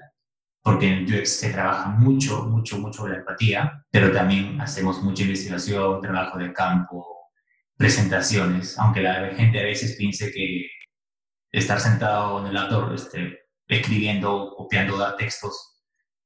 porque 0.69 0.87
en 0.87 1.11
UX 1.11 1.39
se 1.39 1.49
trabaja 1.49 1.89
mucho, 1.89 2.43
mucho, 2.43 2.77
mucho 2.77 3.07
la 3.07 3.15
empatía, 3.15 3.83
pero 3.89 4.11
también 4.11 4.61
hacemos 4.61 5.01
mucha 5.01 5.23
investigación, 5.23 5.99
trabajo 5.99 6.37
de 6.37 6.53
campo, 6.53 7.03
presentaciones, 7.75 8.77
aunque 8.77 9.01
la 9.01 9.33
gente 9.33 9.59
a 9.59 9.63
veces 9.63 9.95
piense 9.95 10.31
que 10.31 10.67
estar 11.51 11.79
sentado 11.79 12.41
en 12.41 12.45
el 12.45 12.53
laptop 12.53 12.93
este, 12.93 13.39
escribiendo, 13.67 14.53
copiando 14.55 15.15
textos, 15.15 15.81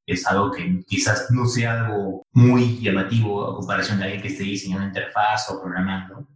es 0.06 0.28
algo 0.28 0.52
que 0.52 0.84
quizás 0.88 1.32
no 1.32 1.46
sea 1.46 1.86
algo 1.86 2.24
muy 2.34 2.82
llamativo 2.82 3.50
a 3.50 3.56
comparación 3.56 4.00
de 4.00 4.04
alguien 4.04 4.24
que 4.24 4.28
esté 4.28 4.44
diseñando 4.44 4.88
interfaz 4.88 5.50
o 5.52 5.62
programando. 5.62 6.28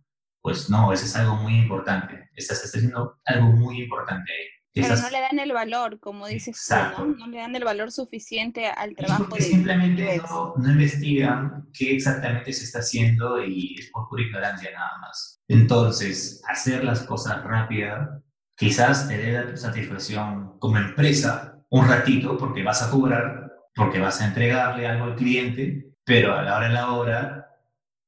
Pues 0.42 0.70
no, 0.70 0.94
eso 0.94 1.04
es 1.04 1.16
algo 1.18 1.36
muy 1.36 1.58
importante. 1.58 2.30
Estás 2.38 2.64
haciendo 2.64 3.20
algo 3.26 3.52
muy 3.52 3.82
importante 3.82 4.32
ahí. 4.32 4.57
Pero 4.82 4.96
no 4.96 5.10
le 5.10 5.22
dan 5.22 5.40
el 5.40 5.52
valor, 5.52 6.00
como 6.00 6.28
dices 6.28 6.66
tú, 6.68 6.76
¿no? 6.76 7.16
No 7.16 7.28
le 7.28 7.38
dan 7.38 7.56
el 7.56 7.64
valor 7.64 7.92
suficiente 7.92 8.68
al 8.68 8.96
trabajo. 8.96 9.28
Porque 9.30 9.44
de 9.44 9.50
simplemente 9.50 10.22
no, 10.30 10.54
no, 10.58 10.72
investigan 10.72 11.68
qué 11.74 11.96
exactamente 11.96 12.54
se 12.54 12.66
está 12.66 12.80
haciendo 12.80 13.44
y 13.44 13.76
es 13.80 13.90
por 13.92 14.08
pura 14.10 14.24
ignorancia 14.24 14.72
nada 14.72 14.98
más. 15.02 15.42
Entonces, 15.48 16.42
hacer 16.48 16.84
las 16.84 17.04
cosas 17.04 17.44
rápidas 17.44 18.10
quizás 18.58 19.08
te 19.08 19.18
dé 19.18 19.56
satisfacción 19.56 20.58
como 20.60 20.78
empresa 20.78 21.58
un 21.70 21.88
ratito 21.88 22.38
porque 22.38 22.64
vas 22.64 22.82
a 22.82 22.90
cobrar, 22.90 23.54
porque 23.76 24.00
vas 24.00 24.22
a 24.22 24.28
entregarle 24.28 24.88
algo 24.88 25.06
al 25.06 25.16
cliente, 25.16 25.94
pero 26.04 26.34
a 26.34 26.42
la 26.42 26.58
hora 26.58 26.68
de 26.68 26.74
la 26.74 26.92
hora, 26.92 27.48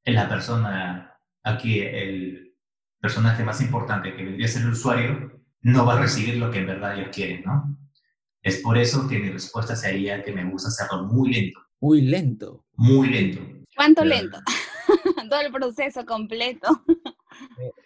en 0.05 0.15
la 0.15 0.29
persona, 0.29 1.19
aquí 1.43 1.81
el 1.81 2.55
personaje 2.99 3.43
más 3.43 3.61
importante 3.61 4.15
que 4.15 4.23
vendría 4.23 4.45
a 4.45 4.49
ser 4.49 4.63
el 4.63 4.71
usuario, 4.71 5.38
no 5.61 5.85
va 5.85 5.97
a 5.97 6.01
recibir 6.01 6.37
lo 6.37 6.51
que 6.51 6.59
en 6.59 6.67
verdad 6.67 6.97
ellos 6.97 7.09
quieren, 7.13 7.43
¿no? 7.45 7.77
Es 8.41 8.57
por 8.57 8.77
eso 8.77 9.07
que 9.07 9.19
mi 9.19 9.29
respuesta 9.29 9.75
sería 9.75 10.23
que 10.23 10.31
me 10.31 10.49
gusta 10.49 10.69
hacerlo 10.69 11.03
muy 11.05 11.33
lento. 11.33 11.59
Muy 11.81 12.01
lento. 12.01 12.65
Muy 12.75 13.09
lento. 13.09 13.41
¿Cuánto 13.75 14.03
lento? 14.03 14.39
Todo 15.29 15.41
el 15.41 15.51
proceso 15.51 16.05
completo. 16.05 16.83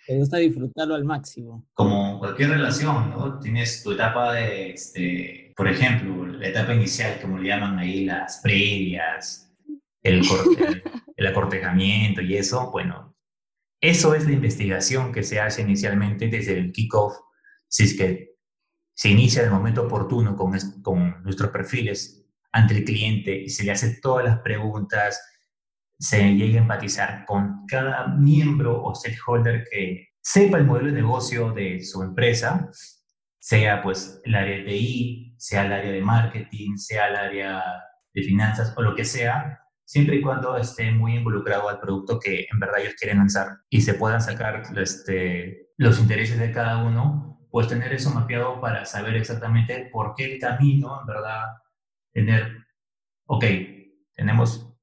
Me 0.08 0.18
gusta 0.18 0.38
disfrutarlo 0.38 0.96
al 0.96 1.06
máximo. 1.06 1.66
Como 1.74 2.20
cualquier 2.20 2.52
relación, 2.52 3.10
¿no? 3.10 3.40
Tienes 3.40 3.84
tu 3.84 3.92
etapa 3.92 4.34
de, 4.34 4.72
este, 4.72 5.54
por 5.56 5.68
ejemplo, 5.68 6.26
la 6.26 6.48
etapa 6.48 6.74
inicial, 6.74 7.20
como 7.22 7.40
le 7.40 7.50
llaman 7.50 7.78
ahí, 7.80 8.06
las 8.06 8.40
previas, 8.42 9.52
el, 10.02 10.22
el, 10.22 10.84
el 11.18 11.28
acortejamiento 11.28 12.22
y 12.22 12.36
eso, 12.36 12.72
bueno, 12.72 13.16
eso 13.82 14.16
es 14.16 14.26
la 14.26 14.32
investigación 14.32 15.12
que 15.12 15.24
se 15.24 15.40
hace 15.40 15.62
inicialmente 15.62 16.28
desde 16.28 16.58
el 16.58 16.72
kickoff 16.72 17.16
si 17.74 17.86
es 17.86 17.98
que 17.98 18.36
se 18.96 19.10
inicia 19.10 19.42
en 19.42 19.48
el 19.48 19.54
momento 19.54 19.88
oportuno 19.88 20.36
con, 20.36 20.54
con 20.84 21.24
nuestros 21.24 21.50
perfiles 21.50 22.24
ante 22.52 22.76
el 22.76 22.84
cliente 22.84 23.36
y 23.36 23.50
se 23.50 23.64
le 23.64 23.72
hace 23.72 24.00
todas 24.00 24.24
las 24.24 24.40
preguntas, 24.42 25.20
se 25.98 26.36
llega 26.36 26.60
a 26.60 26.62
empatizar 26.62 27.26
con 27.26 27.66
cada 27.66 28.10
miembro 28.10 28.80
o 28.80 28.94
stakeholder 28.94 29.68
que 29.72 30.10
sepa 30.22 30.60
el 30.60 30.66
modelo 30.66 30.90
de 30.90 31.02
negocio 31.02 31.52
de 31.52 31.84
su 31.84 32.04
empresa, 32.04 32.70
sea 33.40 33.82
pues 33.82 34.22
el 34.24 34.36
área 34.36 34.58
de 34.58 34.66
TI, 34.66 35.36
sea 35.40 35.66
el 35.66 35.74
área 35.74 35.92
de 35.92 36.02
marketing, 36.02 36.78
sea 36.78 37.08
el 37.08 37.16
área 37.16 37.64
de 38.14 38.22
finanzas 38.22 38.72
o 38.78 38.84
lo 38.84 38.94
que 38.94 39.04
sea, 39.04 39.62
siempre 39.84 40.18
y 40.18 40.22
cuando 40.22 40.58
esté 40.58 40.92
muy 40.92 41.16
involucrado 41.16 41.70
al 41.70 41.80
producto 41.80 42.20
que 42.20 42.46
en 42.52 42.60
verdad 42.60 42.82
ellos 42.82 42.94
quieren 43.00 43.18
lanzar 43.18 43.48
y 43.68 43.82
se 43.82 43.96
puedan 43.96 44.22
sacar 44.22 44.62
este, 44.78 45.72
los 45.78 46.00
intereses 46.00 46.38
de 46.38 46.52
cada 46.52 46.84
uno 46.84 47.33
pues 47.54 47.68
tener 47.68 47.94
eso 47.94 48.10
mapeado 48.10 48.60
para 48.60 48.84
saber 48.84 49.16
exactamente 49.16 49.88
por 49.92 50.16
qué 50.16 50.26
el 50.26 50.40
camino, 50.40 51.00
en 51.00 51.06
verdad, 51.06 51.50
tener, 52.12 52.66
ok, 53.28 53.46
tenemos 54.16 54.74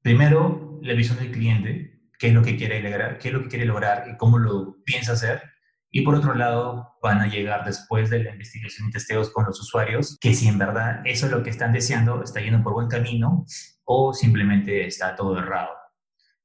primero 0.00 0.78
la 0.80 0.94
visión 0.94 1.18
del 1.18 1.30
cliente, 1.30 2.00
qué 2.18 2.28
es 2.28 2.32
lo 2.32 2.40
que 2.42 2.56
quiere 2.56 2.80
lograr, 2.80 3.18
qué 3.18 3.28
es 3.28 3.34
lo 3.34 3.42
que 3.42 3.48
quiere 3.48 3.66
lograr 3.66 4.06
y 4.08 4.16
cómo 4.16 4.38
lo 4.38 4.82
piensa 4.82 5.12
hacer. 5.12 5.42
Y 5.90 6.00
por 6.00 6.14
otro 6.14 6.34
lado, 6.34 6.96
van 7.02 7.20
a 7.20 7.26
llegar 7.26 7.66
después 7.66 8.08
de 8.08 8.24
la 8.24 8.30
investigación 8.30 8.88
y 8.88 8.92
testeos 8.92 9.28
con 9.30 9.44
los 9.44 9.60
usuarios, 9.60 10.16
que 10.22 10.32
si 10.32 10.48
en 10.48 10.56
verdad 10.56 11.02
eso 11.04 11.26
es 11.26 11.32
lo 11.32 11.42
que 11.42 11.50
están 11.50 11.74
deseando, 11.74 12.22
está 12.22 12.40
yendo 12.40 12.62
por 12.62 12.72
buen 12.72 12.88
camino 12.88 13.44
o 13.84 14.14
simplemente 14.14 14.86
está 14.86 15.14
todo 15.14 15.38
errado. 15.38 15.68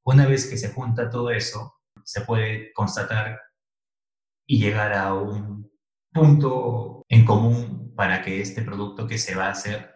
Una 0.04 0.28
vez 0.28 0.50
que 0.50 0.58
se 0.58 0.74
junta 0.74 1.10
todo 1.10 1.32
eso, 1.32 1.76
se 2.04 2.20
puede 2.20 2.74
constatar 2.74 3.40
y 4.46 4.60
llegar 4.60 4.94
a 4.94 5.14
un 5.14 5.70
punto 6.12 7.04
en 7.10 7.26
común 7.26 7.94
para 7.96 8.22
que 8.22 8.42
este 8.42 8.62
producto 8.62 9.08
que 9.08 9.18
se 9.18 9.36
va 9.36 9.48
a 9.48 9.52
hacer 9.52 9.96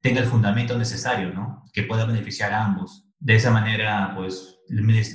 tenga 0.00 0.20
el 0.20 0.26
fundamento 0.26 0.78
necesario, 0.78 1.32
¿no? 1.32 1.64
Que 1.72 1.82
pueda 1.82 2.04
beneficiar 2.04 2.52
a 2.52 2.64
ambos. 2.64 3.06
De 3.18 3.34
esa 3.34 3.50
manera, 3.50 4.12
pues, 4.16 4.60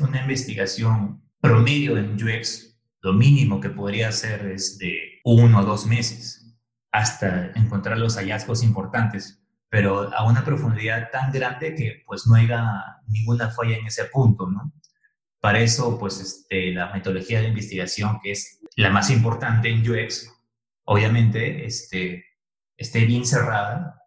una 0.02 0.22
investigación 0.22 1.24
promedio 1.40 1.98
en 1.98 2.16
UX, 2.16 2.80
lo 3.02 3.14
mínimo 3.14 3.60
que 3.60 3.70
podría 3.70 4.10
hacer 4.10 4.46
es 4.48 4.78
de 4.78 5.20
uno 5.24 5.60
o 5.60 5.66
dos 5.66 5.86
meses 5.86 6.44
hasta 6.92 7.52
encontrar 7.56 7.98
los 7.98 8.16
hallazgos 8.16 8.64
importantes, 8.64 9.44
pero 9.70 10.14
a 10.14 10.26
una 10.26 10.46
profundidad 10.46 11.10
tan 11.12 11.32
grande 11.32 11.76
que 11.76 12.04
pues 12.06 12.28
no 12.28 12.36
haya 12.36 12.64
ninguna 13.08 13.50
falla 13.50 13.78
en 13.78 13.88
ese 13.88 14.06
punto, 14.06 14.50
¿no? 14.50 14.72
Para 15.44 15.60
eso, 15.60 16.00
pues, 16.00 16.22
este, 16.22 16.72
la 16.72 16.94
metodología 16.94 17.42
de 17.42 17.50
investigación, 17.50 18.18
que 18.24 18.32
es 18.32 18.62
la 18.78 18.90
más 18.90 19.10
importante 19.10 19.68
en 19.70 19.82
UX, 19.82 20.34
obviamente, 20.86 21.66
este, 21.66 22.24
esté 22.78 23.04
bien 23.04 23.26
cerrada 23.26 24.02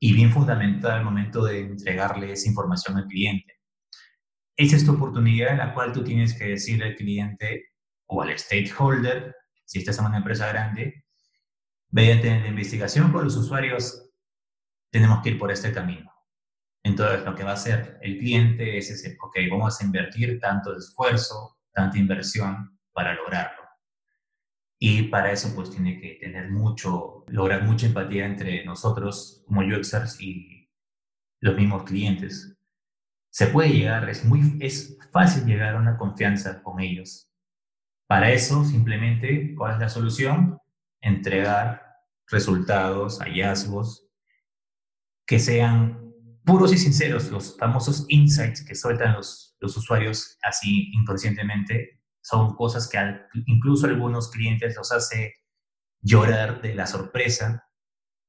y 0.00 0.14
bien 0.14 0.32
fundamentada 0.32 0.96
al 0.96 1.04
momento 1.04 1.44
de 1.44 1.60
entregarle 1.60 2.32
esa 2.32 2.48
información 2.48 2.96
al 2.96 3.04
cliente. 3.04 3.60
Esa 4.56 4.76
es 4.76 4.86
tu 4.86 4.94
oportunidad 4.94 5.52
en 5.52 5.58
la 5.58 5.74
cual 5.74 5.92
tú 5.92 6.02
tienes 6.02 6.32
que 6.32 6.46
decirle 6.46 6.86
al 6.86 6.96
cliente 6.96 7.66
o 8.06 8.22
al 8.22 8.38
stakeholder, 8.38 9.36
si 9.66 9.80
estás 9.80 9.98
en 9.98 10.06
una 10.06 10.16
empresa 10.16 10.48
grande, 10.48 11.04
mediante 11.90 12.30
la 12.30 12.48
investigación 12.48 13.12
con 13.12 13.24
los 13.24 13.36
usuarios, 13.36 14.08
tenemos 14.90 15.22
que 15.22 15.28
ir 15.28 15.38
por 15.38 15.52
este 15.52 15.70
camino. 15.70 16.15
Entonces, 16.86 17.24
lo 17.24 17.34
que 17.34 17.42
va 17.42 17.50
a 17.50 17.54
hacer 17.54 17.98
el 18.00 18.16
cliente 18.18 18.78
es 18.78 18.88
decir, 18.88 19.18
ok, 19.20 19.36
vamos 19.50 19.80
a 19.80 19.84
invertir 19.84 20.38
tanto 20.38 20.76
esfuerzo, 20.76 21.58
tanta 21.72 21.98
inversión 21.98 22.78
para 22.92 23.12
lograrlo. 23.14 23.64
Y 24.78 25.02
para 25.08 25.32
eso, 25.32 25.52
pues 25.56 25.68
tiene 25.70 26.00
que 26.00 26.16
tener 26.20 26.48
mucho, 26.48 27.24
lograr 27.26 27.64
mucha 27.64 27.86
empatía 27.86 28.24
entre 28.24 28.64
nosotros 28.64 29.42
como 29.48 29.62
UXers 29.62 30.20
y 30.20 30.70
los 31.40 31.56
mismos 31.56 31.82
clientes. 31.82 32.56
Se 33.30 33.48
puede 33.48 33.70
llegar, 33.70 34.08
es 34.08 34.24
muy, 34.24 34.56
es 34.60 34.96
fácil 35.10 35.44
llegar 35.44 35.74
a 35.74 35.80
una 35.80 35.98
confianza 35.98 36.62
con 36.62 36.78
ellos. 36.78 37.28
Para 38.06 38.30
eso, 38.30 38.64
simplemente, 38.64 39.56
¿cuál 39.56 39.72
es 39.72 39.80
la 39.80 39.88
solución? 39.88 40.60
Entregar 41.00 41.96
resultados, 42.28 43.18
hallazgos 43.18 44.08
que 45.26 45.40
sean 45.40 46.05
puros 46.46 46.72
y 46.72 46.78
sinceros, 46.78 47.30
los 47.30 47.56
famosos 47.58 48.06
insights 48.08 48.64
que 48.64 48.74
sueltan 48.74 49.14
los, 49.14 49.56
los 49.60 49.76
usuarios 49.76 50.38
así 50.42 50.90
inconscientemente, 50.94 52.00
son 52.22 52.54
cosas 52.54 52.88
que 52.88 52.98
incluso 53.46 53.86
algunos 53.86 54.30
clientes 54.30 54.76
los 54.76 54.90
hace 54.92 55.34
llorar 56.00 56.62
de 56.62 56.74
la 56.74 56.86
sorpresa 56.86 57.64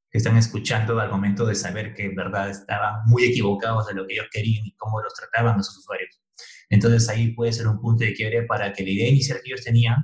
que 0.09 0.17
están 0.17 0.37
escuchando 0.37 0.99
al 0.99 1.11
momento 1.11 1.45
de 1.45 1.55
saber 1.55 1.93
que 1.93 2.05
en 2.05 2.15
verdad 2.15 2.49
estaban 2.49 3.05
muy 3.05 3.25
equivocados 3.25 3.87
de 3.87 3.93
lo 3.93 4.07
que 4.07 4.15
ellos 4.15 4.27
querían 4.31 4.65
y 4.65 4.75
cómo 4.75 5.01
los 5.01 5.13
trataban 5.13 5.57
los 5.57 5.75
usuarios. 5.77 6.21
Entonces 6.69 7.07
ahí 7.09 7.33
puede 7.33 7.53
ser 7.53 7.67
un 7.67 7.79
punto 7.79 8.03
de 8.03 8.13
quiebre 8.13 8.43
para 8.43 8.73
que 8.73 8.83
la 8.83 8.89
idea 8.89 9.09
inicial 9.09 9.39
que 9.43 9.51
ellos 9.51 9.63
tenían 9.63 10.03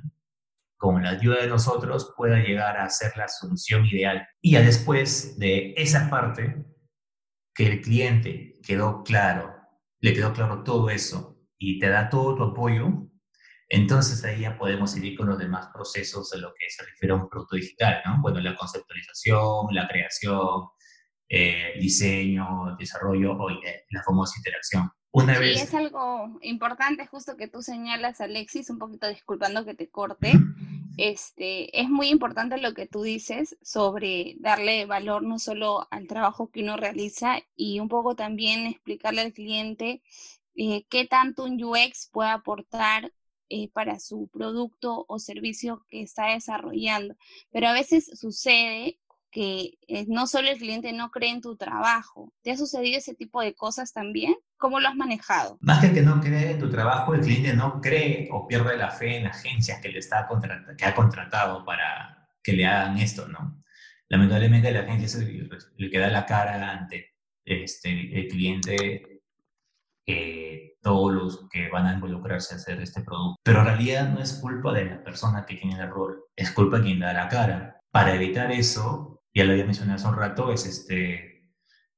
con 0.76 1.02
la 1.02 1.10
ayuda 1.10 1.40
de 1.40 1.46
nosotros, 1.46 2.12
pueda 2.14 2.38
llegar 2.40 2.76
a 2.76 2.90
ser 2.90 3.16
la 3.16 3.26
solución 3.26 3.86
ideal. 3.86 4.28
Y 4.42 4.52
ya 4.52 4.60
después 4.60 5.38
de 5.38 5.72
esa 5.78 6.10
parte, 6.10 6.62
que 7.54 7.66
el 7.66 7.80
cliente 7.80 8.54
quedó 8.62 9.02
claro, 9.04 9.54
le 10.00 10.12
quedó 10.12 10.32
claro 10.32 10.62
todo 10.62 10.90
eso 10.90 11.38
y 11.58 11.78
te 11.78 11.88
da 11.88 12.08
todo 12.08 12.34
tu 12.34 12.42
apoyo, 12.42 13.08
entonces 13.68 14.24
ahí 14.24 14.40
ya 14.40 14.58
podemos 14.58 14.90
seguir 14.90 15.16
con 15.16 15.28
los 15.28 15.38
demás 15.38 15.68
procesos 15.72 16.30
de 16.30 16.38
lo 16.38 16.52
que 16.58 16.68
se 16.68 16.84
refiere 16.84 17.12
a 17.12 17.16
un 17.16 17.28
producto 17.28 17.56
digital, 17.56 18.02
¿no? 18.04 18.20
Bueno, 18.20 18.40
la 18.40 18.54
conceptualización, 18.54 19.66
la 19.72 19.88
creación, 19.88 20.68
eh, 21.28 21.74
diseño, 21.80 22.76
desarrollo 22.78 23.32
o 23.32 23.48
la 23.50 24.02
famosa 24.04 24.34
interacción. 24.38 24.90
Una 25.10 25.36
sí, 25.36 25.52
es 25.52 25.72
algo 25.74 26.38
importante 26.42 27.06
justo 27.06 27.36
que 27.36 27.46
tú 27.46 27.62
señalas, 27.62 28.20
Alexis, 28.20 28.68
un 28.68 28.78
poquito 28.78 29.08
disculpando 29.08 29.64
que 29.64 29.74
te 29.74 29.88
corte. 29.88 30.32
Este, 30.96 31.80
es 31.80 31.88
muy 31.88 32.08
importante 32.08 32.58
lo 32.58 32.74
que 32.74 32.86
tú 32.86 33.02
dices 33.02 33.56
sobre 33.62 34.36
darle 34.38 34.86
valor 34.86 35.22
no 35.22 35.38
solo 35.38 35.88
al 35.90 36.06
trabajo 36.06 36.50
que 36.50 36.62
uno 36.62 36.76
realiza 36.76 37.38
y 37.56 37.80
un 37.80 37.88
poco 37.88 38.14
también 38.14 38.66
explicarle 38.66 39.22
al 39.22 39.32
cliente 39.32 40.02
eh, 40.56 40.84
qué 40.88 41.06
tanto 41.06 41.44
un 41.44 41.62
UX 41.62 42.08
puede 42.12 42.30
aportar 42.30 43.12
eh, 43.50 43.68
para 43.70 43.98
su 43.98 44.28
producto 44.28 45.04
o 45.08 45.18
servicio 45.18 45.84
que 45.88 46.02
está 46.02 46.28
desarrollando. 46.28 47.14
Pero 47.50 47.68
a 47.68 47.72
veces 47.72 48.10
sucede 48.18 48.98
que 49.30 49.78
eh, 49.88 50.06
no 50.08 50.26
solo 50.26 50.48
el 50.48 50.58
cliente 50.58 50.92
no 50.92 51.10
cree 51.10 51.30
en 51.30 51.40
tu 51.40 51.56
trabajo. 51.56 52.32
¿Te 52.42 52.52
ha 52.52 52.56
sucedido 52.56 52.98
ese 52.98 53.14
tipo 53.14 53.40
de 53.42 53.54
cosas 53.54 53.92
también? 53.92 54.36
¿Cómo 54.64 54.80
lo 54.80 54.88
has 54.88 54.96
manejado? 54.96 55.58
Más 55.60 55.82
que 55.82 55.92
que 55.92 56.00
no 56.00 56.22
cree 56.22 56.52
en 56.52 56.58
tu 56.58 56.70
trabajo, 56.70 57.12
el 57.12 57.20
cliente 57.20 57.52
no 57.52 57.82
cree 57.82 58.30
o 58.32 58.48
pierde 58.48 58.78
la 58.78 58.90
fe 58.90 59.18
en 59.18 59.26
agencias 59.26 59.78
que 59.82 59.90
le 59.90 59.98
está 59.98 60.26
que 60.78 60.86
ha 60.86 60.94
contratado 60.94 61.66
para 61.66 62.26
que 62.42 62.54
le 62.54 62.64
hagan 62.64 62.96
esto, 62.96 63.28
¿no? 63.28 63.62
Lamentablemente 64.08 64.72
la 64.72 64.80
agencia 64.80 65.04
es 65.04 65.14
el, 65.16 65.90
que 65.90 65.98
da 65.98 66.08
la 66.08 66.24
cara 66.24 66.70
ante 66.70 67.12
este, 67.44 68.18
el 68.18 68.26
cliente, 68.28 69.20
eh, 70.06 70.78
todos 70.80 71.12
los 71.12 71.46
que 71.50 71.68
van 71.68 71.86
a 71.86 71.92
involucrarse 71.92 72.54
a 72.54 72.56
hacer 72.56 72.80
este 72.80 73.02
producto. 73.02 73.36
Pero 73.44 73.58
en 73.58 73.66
realidad 73.66 74.08
no 74.08 74.20
es 74.20 74.32
culpa 74.32 74.72
de 74.72 74.86
la 74.86 75.04
persona 75.04 75.44
que 75.44 75.56
tiene 75.56 75.74
el 75.74 75.82
error, 75.82 76.30
es 76.34 76.50
culpa 76.52 76.78
de 76.78 76.84
quien 76.84 77.00
da 77.00 77.12
la 77.12 77.28
cara. 77.28 77.82
Para 77.90 78.14
evitar 78.14 78.50
eso, 78.50 79.20
ya 79.34 79.44
lo 79.44 79.52
había 79.52 79.66
mencionado 79.66 79.96
hace 79.96 80.08
un 80.08 80.16
rato, 80.16 80.50
es 80.54 80.64
este, 80.64 81.33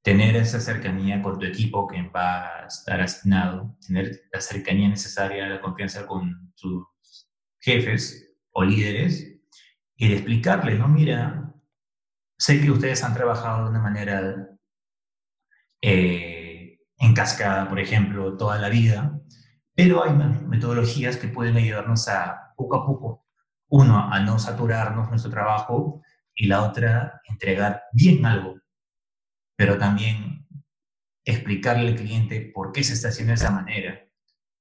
tener 0.07 0.37
esa 0.37 0.61
cercanía 0.61 1.21
con 1.21 1.37
tu 1.37 1.47
equipo 1.47 1.89
que 1.89 2.01
va 2.11 2.61
a 2.61 2.67
estar 2.67 3.01
asignado, 3.01 3.77
tener 3.85 4.21
la 4.33 4.41
cercanía 4.41 4.89
necesaria, 4.89 5.49
la 5.49 5.61
confianza 5.61 6.07
con 6.07 6.55
tus 6.55 7.29
jefes 7.59 8.33
o 8.53 8.63
líderes 8.63 9.37
y 9.97 10.07
de 10.09 10.15
explicarle, 10.15 10.79
¿no? 10.79 10.87
Mira, 10.87 11.53
sé 12.39 12.61
que 12.61 12.71
ustedes 12.71 13.03
han 13.03 13.15
trabajado 13.15 13.65
de 13.65 13.71
una 13.71 13.81
manera 13.81 14.49
eh, 15.83 16.79
en 16.99 17.13
cascada, 17.13 17.69
por 17.69 17.81
ejemplo, 17.81 18.37
toda 18.37 18.61
la 18.61 18.69
vida, 18.69 19.21
pero 19.75 20.05
hay 20.05 20.13
metodologías 20.13 21.17
que 21.17 21.27
pueden 21.27 21.57
ayudarnos 21.57 22.07
a, 22.07 22.53
poco 22.55 22.77
a 22.77 22.87
poco, 22.87 23.27
uno, 23.71 23.99
a 23.99 24.21
no 24.21 24.39
saturarnos 24.39 25.11
nuestro 25.11 25.33
trabajo 25.33 26.01
y 26.33 26.47
la 26.47 26.63
otra 26.63 27.21
entregar 27.29 27.83
bien 27.93 28.25
algo, 28.25 28.55
pero 29.57 29.79
también 29.79 30.47
explicarle 31.25 31.89
al 31.89 31.97
cliente 31.97 32.53
por 32.55 32.73
qué 32.73 32.85
se 32.85 32.95
está 32.95 33.09
haciendo 33.09 33.31
de 33.31 33.37
esa 33.37 33.51
manera. 33.51 34.01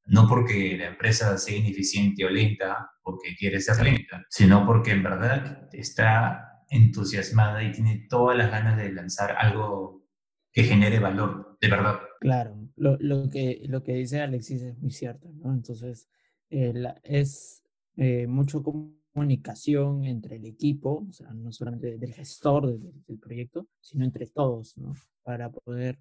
No 0.08 0.28
porque 0.28 0.78
la 0.78 0.88
empresa 0.88 1.38
sea 1.38 1.58
ineficiente 1.58 2.26
o 2.26 2.30
lenta, 2.30 2.90
porque 3.04 3.36
quiere 3.36 3.60
ser 3.60 3.84
lenta, 3.84 4.26
sino 4.30 4.66
porque 4.66 4.92
en 4.92 5.04
verdad 5.04 5.68
está 5.72 6.64
entusiasmada 6.70 7.64
y 7.64 7.72
tiene 7.72 8.06
todas 8.10 8.38
las 8.38 8.52
ganas 8.52 8.78
de 8.78 8.92
lanzar 8.92 9.36
algo 9.38 10.06
que 10.52 10.64
genere 10.64 11.00
valor, 11.00 11.58
de 11.60 11.70
verdad. 11.70 12.00
Claro, 12.20 12.56
lo, 12.76 12.98
lo 13.00 13.30
que, 13.30 13.62
lo 13.66 13.84
que 13.84 13.94
dice 13.94 14.22
Alexis 14.22 14.62
es 14.62 14.78
muy 14.78 14.92
cierto. 14.92 15.28
Entonces, 15.44 16.08
eh, 16.50 16.74
es 17.04 17.64
eh, 17.98 18.28
mucho 18.28 18.64
como 18.64 18.94
comunicación 19.16 20.04
entre 20.04 20.36
el 20.36 20.46
equipo, 20.46 21.08
o 21.10 21.14
sea, 21.14 21.32
no 21.34 21.50
solamente 21.54 21.98
del 21.98 22.14
gestor 22.14 22.78
del, 22.78 23.18
proyecto, 23.18 23.66
sino 23.80 24.04
entre 24.04 24.28
todos, 24.28 24.78
¿no? 24.78 24.94
Para 25.24 25.50
poder 25.50 25.98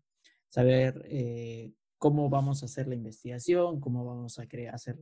saber 0.48 1.00
eh, 1.08 1.72
cómo 1.96 2.28
vamos 2.28 2.62
a 2.62 2.66
hacer 2.66 2.88
la 2.88 2.96
investigación, 2.96 3.78
cómo 3.78 4.04
vamos 4.04 4.40
a 4.40 4.46
hacer 4.72 4.98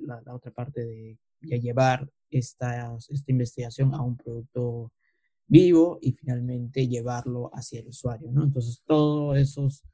la, 0.00 0.34
otra 0.34 0.50
parte 0.50 0.84
de 0.84 1.60
llevar 1.60 2.10
esta, 2.28 2.96
esta 2.96 3.30
investigación 3.30 3.94
a 3.94 4.02
un 4.02 4.16
producto 4.16 4.92
vivo 5.46 6.00
y 6.02 6.10
finalmente 6.10 6.88
llevarlo 6.88 7.50
hacia 7.54 7.78
el 7.80 7.86
usuario, 7.86 8.32
¿no? 8.32 8.42
Entonces, 8.42 8.82
todos 8.84 9.38
esos, 9.38 9.84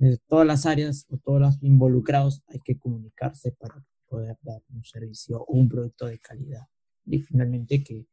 eh, 0.00 0.18
todas 0.26 0.46
las 0.46 0.66
áreas 0.66 1.06
o 1.08 1.16
todos 1.16 1.40
los 1.40 1.62
involucrados 1.62 2.42
hay 2.48 2.60
que 2.60 2.76
comunicarse 2.76 3.52
para 3.52 3.82
poder 4.08 4.36
dar 4.42 4.62
un 4.68 4.84
servicio 4.84 5.40
o 5.40 5.54
un 5.54 5.70
producto 5.70 6.04
de 6.04 6.18
calidad 6.18 6.68
y 7.10 7.20
finalmente 7.20 7.82
que, 7.82 8.06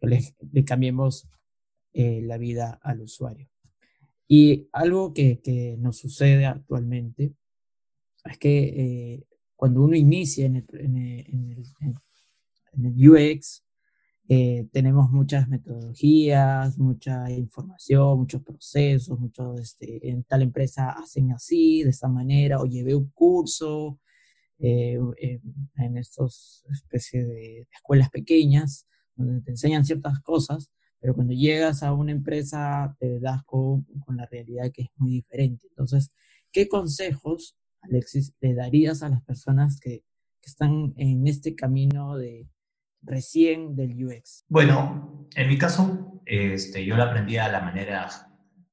le, 0.00 0.64
cambiemos 0.64 1.28
eh, 1.92 2.20
la 2.22 2.38
vida 2.38 2.80
al 2.82 3.02
usuario. 3.02 3.48
Y 4.26 4.68
algo 4.72 5.12
que, 5.12 5.40
que 5.40 5.76
nos 5.78 5.98
sucede 5.98 6.46
actualmente 6.46 7.34
es 8.24 8.38
que 8.38 8.58
eh, 8.64 9.26
cuando 9.56 9.82
uno 9.82 9.96
inicia 9.96 10.46
en 10.46 10.56
el, 10.56 10.66
en 10.72 10.96
el, 10.96 11.64
en 12.72 12.86
el, 12.86 13.10
UX, 13.10 13.64
eh, 14.28 14.66
tenemos 14.72 15.10
muchas 15.10 15.48
metodologías, 15.48 16.78
mucha 16.78 17.30
información, 17.30 18.18
muchos 18.18 18.42
procesos, 18.42 19.18
muchos, 19.18 19.60
este, 19.60 20.08
en 20.08 20.24
tal 20.24 20.42
empresa 20.42 20.90
hacen 20.90 21.32
así, 21.32 21.82
de 21.82 21.90
esta 21.90 22.08
manera, 22.08 22.60
o 22.60 22.66
llevé 22.66 22.94
un 22.94 23.10
curso, 23.10 24.00
eh, 24.64 25.40
en 25.76 25.96
estas 25.96 26.64
especies 26.70 27.26
de 27.26 27.66
escuelas 27.72 28.10
pequeñas, 28.10 28.86
donde 29.16 29.42
te 29.42 29.50
enseñan 29.50 29.84
ciertas 29.84 30.20
cosas, 30.20 30.70
pero 31.00 31.14
cuando 31.14 31.34
llegas 31.34 31.82
a 31.82 31.92
una 31.92 32.12
empresa 32.12 32.96
te 33.00 33.18
das 33.18 33.42
con, 33.44 33.84
con 34.04 34.16
la 34.16 34.26
realidad 34.26 34.70
que 34.72 34.82
es 34.82 34.88
muy 34.96 35.10
diferente. 35.10 35.66
Entonces, 35.68 36.12
¿qué 36.52 36.68
consejos, 36.68 37.56
Alexis, 37.80 38.34
le 38.40 38.54
darías 38.54 39.02
a 39.02 39.08
las 39.08 39.22
personas 39.22 39.80
que, 39.80 40.04
que 40.40 40.48
están 40.48 40.94
en 40.96 41.26
este 41.26 41.56
camino 41.56 42.16
de 42.16 42.48
recién 43.02 43.74
del 43.74 44.04
UX? 44.04 44.44
Bueno, 44.48 45.28
en 45.34 45.48
mi 45.48 45.58
caso, 45.58 46.22
este, 46.24 46.84
yo 46.84 46.96
lo 46.96 47.02
aprendí 47.02 47.36
a 47.36 47.50
la 47.50 47.60
manera 47.60 48.08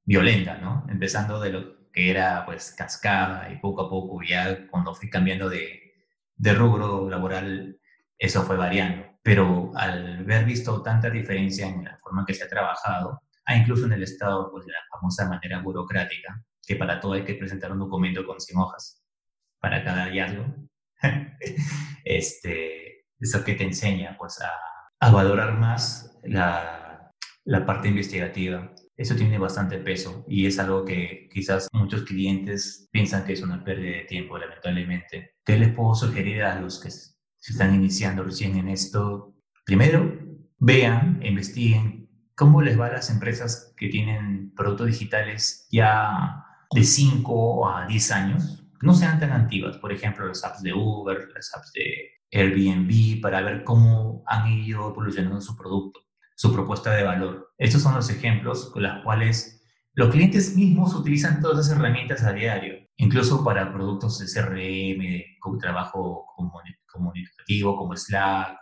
violenta, 0.06 0.60
¿no? 0.60 0.86
Empezando 0.90 1.40
de 1.40 1.52
lo 1.52 1.79
que 1.92 2.10
era 2.12 2.46
pues 2.46 2.74
cascada 2.78 3.52
y 3.52 3.58
poco 3.58 3.84
a 3.84 3.90
poco 3.90 4.22
ya 4.24 4.68
cuando 4.68 4.94
fui 4.96 5.10
cambiando 5.10 5.50
de, 5.50 5.94
de 6.36 6.54
rubro 6.54 7.10
laboral 7.10 7.80
eso 8.20 8.44
fue 8.44 8.58
variando. 8.58 9.06
Pero 9.24 9.72
al 9.76 10.20
haber 10.20 10.46
visto 10.46 10.84
tanta 10.84 11.10
diferencia 11.10 11.68
en 11.68 11.86
la 11.86 11.98
forma 11.98 12.22
en 12.22 12.26
que 12.26 12.34
se 12.34 12.44
ha 12.44 12.50
trabajado, 12.50 13.22
ah, 13.46 13.56
incluso 13.56 13.86
en 13.86 13.94
el 13.94 14.04
Estado, 14.04 14.52
pues 14.52 14.66
de 14.66 14.74
la 14.74 14.80
famosa 14.92 15.28
manera 15.28 15.62
burocrática, 15.62 16.44
que 16.66 16.76
para 16.76 17.00
todo 17.00 17.14
hay 17.14 17.24
que 17.24 17.36
presentar 17.36 17.72
un 17.72 17.80
documento 17.80 18.26
con 18.26 18.40
100 18.40 18.60
hojas 18.60 19.02
para 19.60 19.84
cada 19.84 20.06
hallazgo, 20.06 20.46
este, 22.06 23.06
eso 23.20 23.44
que 23.44 23.56
te 23.56 23.64
enseña 23.64 24.16
pues 24.18 24.40
a, 24.42 24.52
a 25.00 25.12
valorar 25.12 25.58
más 25.58 26.18
la, 26.24 27.12
la 27.46 27.66
parte 27.66 27.88
investigativa, 27.88 28.74
eso 29.00 29.16
tiene 29.16 29.38
bastante 29.38 29.78
peso 29.78 30.26
y 30.28 30.46
es 30.46 30.60
algo 30.60 30.84
que 30.84 31.30
quizás 31.34 31.70
muchos 31.72 32.04
clientes 32.04 32.90
piensan 32.92 33.24
que 33.24 33.32
es 33.32 33.42
una 33.42 33.64
pérdida 33.64 33.96
de 33.96 34.04
tiempo, 34.04 34.38
lamentablemente. 34.38 35.36
¿Qué 35.46 35.58
les 35.58 35.74
puedo 35.74 35.96
sugerir 35.96 36.44
a 36.44 36.60
los 36.60 36.82
que 36.82 36.92
se 36.92 37.14
están 37.54 37.74
iniciando 37.74 38.24
recién 38.24 38.58
en 38.58 38.68
esto? 38.68 39.34
Primero, 39.66 40.20
vean, 40.58 41.22
investiguen 41.24 42.10
cómo 42.36 42.62
les 42.62 42.78
va 42.78 42.88
a 42.88 42.92
las 42.92 43.10
empresas 43.10 43.74
que 43.78 43.88
tienen 43.88 44.54
productos 44.54 44.88
digitales 44.88 45.66
ya 45.72 46.44
de 46.70 46.84
5 46.84 47.70
a 47.70 47.88
10 47.88 48.12
años. 48.12 48.66
No 48.82 48.94
sean 48.94 49.18
tan 49.18 49.32
antiguas, 49.32 49.78
por 49.78 49.94
ejemplo, 49.94 50.28
las 50.28 50.44
apps 50.44 50.62
de 50.62 50.74
Uber, 50.74 51.30
las 51.34 51.56
apps 51.56 51.72
de 51.72 52.20
Airbnb, 52.38 53.22
para 53.22 53.42
ver 53.44 53.64
cómo 53.64 54.24
han 54.28 54.52
ido 54.52 54.90
evolucionando 54.90 55.40
su 55.40 55.56
producto 55.56 56.02
su 56.40 56.54
propuesta 56.54 56.94
de 56.94 57.04
valor. 57.04 57.52
Estos 57.58 57.82
son 57.82 57.96
los 57.96 58.10
ejemplos 58.10 58.72
con 58.72 58.84
los 58.84 59.04
cuales 59.04 59.62
los 59.94 60.10
clientes 60.10 60.56
mismos 60.56 60.96
utilizan 60.96 61.42
todas 61.42 61.66
esas 61.66 61.78
herramientas 61.78 62.24
a 62.24 62.32
diario, 62.32 62.76
incluso 62.96 63.44
para 63.44 63.74
productos 63.74 64.20
de 64.20 64.26
CRM, 64.26 65.38
como 65.42 65.58
trabajo 65.58 66.26
comunicativo 66.88 67.76
como 67.76 67.94
Slack, 67.94 68.58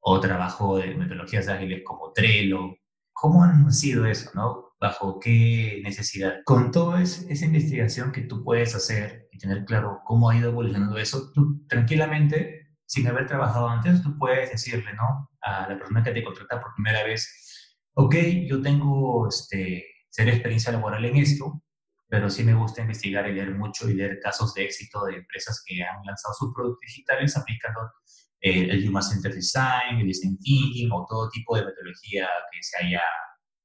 o 0.00 0.20
trabajo 0.20 0.76
de 0.76 0.96
metodologías 0.96 1.48
ágiles 1.48 1.80
como 1.82 2.12
Trello. 2.12 2.76
¿Cómo 3.14 3.42
han 3.42 3.72
sido 3.72 4.04
eso, 4.04 4.30
no? 4.34 4.74
¿Bajo 4.78 5.18
qué 5.18 5.80
necesidad? 5.82 6.34
Con 6.44 6.70
toda 6.70 7.00
esa 7.00 7.46
investigación 7.46 8.12
que 8.12 8.20
tú 8.20 8.44
puedes 8.44 8.74
hacer 8.74 9.28
y 9.32 9.38
tener 9.38 9.64
claro 9.64 10.00
cómo 10.04 10.28
ha 10.28 10.36
ido 10.36 10.50
evolucionando 10.50 10.98
eso, 10.98 11.32
tú 11.32 11.66
tranquilamente 11.68 12.63
sin 12.86 13.06
haber 13.08 13.26
trabajado 13.26 13.68
antes, 13.68 14.02
tú 14.02 14.16
puedes 14.18 14.50
decirle, 14.50 14.92
¿no? 14.94 15.30
A 15.40 15.68
la 15.68 15.78
persona 15.78 16.02
que 16.02 16.12
te 16.12 16.24
contrata 16.24 16.60
por 16.60 16.74
primera 16.74 17.02
vez, 17.04 17.76
ok, 17.94 18.14
yo 18.46 18.60
tengo 18.62 19.28
este, 19.28 19.86
ser 20.10 20.28
experiencia 20.28 20.72
laboral 20.72 21.04
en 21.04 21.16
esto, 21.16 21.62
pero 22.08 22.30
sí 22.30 22.44
me 22.44 22.54
gusta 22.54 22.82
investigar 22.82 23.28
y 23.28 23.34
leer 23.34 23.54
mucho 23.54 23.88
y 23.88 23.94
leer 23.94 24.20
casos 24.20 24.54
de 24.54 24.64
éxito 24.64 25.04
de 25.04 25.16
empresas 25.16 25.62
que 25.66 25.82
han 25.82 26.04
lanzado 26.04 26.34
sus 26.34 26.54
productos 26.54 26.80
digitales 26.86 27.36
aplicando 27.36 27.80
eh, 28.40 28.68
el 28.70 28.88
Human 28.88 29.02
Center 29.02 29.34
Design, 29.34 30.00
el 30.00 30.06
Design 30.06 30.38
Thinking 30.38 30.92
o 30.92 31.06
todo 31.08 31.30
tipo 31.30 31.56
de 31.56 31.64
metodología 31.64 32.28
que 32.52 32.62
se 32.62 32.84
haya 32.84 33.02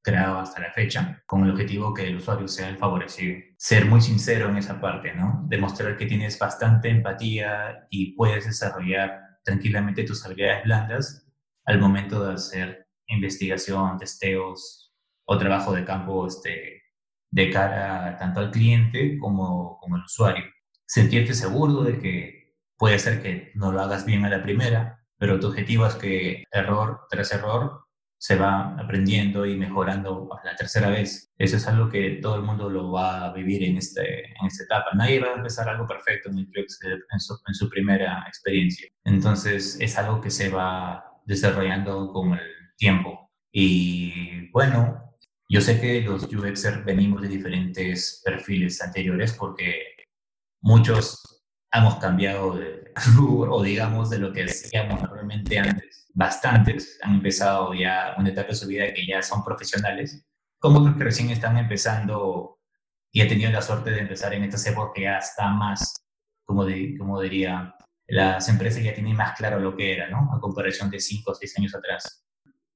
creado 0.01 0.39
hasta 0.39 0.61
la 0.61 0.71
fecha, 0.71 1.21
con 1.25 1.43
el 1.43 1.51
objetivo 1.51 1.93
que 1.93 2.07
el 2.07 2.17
usuario 2.17 2.47
sea 2.47 2.69
el 2.69 2.77
favorecido. 2.77 3.37
Ser 3.57 3.85
muy 3.85 4.01
sincero 4.01 4.49
en 4.49 4.57
esa 4.57 4.79
parte, 4.79 5.13
¿no? 5.13 5.43
Demostrar 5.47 5.97
que 5.97 6.05
tienes 6.05 6.39
bastante 6.39 6.89
empatía 6.89 7.87
y 7.89 8.15
puedes 8.15 8.45
desarrollar 8.45 9.39
tranquilamente 9.43 10.03
tus 10.03 10.25
habilidades 10.25 10.63
blandas 10.63 11.27
al 11.65 11.79
momento 11.79 12.25
de 12.25 12.33
hacer 12.33 12.87
investigación, 13.07 13.97
testeos 13.97 14.93
o 15.25 15.37
trabajo 15.37 15.73
de 15.73 15.85
campo 15.85 16.27
este, 16.27 16.83
de 17.31 17.49
cara 17.49 18.17
tanto 18.17 18.39
al 18.39 18.51
cliente 18.51 19.17
como, 19.19 19.77
como 19.79 19.95
al 19.95 20.03
usuario. 20.03 20.45
Sentirte 20.85 21.33
seguro 21.33 21.83
de 21.83 21.99
que 21.99 22.55
puede 22.77 22.97
ser 22.97 23.21
que 23.21 23.51
no 23.55 23.71
lo 23.71 23.81
hagas 23.81 24.05
bien 24.05 24.25
a 24.25 24.29
la 24.29 24.41
primera, 24.41 25.05
pero 25.17 25.39
tu 25.39 25.47
objetivo 25.47 25.85
es 25.85 25.95
que 25.95 26.43
error 26.51 27.01
tras 27.09 27.31
error 27.33 27.85
se 28.19 28.35
va 28.35 28.75
aprendiendo 28.77 29.45
y 29.45 29.57
mejorando 29.57 30.29
la 30.43 30.55
tercera 30.55 30.89
vez. 30.89 31.31
Eso 31.37 31.55
es 31.55 31.67
algo 31.67 31.89
que 31.89 32.19
todo 32.21 32.35
el 32.35 32.41
mundo 32.43 32.69
lo 32.69 32.91
va 32.91 33.25
a 33.25 33.33
vivir 33.33 33.63
en, 33.63 33.77
este, 33.77 34.25
en 34.25 34.45
esta 34.45 34.65
etapa. 34.65 34.89
Nadie 34.93 35.21
va 35.21 35.29
a 35.29 35.35
empezar 35.35 35.69
algo 35.69 35.87
perfecto 35.87 36.29
en 36.29 37.53
su 37.53 37.69
primera 37.69 38.25
experiencia. 38.27 38.89
Entonces 39.05 39.77
es 39.79 39.97
algo 39.97 40.19
que 40.19 40.31
se 40.31 40.49
va 40.49 41.03
desarrollando 41.25 42.11
con 42.11 42.33
el 42.33 42.73
tiempo. 42.77 43.31
Y 43.53 44.51
bueno, 44.51 45.15
yo 45.47 45.61
sé 45.61 45.79
que 45.79 46.01
los 46.01 46.23
UXer 46.23 46.83
venimos 46.83 47.21
de 47.21 47.29
diferentes 47.29 48.21
perfiles 48.25 48.81
anteriores 48.81 49.33
porque 49.33 49.95
muchos 50.61 51.41
hemos 51.71 51.95
cambiado 51.95 52.57
de 52.57 52.78
o 53.19 53.63
digamos 53.63 54.09
de 54.09 54.19
lo 54.19 54.31
que 54.33 54.43
hacíamos 54.43 55.01
normalmente 55.01 55.59
antes 55.59 55.99
bastantes 56.13 56.99
han 57.01 57.15
empezado 57.15 57.73
ya 57.73 58.15
una 58.17 58.29
etapa 58.29 58.49
de 58.49 58.55
su 58.55 58.67
vida 58.67 58.93
que 58.93 59.05
ya 59.05 59.21
son 59.21 59.43
profesionales, 59.43 60.25
como 60.59 60.79
los 60.79 60.97
que 60.97 61.03
recién 61.03 61.29
están 61.29 61.57
empezando 61.57 62.59
y 63.11 63.21
han 63.21 63.27
tenido 63.27 63.51
la 63.51 63.61
suerte 63.61 63.91
de 63.91 64.01
empezar 64.01 64.33
en 64.33 64.43
estas 64.43 64.65
épocas 64.67 64.91
que 64.93 65.01
ya 65.03 65.17
está 65.17 65.49
más, 65.49 65.95
como, 66.45 66.65
como 66.97 67.21
diría, 67.21 67.75
las 68.07 68.49
empresas 68.49 68.83
ya 68.83 68.93
tienen 68.93 69.15
más 69.15 69.37
claro 69.37 69.59
lo 69.59 69.75
que 69.75 69.93
era, 69.93 70.09
¿no? 70.09 70.29
A 70.33 70.39
comparación 70.39 70.89
de 70.89 70.99
5 70.99 71.31
o 71.31 71.35
6 71.35 71.57
años 71.59 71.75
atrás. 71.75 72.25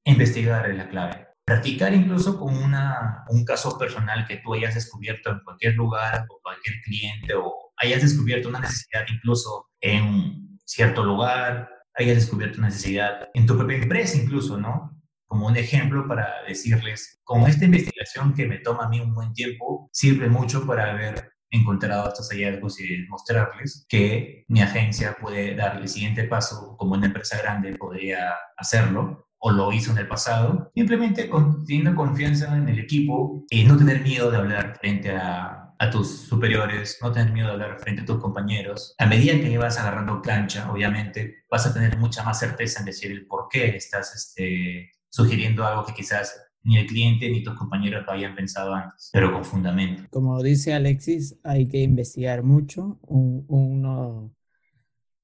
Investigar 0.05 0.69
es 0.69 0.77
la 0.77 0.89
clave. 0.89 1.27
Practicar 1.45 1.93
incluso 1.93 2.39
con 2.39 2.55
una, 2.55 3.25
un 3.29 3.43
caso 3.43 3.77
personal 3.77 4.25
que 4.27 4.37
tú 4.37 4.53
hayas 4.53 4.75
descubierto 4.75 5.31
en 5.31 5.39
cualquier 5.43 5.75
lugar 5.75 6.25
o 6.29 6.39
cualquier 6.41 6.75
cliente 6.83 7.33
o 7.33 7.62
hayas 7.83 8.01
descubierto 8.01 8.49
una 8.49 8.59
necesidad 8.59 9.05
incluso 9.13 9.67
en 9.81 10.57
cierto 10.65 11.03
lugar 11.03 11.69
hayas 11.95 12.15
descubierto 12.15 12.61
necesidad 12.61 13.29
en 13.33 13.45
tu 13.45 13.57
propia 13.57 13.77
empresa 13.77 14.17
incluso, 14.17 14.57
¿no? 14.57 14.99
Como 15.27 15.47
un 15.47 15.57
ejemplo 15.57 16.07
para 16.07 16.43
decirles, 16.47 17.19
con 17.23 17.43
esta 17.43 17.65
investigación 17.65 18.33
que 18.33 18.47
me 18.47 18.59
toma 18.59 18.85
a 18.85 18.89
mí 18.89 18.99
un 18.99 19.13
buen 19.13 19.33
tiempo, 19.33 19.89
sirve 19.91 20.29
mucho 20.29 20.65
para 20.65 20.91
haber 20.91 21.33
encontrado 21.49 22.07
estos 22.07 22.29
hallazgos 22.29 22.79
y 22.79 23.05
mostrarles 23.09 23.85
que 23.87 24.43
mi 24.47 24.61
agencia 24.61 25.15
puede 25.19 25.55
dar 25.55 25.77
el 25.77 25.87
siguiente 25.87 26.23
paso, 26.23 26.75
como 26.77 26.93
una 26.93 27.07
empresa 27.07 27.37
grande 27.37 27.75
podría 27.75 28.33
hacerlo, 28.57 29.27
o 29.39 29.51
lo 29.51 29.71
hizo 29.71 29.91
en 29.91 29.97
el 29.97 30.07
pasado, 30.07 30.71
simplemente 30.73 31.29
teniendo 31.67 31.95
confianza 31.95 32.55
en 32.55 32.69
el 32.69 32.79
equipo 32.79 33.43
y 33.49 33.65
no 33.65 33.77
tener 33.77 34.01
miedo 34.01 34.31
de 34.31 34.37
hablar 34.37 34.77
frente 34.79 35.11
a 35.11 35.62
a 35.83 35.89
tus 35.89 36.07
superiores, 36.07 36.97
no 37.01 37.11
tener 37.11 37.33
miedo 37.33 37.47
de 37.47 37.53
hablar 37.53 37.79
frente 37.79 38.03
a 38.03 38.05
tus 38.05 38.21
compañeros. 38.21 38.95
A 38.97 39.05
medida 39.05 39.33
que 39.33 39.57
vas 39.57 39.77
agarrando 39.77 40.21
cancha, 40.21 40.71
obviamente, 40.71 41.43
vas 41.51 41.67
a 41.67 41.73
tener 41.73 41.97
mucha 41.97 42.23
más 42.23 42.39
certeza 42.39 42.79
en 42.79 42.85
decir 42.85 43.11
el 43.11 43.27
por 43.27 43.49
qué 43.49 43.75
estás 43.75 44.15
este, 44.15 44.91
sugiriendo 45.09 45.65
algo 45.65 45.85
que 45.85 45.93
quizás 45.93 46.39
ni 46.63 46.77
el 46.77 46.87
cliente 46.87 47.29
ni 47.29 47.43
tus 47.43 47.55
compañeros 47.55 48.05
lo 48.05 48.13
hayan 48.13 48.33
pensado 48.33 48.73
antes, 48.73 49.09
pero 49.11 49.33
con 49.33 49.43
fundamento. 49.43 50.03
Como 50.09 50.41
dice 50.41 50.73
Alexis, 50.73 51.37
hay 51.43 51.67
que 51.67 51.81
investigar 51.81 52.43
mucho. 52.43 52.97
Un, 53.01 53.43
uno, 53.49 54.33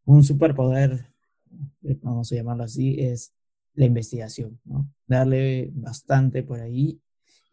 un 0.03 0.23
superpoder, 0.25 1.13
vamos 2.01 2.31
a 2.33 2.35
llamarlo 2.35 2.65
así, 2.65 2.99
es 2.99 3.33
la 3.75 3.85
investigación, 3.85 4.59
¿no? 4.65 4.91
Darle 5.07 5.69
bastante 5.71 6.43
por 6.43 6.59
ahí 6.59 6.99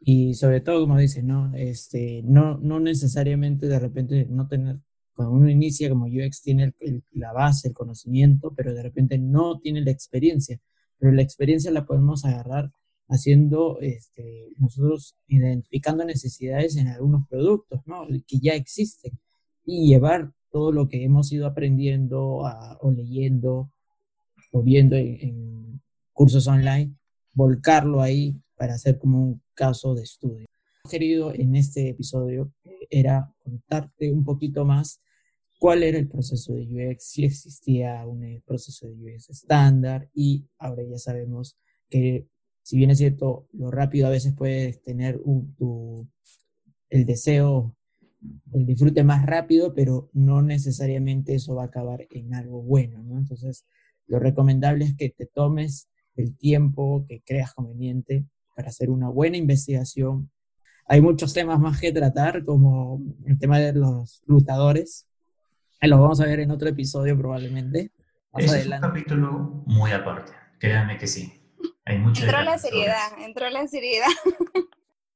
y 0.00 0.34
sobre 0.34 0.60
todo, 0.60 0.80
como 0.80 0.98
dices, 0.98 1.24
¿no? 1.24 1.52
Este, 1.54 2.22
no, 2.24 2.58
no 2.58 2.80
necesariamente 2.80 3.66
de 3.66 3.78
repente 3.78 4.26
no 4.28 4.46
tener, 4.46 4.78
cuando 5.14 5.34
uno 5.34 5.50
inicia 5.50 5.88
como 5.88 6.06
UX 6.06 6.42
tiene 6.42 6.74
la 7.12 7.32
base, 7.32 7.68
el 7.68 7.74
conocimiento, 7.74 8.52
pero 8.54 8.74
de 8.74 8.82
repente 8.82 9.18
no 9.18 9.58
tiene 9.58 9.80
la 9.82 9.90
experiencia. 9.90 10.60
Pero 10.98 11.12
la 11.12 11.22
experiencia 11.22 11.70
la 11.70 11.86
podemos 11.86 12.24
agarrar 12.24 12.72
haciendo, 13.08 13.78
este, 13.80 14.52
nosotros 14.58 15.16
identificando 15.28 16.04
necesidades 16.04 16.76
en 16.76 16.88
algunos 16.88 17.26
productos, 17.28 17.80
¿no? 17.86 18.06
Que 18.26 18.38
ya 18.40 18.54
existen 18.54 19.18
y 19.64 19.88
llevar 19.88 20.32
todo 20.50 20.72
lo 20.72 20.88
que 20.88 21.04
hemos 21.04 21.32
ido 21.32 21.46
aprendiendo 21.46 22.42
o 22.80 22.90
leyendo 22.90 23.70
o 24.52 24.62
viendo 24.62 24.96
en, 24.96 25.18
en 25.20 25.82
cursos 26.12 26.46
online, 26.46 26.94
volcarlo 27.32 28.00
ahí 28.00 28.40
para 28.56 28.74
hacer 28.74 28.98
como 28.98 29.22
un 29.22 29.42
caso 29.54 29.94
de 29.94 30.02
estudio. 30.02 30.46
Lo 30.84 30.90
querido 30.90 31.34
en 31.34 31.56
este 31.56 31.90
episodio 31.90 32.52
era 32.90 33.32
contarte 33.42 34.10
un 34.12 34.24
poquito 34.24 34.64
más 34.64 35.00
cuál 35.58 35.82
era 35.82 35.98
el 35.98 36.08
proceso 36.08 36.54
de 36.54 36.62
UX, 36.62 37.04
si 37.04 37.24
existía 37.24 38.06
un 38.06 38.24
eh, 38.24 38.42
proceso 38.46 38.86
de 38.86 38.94
UX 38.94 39.30
estándar 39.30 40.08
y 40.14 40.46
ahora 40.58 40.82
ya 40.84 40.98
sabemos 40.98 41.56
que 41.88 42.28
si 42.66 42.76
bien 42.76 42.90
es 42.90 42.98
cierto, 42.98 43.46
lo 43.52 43.70
rápido 43.70 44.08
a 44.08 44.10
veces 44.10 44.34
puedes 44.34 44.82
tener 44.82 45.20
un, 45.22 46.10
el 46.90 47.06
deseo, 47.06 47.76
el 48.52 48.66
disfrute 48.66 49.04
más 49.04 49.24
rápido, 49.24 49.72
pero 49.72 50.10
no 50.12 50.42
necesariamente 50.42 51.36
eso 51.36 51.54
va 51.54 51.62
a 51.62 51.66
acabar 51.66 52.08
en 52.10 52.34
algo 52.34 52.62
bueno, 52.62 53.04
¿no? 53.04 53.18
Entonces, 53.18 53.66
lo 54.08 54.18
recomendable 54.18 54.84
es 54.84 54.96
que 54.96 55.10
te 55.10 55.26
tomes 55.26 55.88
el 56.16 56.36
tiempo 56.36 57.06
que 57.08 57.22
creas 57.24 57.54
conveniente 57.54 58.26
para 58.56 58.70
hacer 58.70 58.90
una 58.90 59.08
buena 59.10 59.36
investigación. 59.36 60.30
Hay 60.88 61.00
muchos 61.00 61.34
temas 61.34 61.60
más 61.60 61.78
que 61.78 61.92
tratar, 61.92 62.44
como 62.44 63.00
el 63.26 63.38
tema 63.38 63.58
de 63.58 63.74
los 63.74 64.22
lutadores. 64.26 65.06
Los 65.82 66.00
vamos 66.00 66.20
a 66.20 66.24
ver 66.24 66.40
en 66.40 66.50
otro 66.50 66.68
episodio 66.68 67.16
probablemente. 67.16 67.92
es 68.38 68.66
un 68.66 68.80
capítulo 68.80 69.62
muy 69.66 69.92
aparte, 69.92 70.32
créanme 70.58 70.96
que 70.96 71.06
sí. 71.06 71.32
Hay 71.84 71.98
mucha 71.98 72.24
entró 72.24 72.42
la 72.42 72.58
seriedad, 72.58 73.12
entró 73.18 73.50
la 73.50 73.68
seriedad. 73.68 74.08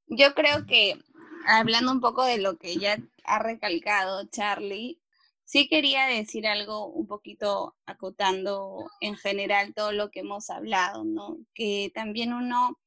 Yo 0.06 0.34
creo 0.34 0.66
que, 0.66 0.98
hablando 1.46 1.90
un 1.90 2.00
poco 2.00 2.24
de 2.24 2.38
lo 2.38 2.58
que 2.58 2.76
ya 2.76 2.98
ha 3.24 3.38
recalcado 3.38 4.24
Charlie, 4.26 5.00
sí 5.44 5.68
quería 5.68 6.06
decir 6.06 6.46
algo 6.46 6.86
un 6.86 7.06
poquito 7.06 7.74
acotando 7.86 8.86
en 9.00 9.16
general 9.16 9.72
todo 9.74 9.92
lo 9.92 10.10
que 10.10 10.20
hemos 10.20 10.50
hablado, 10.50 11.04
¿no? 11.04 11.38
Que 11.54 11.90
también 11.94 12.32
uno 12.32 12.78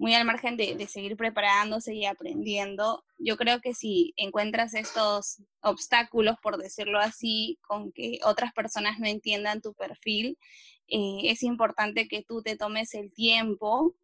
muy 0.00 0.14
al 0.14 0.24
margen 0.24 0.56
de, 0.56 0.86
seguir 0.86 1.14
preparándose 1.14 1.94
y 1.94 2.06
aprendiendo, 2.06 3.04
yo 3.18 3.36
creo 3.36 3.60
que 3.60 3.74
si 3.74 4.14
encuentras 4.16 4.72
estos 4.72 5.42
obstáculos, 5.60 6.36
por 6.42 6.56
decirlo 6.56 6.98
así, 6.98 7.58
con 7.60 7.92
que 7.92 8.18
otras 8.24 8.54
personas 8.54 8.98
no 8.98 9.06
entiendan 9.06 9.60
tu 9.60 9.74
perfil, 9.74 10.38
eh, 10.88 11.20
es 11.24 11.42
importante 11.42 12.08
que 12.08 12.22
tú 12.22 12.40
te 12.42 12.56
tomes 12.56 12.94
el 12.94 13.12
tiempo 13.12 13.94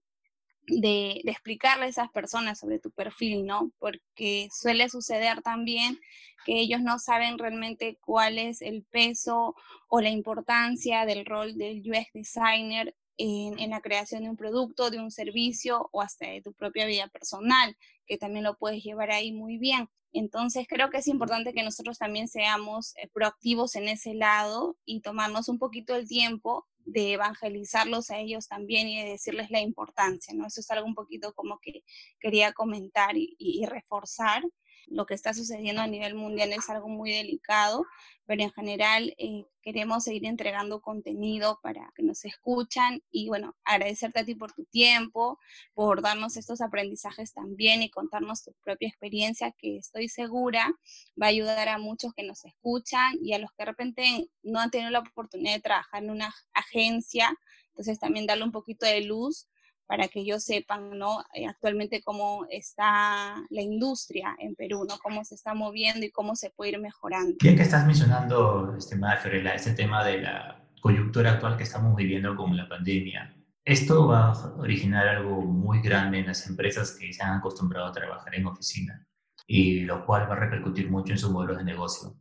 de, 0.67 1.23
de, 1.25 1.31
explicarle 1.31 1.87
a 1.87 1.89
esas 1.89 2.11
personas 2.11 2.59
sobre 2.59 2.79
tu 2.79 2.91
perfil, 2.91 3.47
¿no? 3.47 3.73
Porque 3.79 4.49
suele 4.53 4.91
suceder 4.91 5.41
también 5.41 5.99
que 6.45 6.61
ellos 6.61 6.83
no 6.83 6.99
saben 6.99 7.39
realmente 7.39 7.97
cuál 8.03 8.39
es 8.39 8.61
el 8.61 8.85
peso 8.91 9.55
o 9.89 10.03
la 10.03 10.11
importancia 10.11 11.07
del 11.07 11.25
rol 11.25 11.57
del 11.57 11.81
UX 11.91 12.13
designer 12.13 12.95
en, 13.19 13.71
la 13.71 13.81
creación 13.81 14.25
de 14.25 14.31
un 14.31 14.37
producto, 14.37 14.91
de 14.91 14.99
un 14.99 15.11
servicio 15.11 15.89
o 15.93 16.03
hasta 16.03 16.27
de 16.27 16.43
tu 16.43 16.53
propia 16.53 16.87
vida 16.87 17.09
personal, 17.09 17.77
que 18.07 18.19
también 18.19 18.45
lo 18.45 18.57
puedes 18.57 18.83
llevar 18.83 19.11
ahí 19.11 19.33
muy 19.33 19.59
bien. 19.59 19.89
Entonces 20.13 20.67
creo 20.69 20.89
que 20.91 20.99
es 20.99 21.09
importante 21.09 21.53
que 21.53 21.63
nosotros 21.63 21.99
también 21.99 22.29
seamos 22.29 22.95
eh, 22.97 23.09
proactivos 23.13 23.77
en 23.77 23.89
ese 23.89 24.15
lado 24.15 24.77
y 24.85 25.01
tomarnos 25.01 25.49
un 25.49 25.59
poquito 25.59 25.95
el 25.95 26.09
tiempo 26.09 26.67
de 26.79 27.15
evangelizarlos 27.15 28.11
a 28.11 28.19
ellos 28.19 28.49
también 28.49 28.89
y 28.89 29.03
de 29.03 29.11
decirles 29.11 29.51
la 29.51 29.61
importancia, 29.61 30.33
¿no? 30.35 30.47
Eso 30.47 30.61
es 30.61 30.71
algo 30.71 30.87
un 30.87 30.95
poquito 30.95 31.35
como 31.35 31.59
que 31.59 31.83
quería 32.21 32.53
comentar 32.53 33.17
y 33.17 33.67
reforzar. 33.67 34.45
Lo 34.87 35.07
que 35.07 35.15
está 35.15 35.35
sucediendo 35.35 35.83
a 35.83 35.87
nivel 35.87 36.15
mundial 36.15 36.53
es 36.53 36.69
algo 36.71 36.89
muy 36.89 37.13
delicado, 37.13 37.85
pero 38.25 38.43
en 38.43 38.53
general 38.53 39.15
eh, 39.19 39.45
queremos 39.63 40.05
seguir 40.05 40.27
entregando 40.27 40.81
contenido 40.81 41.59
para 41.63 41.93
que 41.95 42.03
nos 42.03 42.25
escuchan 42.25 43.03
y 43.11 43.29
bueno, 43.29 43.57
agradecerte 43.65 44.21
a 44.21 44.25
ti 44.25 44.35
por 44.35 44.53
tu 44.53 44.65
tiempo, 44.65 45.39
por 45.75 46.03
darnos 46.03 46.37
estos 46.37 46.61
aprendizajes 46.61 47.33
también 47.33 47.83
y 47.83 47.91
contarnos 47.91 48.43
tu 48.45 48.53
propia 48.65 48.89
experiencia 48.89 49.53
que 49.59 49.79
estoy 49.79 50.09
segura 50.09 50.75
va 51.21 51.27
a 51.27 51.31
ayudar 51.31 51.69
a 51.69 51.79
muchos 51.79 52.13
que 52.15 52.25
nos 52.25 52.45
escuchan 52.45 53.15
y 53.23 53.33
a 53.33 53.39
los 53.39 53.51
que 53.51 53.63
de 53.63 53.67
repente 53.67 54.31
no 54.43 54.61
han 54.61 54.71
tenido 54.71 54.91
la 54.91 55.01
oportunidad 55.01 55.55
de 55.55 55.61
trabajar 55.61 56.03
en 56.03 56.11
una 56.11 56.35
agencia, 56.53 57.37
entonces 57.69 57.99
también 57.99 58.27
darle 58.27 58.45
un 58.45 58.53
poquito 58.53 58.87
de 58.87 59.03
luz 59.03 59.49
para 59.87 60.09
que 60.09 60.21
ellos 60.21 60.45
sepan, 60.45 60.99
¿no? 60.99 61.25
Eh, 61.35 61.47
actualmente 61.47 62.03
cómo 62.03 62.47
está 62.51 63.37
la 63.51 63.63
industria 63.63 64.37
en 64.39 64.55
Perú, 64.55 64.85
¿no? 64.89 64.99
Cómo 64.99 65.25
se 65.25 65.35
está 65.35 65.55
moviendo 65.55 66.05
y 66.05 66.11
cómo 66.11 66.35
se 66.35 66.51
puede 66.51 66.73
ir 66.73 66.81
mejorando. 66.81 67.37
Bien 67.41 67.57
que 67.57 67.63
estás 67.63 67.87
mencionando, 67.87 68.75
estimada 68.77 69.17
Fiorella, 69.17 69.55
ese 69.55 69.73
tema 69.75 70.05
de 70.05 70.23
la 70.23 70.65
coyuntura 70.81 71.33
actual 71.33 71.57
que 71.57 71.65
estamos 71.65 71.95
viviendo 71.97 72.35
con 72.37 72.57
la 72.57 72.69
pandemia. 72.69 73.35
Esto 73.65 74.07
va 74.07 74.31
a 74.31 74.55
originar 74.59 75.09
algo 75.09 75.43
muy 75.43 75.81
grande 75.81 76.21
en 76.21 76.27
las 76.27 76.47
empresas 76.47 76.93
que 76.93 77.13
se 77.13 77.23
han 77.23 77.39
acostumbrado 77.39 77.87
a 77.87 77.93
trabajar 77.93 78.35
en 78.35 78.47
oficina 78.47 79.05
y 79.47 79.81
lo 79.81 80.05
cual 80.05 80.29
va 80.31 80.35
a 80.35 80.41
repercutir 80.41 80.91
mucho 80.91 81.13
en 81.13 81.19
su 81.19 81.33
modelo 81.33 81.57
de 81.57 81.65
negocio. 81.65 82.15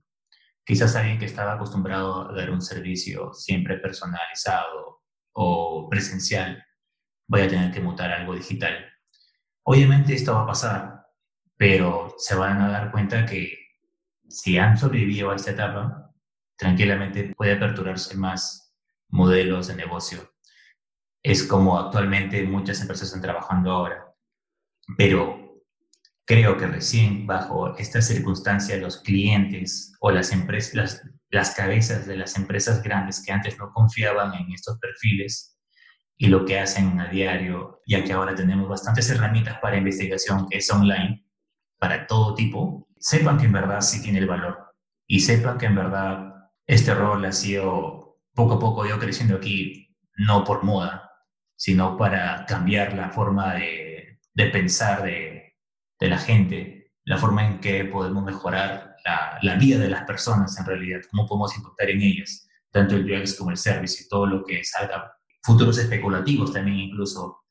Quizás 0.63 0.95
alguien 0.95 1.19
que 1.19 1.25
estaba 1.25 1.53
acostumbrado 1.53 2.29
a 2.29 2.33
dar 2.33 2.49
un 2.49 2.61
servicio 2.61 3.33
siempre 3.33 3.77
personalizado 3.77 5.03
o 5.33 5.87
presencial 5.89 6.63
voy 7.27 7.41
a 7.41 7.47
tener 7.47 7.71
que 7.71 7.81
mutar 7.81 8.11
algo 8.11 8.35
digital. 8.35 8.85
Obviamente 9.63 10.13
esto 10.13 10.33
va 10.33 10.43
a 10.43 10.47
pasar, 10.47 11.05
pero 11.57 12.13
se 12.17 12.35
van 12.35 12.61
a 12.61 12.69
dar 12.69 12.91
cuenta 12.91 13.25
que 13.25 13.51
si 14.27 14.57
han 14.57 14.77
sobrevivido 14.77 15.31
a 15.31 15.35
esta 15.35 15.51
etapa, 15.51 16.13
tranquilamente 16.57 17.33
puede 17.35 17.53
aperturarse 17.53 18.15
más 18.17 18.75
modelos 19.09 19.67
de 19.67 19.75
negocio. 19.75 20.33
Es 21.23 21.43
como 21.43 21.79
actualmente 21.79 22.43
muchas 22.43 22.81
empresas 22.81 23.07
están 23.07 23.21
trabajando 23.21 23.71
ahora, 23.71 24.13
pero 24.97 25.63
creo 26.25 26.57
que 26.57 26.67
recién 26.67 27.25
bajo 27.25 27.75
estas 27.77 28.07
circunstancias 28.07 28.79
los 28.79 29.01
clientes 29.01 29.93
o 29.99 30.11
las 30.11 30.31
empresas, 30.31 30.73
las, 30.75 31.03
las 31.29 31.55
cabezas 31.55 32.05
de 32.05 32.17
las 32.17 32.35
empresas 32.35 32.83
grandes 32.83 33.23
que 33.23 33.31
antes 33.31 33.57
no 33.57 33.71
confiaban 33.71 34.33
en 34.33 34.51
estos 34.51 34.77
perfiles, 34.79 35.54
y 36.17 36.27
lo 36.27 36.45
que 36.45 36.59
hacen 36.59 36.99
a 36.99 37.07
diario, 37.09 37.81
ya 37.85 38.03
que 38.03 38.13
ahora 38.13 38.35
tenemos 38.35 38.69
bastantes 38.69 39.09
herramientas 39.09 39.59
para 39.61 39.77
investigación 39.77 40.47
que 40.49 40.57
es 40.57 40.71
online, 40.71 41.25
para 41.77 42.07
todo 42.07 42.35
tipo, 42.35 42.87
sepan 42.97 43.37
que 43.37 43.45
en 43.45 43.51
verdad 43.51 43.81
sí 43.81 44.01
tiene 44.01 44.19
el 44.19 44.27
valor. 44.27 44.73
Y 45.07 45.19
sepan 45.19 45.57
que 45.57 45.65
en 45.65 45.75
verdad 45.75 46.33
este 46.65 46.95
rol 46.95 47.23
ha 47.25 47.31
sido 47.31 48.17
poco 48.33 48.55
a 48.55 48.59
poco 48.59 48.85
yo 48.85 48.97
creciendo 48.97 49.35
aquí, 49.35 49.95
no 50.17 50.43
por 50.43 50.63
moda, 50.63 51.11
sino 51.55 51.97
para 51.97 52.45
cambiar 52.45 52.93
la 52.93 53.09
forma 53.09 53.53
de, 53.55 54.19
de 54.33 54.45
pensar 54.47 55.03
de, 55.03 55.55
de, 55.99 56.07
la 56.07 56.17
gente, 56.17 56.91
la 57.03 57.17
forma 57.17 57.45
en 57.45 57.59
que 57.59 57.85
podemos 57.85 58.23
mejorar 58.23 58.95
la, 59.05 59.37
la, 59.41 59.55
vida 59.55 59.77
de 59.77 59.89
las 59.89 60.03
personas 60.03 60.57
en 60.59 60.65
realidad, 60.65 61.01
cómo 61.11 61.27
podemos 61.27 61.55
impactar 61.55 61.89
en 61.91 62.01
ellas, 62.01 62.47
tanto 62.71 62.95
el 62.95 63.09
UX 63.09 63.35
como 63.35 63.51
el 63.51 63.57
service 63.57 64.03
y 64.03 64.07
todo 64.09 64.25
lo 64.25 64.43
que 64.43 64.63
salga 64.63 65.14
futuros 65.45 65.77
especulativos 65.77 66.51
también 66.51 66.77
incluso, 66.77 67.43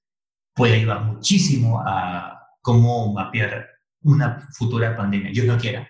puede 0.52 0.74
ayudar 0.74 1.04
muchísimo 1.04 1.80
a 1.86 2.40
cómo 2.60 3.12
mapear 3.12 3.68
una 4.02 4.48
futura 4.52 4.96
pandemia. 4.96 5.32
Yo 5.32 5.44
no 5.44 5.56
quiera, 5.58 5.88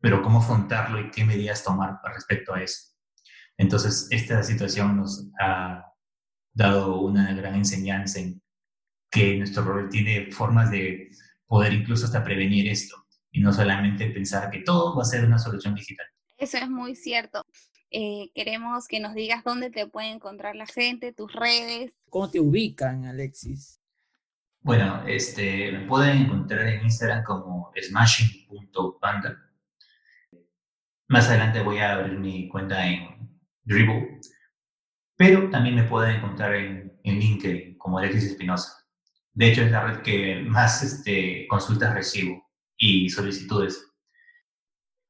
pero 0.00 0.22
cómo 0.22 0.40
afrontarlo 0.40 1.00
y 1.00 1.10
qué 1.10 1.24
medidas 1.24 1.64
tomar 1.64 1.98
respecto 2.14 2.54
a 2.54 2.62
eso. 2.62 2.92
Entonces, 3.56 4.08
esta 4.10 4.42
situación 4.42 4.98
nos 4.98 5.30
ha 5.40 5.84
dado 6.52 7.00
una 7.00 7.32
gran 7.34 7.54
enseñanza 7.54 8.20
en 8.20 8.42
que 9.10 9.36
nuestro 9.38 9.62
rol 9.64 9.88
tiene 9.88 10.30
formas 10.30 10.70
de 10.70 11.10
poder 11.46 11.72
incluso 11.72 12.04
hasta 12.04 12.22
prevenir 12.22 12.68
esto 12.68 13.06
y 13.32 13.40
no 13.40 13.52
solamente 13.52 14.10
pensar 14.10 14.50
que 14.50 14.60
todo 14.60 14.94
va 14.96 15.02
a 15.02 15.06
ser 15.06 15.24
una 15.24 15.38
solución 15.38 15.74
digital. 15.74 16.06
Eso 16.36 16.58
es 16.58 16.68
muy 16.68 16.94
cierto. 16.94 17.44
Eh, 17.90 18.30
queremos 18.34 18.86
que 18.86 19.00
nos 19.00 19.14
digas 19.14 19.42
dónde 19.44 19.70
te 19.70 19.86
puede 19.86 20.10
encontrar 20.10 20.56
la 20.56 20.66
gente, 20.66 21.12
tus 21.12 21.32
redes. 21.32 21.92
¿Cómo 22.10 22.30
te 22.30 22.40
ubican, 22.40 23.06
Alexis? 23.06 23.80
Bueno, 24.60 25.06
este, 25.06 25.72
me 25.72 25.86
pueden 25.86 26.22
encontrar 26.22 26.66
en 26.66 26.82
Instagram 26.82 27.24
como 27.24 27.72
smashing.panda. 27.80 29.38
Más 31.08 31.28
adelante 31.28 31.62
voy 31.62 31.78
a 31.78 31.94
abrir 31.94 32.18
mi 32.18 32.48
cuenta 32.48 32.86
en 32.86 33.30
Dribble, 33.64 34.20
pero 35.16 35.48
también 35.48 35.76
me 35.76 35.84
pueden 35.84 36.16
encontrar 36.16 36.54
en, 36.54 37.00
en 37.02 37.18
LinkedIn 37.18 37.78
como 37.78 37.98
Alexis 37.98 38.24
Espinosa. 38.24 38.84
De 39.32 39.48
hecho, 39.48 39.62
es 39.62 39.70
la 39.70 39.86
red 39.86 40.02
que 40.02 40.40
más 40.40 40.82
este, 40.82 41.46
consultas 41.48 41.94
recibo 41.94 42.46
y 42.76 43.08
solicitudes. 43.08 43.90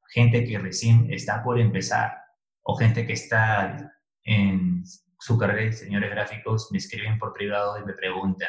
Gente 0.07 0.45
que 0.45 0.57
recién 0.57 1.11
está 1.11 1.43
por 1.43 1.59
empezar 1.59 2.18
o 2.69 2.75
gente 2.75 3.05
que 3.07 3.13
está 3.13 3.91
en 4.23 4.83
su 5.19 5.37
carrera 5.39 5.61
de 5.61 5.69
diseñadores 5.71 6.11
gráficos 6.11 6.69
me 6.71 6.77
escriben 6.77 7.17
por 7.17 7.33
privado 7.33 7.79
y 7.79 7.83
me 7.83 7.93
preguntan 7.93 8.47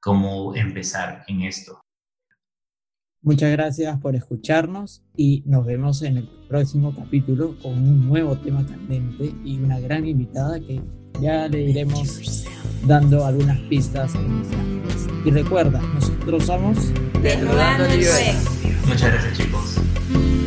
cómo 0.00 0.54
empezar 0.54 1.22
en 1.28 1.42
esto. 1.42 1.78
Muchas 3.22 3.52
gracias 3.52 4.00
por 4.00 4.16
escucharnos 4.16 5.04
y 5.14 5.42
nos 5.44 5.66
vemos 5.66 6.00
en 6.00 6.16
el 6.16 6.28
próximo 6.48 6.94
capítulo 6.96 7.54
con 7.62 7.72
un 7.72 8.08
nuevo 8.08 8.38
tema 8.38 8.66
candente 8.66 9.34
y 9.44 9.58
una 9.58 9.78
gran 9.78 10.06
invitada 10.06 10.58
que 10.58 10.80
ya 11.20 11.46
le 11.46 11.60
iremos 11.60 12.46
dando 12.86 13.26
algunas 13.26 13.58
pistas 13.68 14.14
iniciales. 14.14 15.06
Y 15.26 15.30
recuerda, 15.30 15.82
nosotros 15.92 16.44
somos 16.44 16.78
Muchas 18.86 19.12
gracias 19.12 19.36
chicos. 19.36 20.39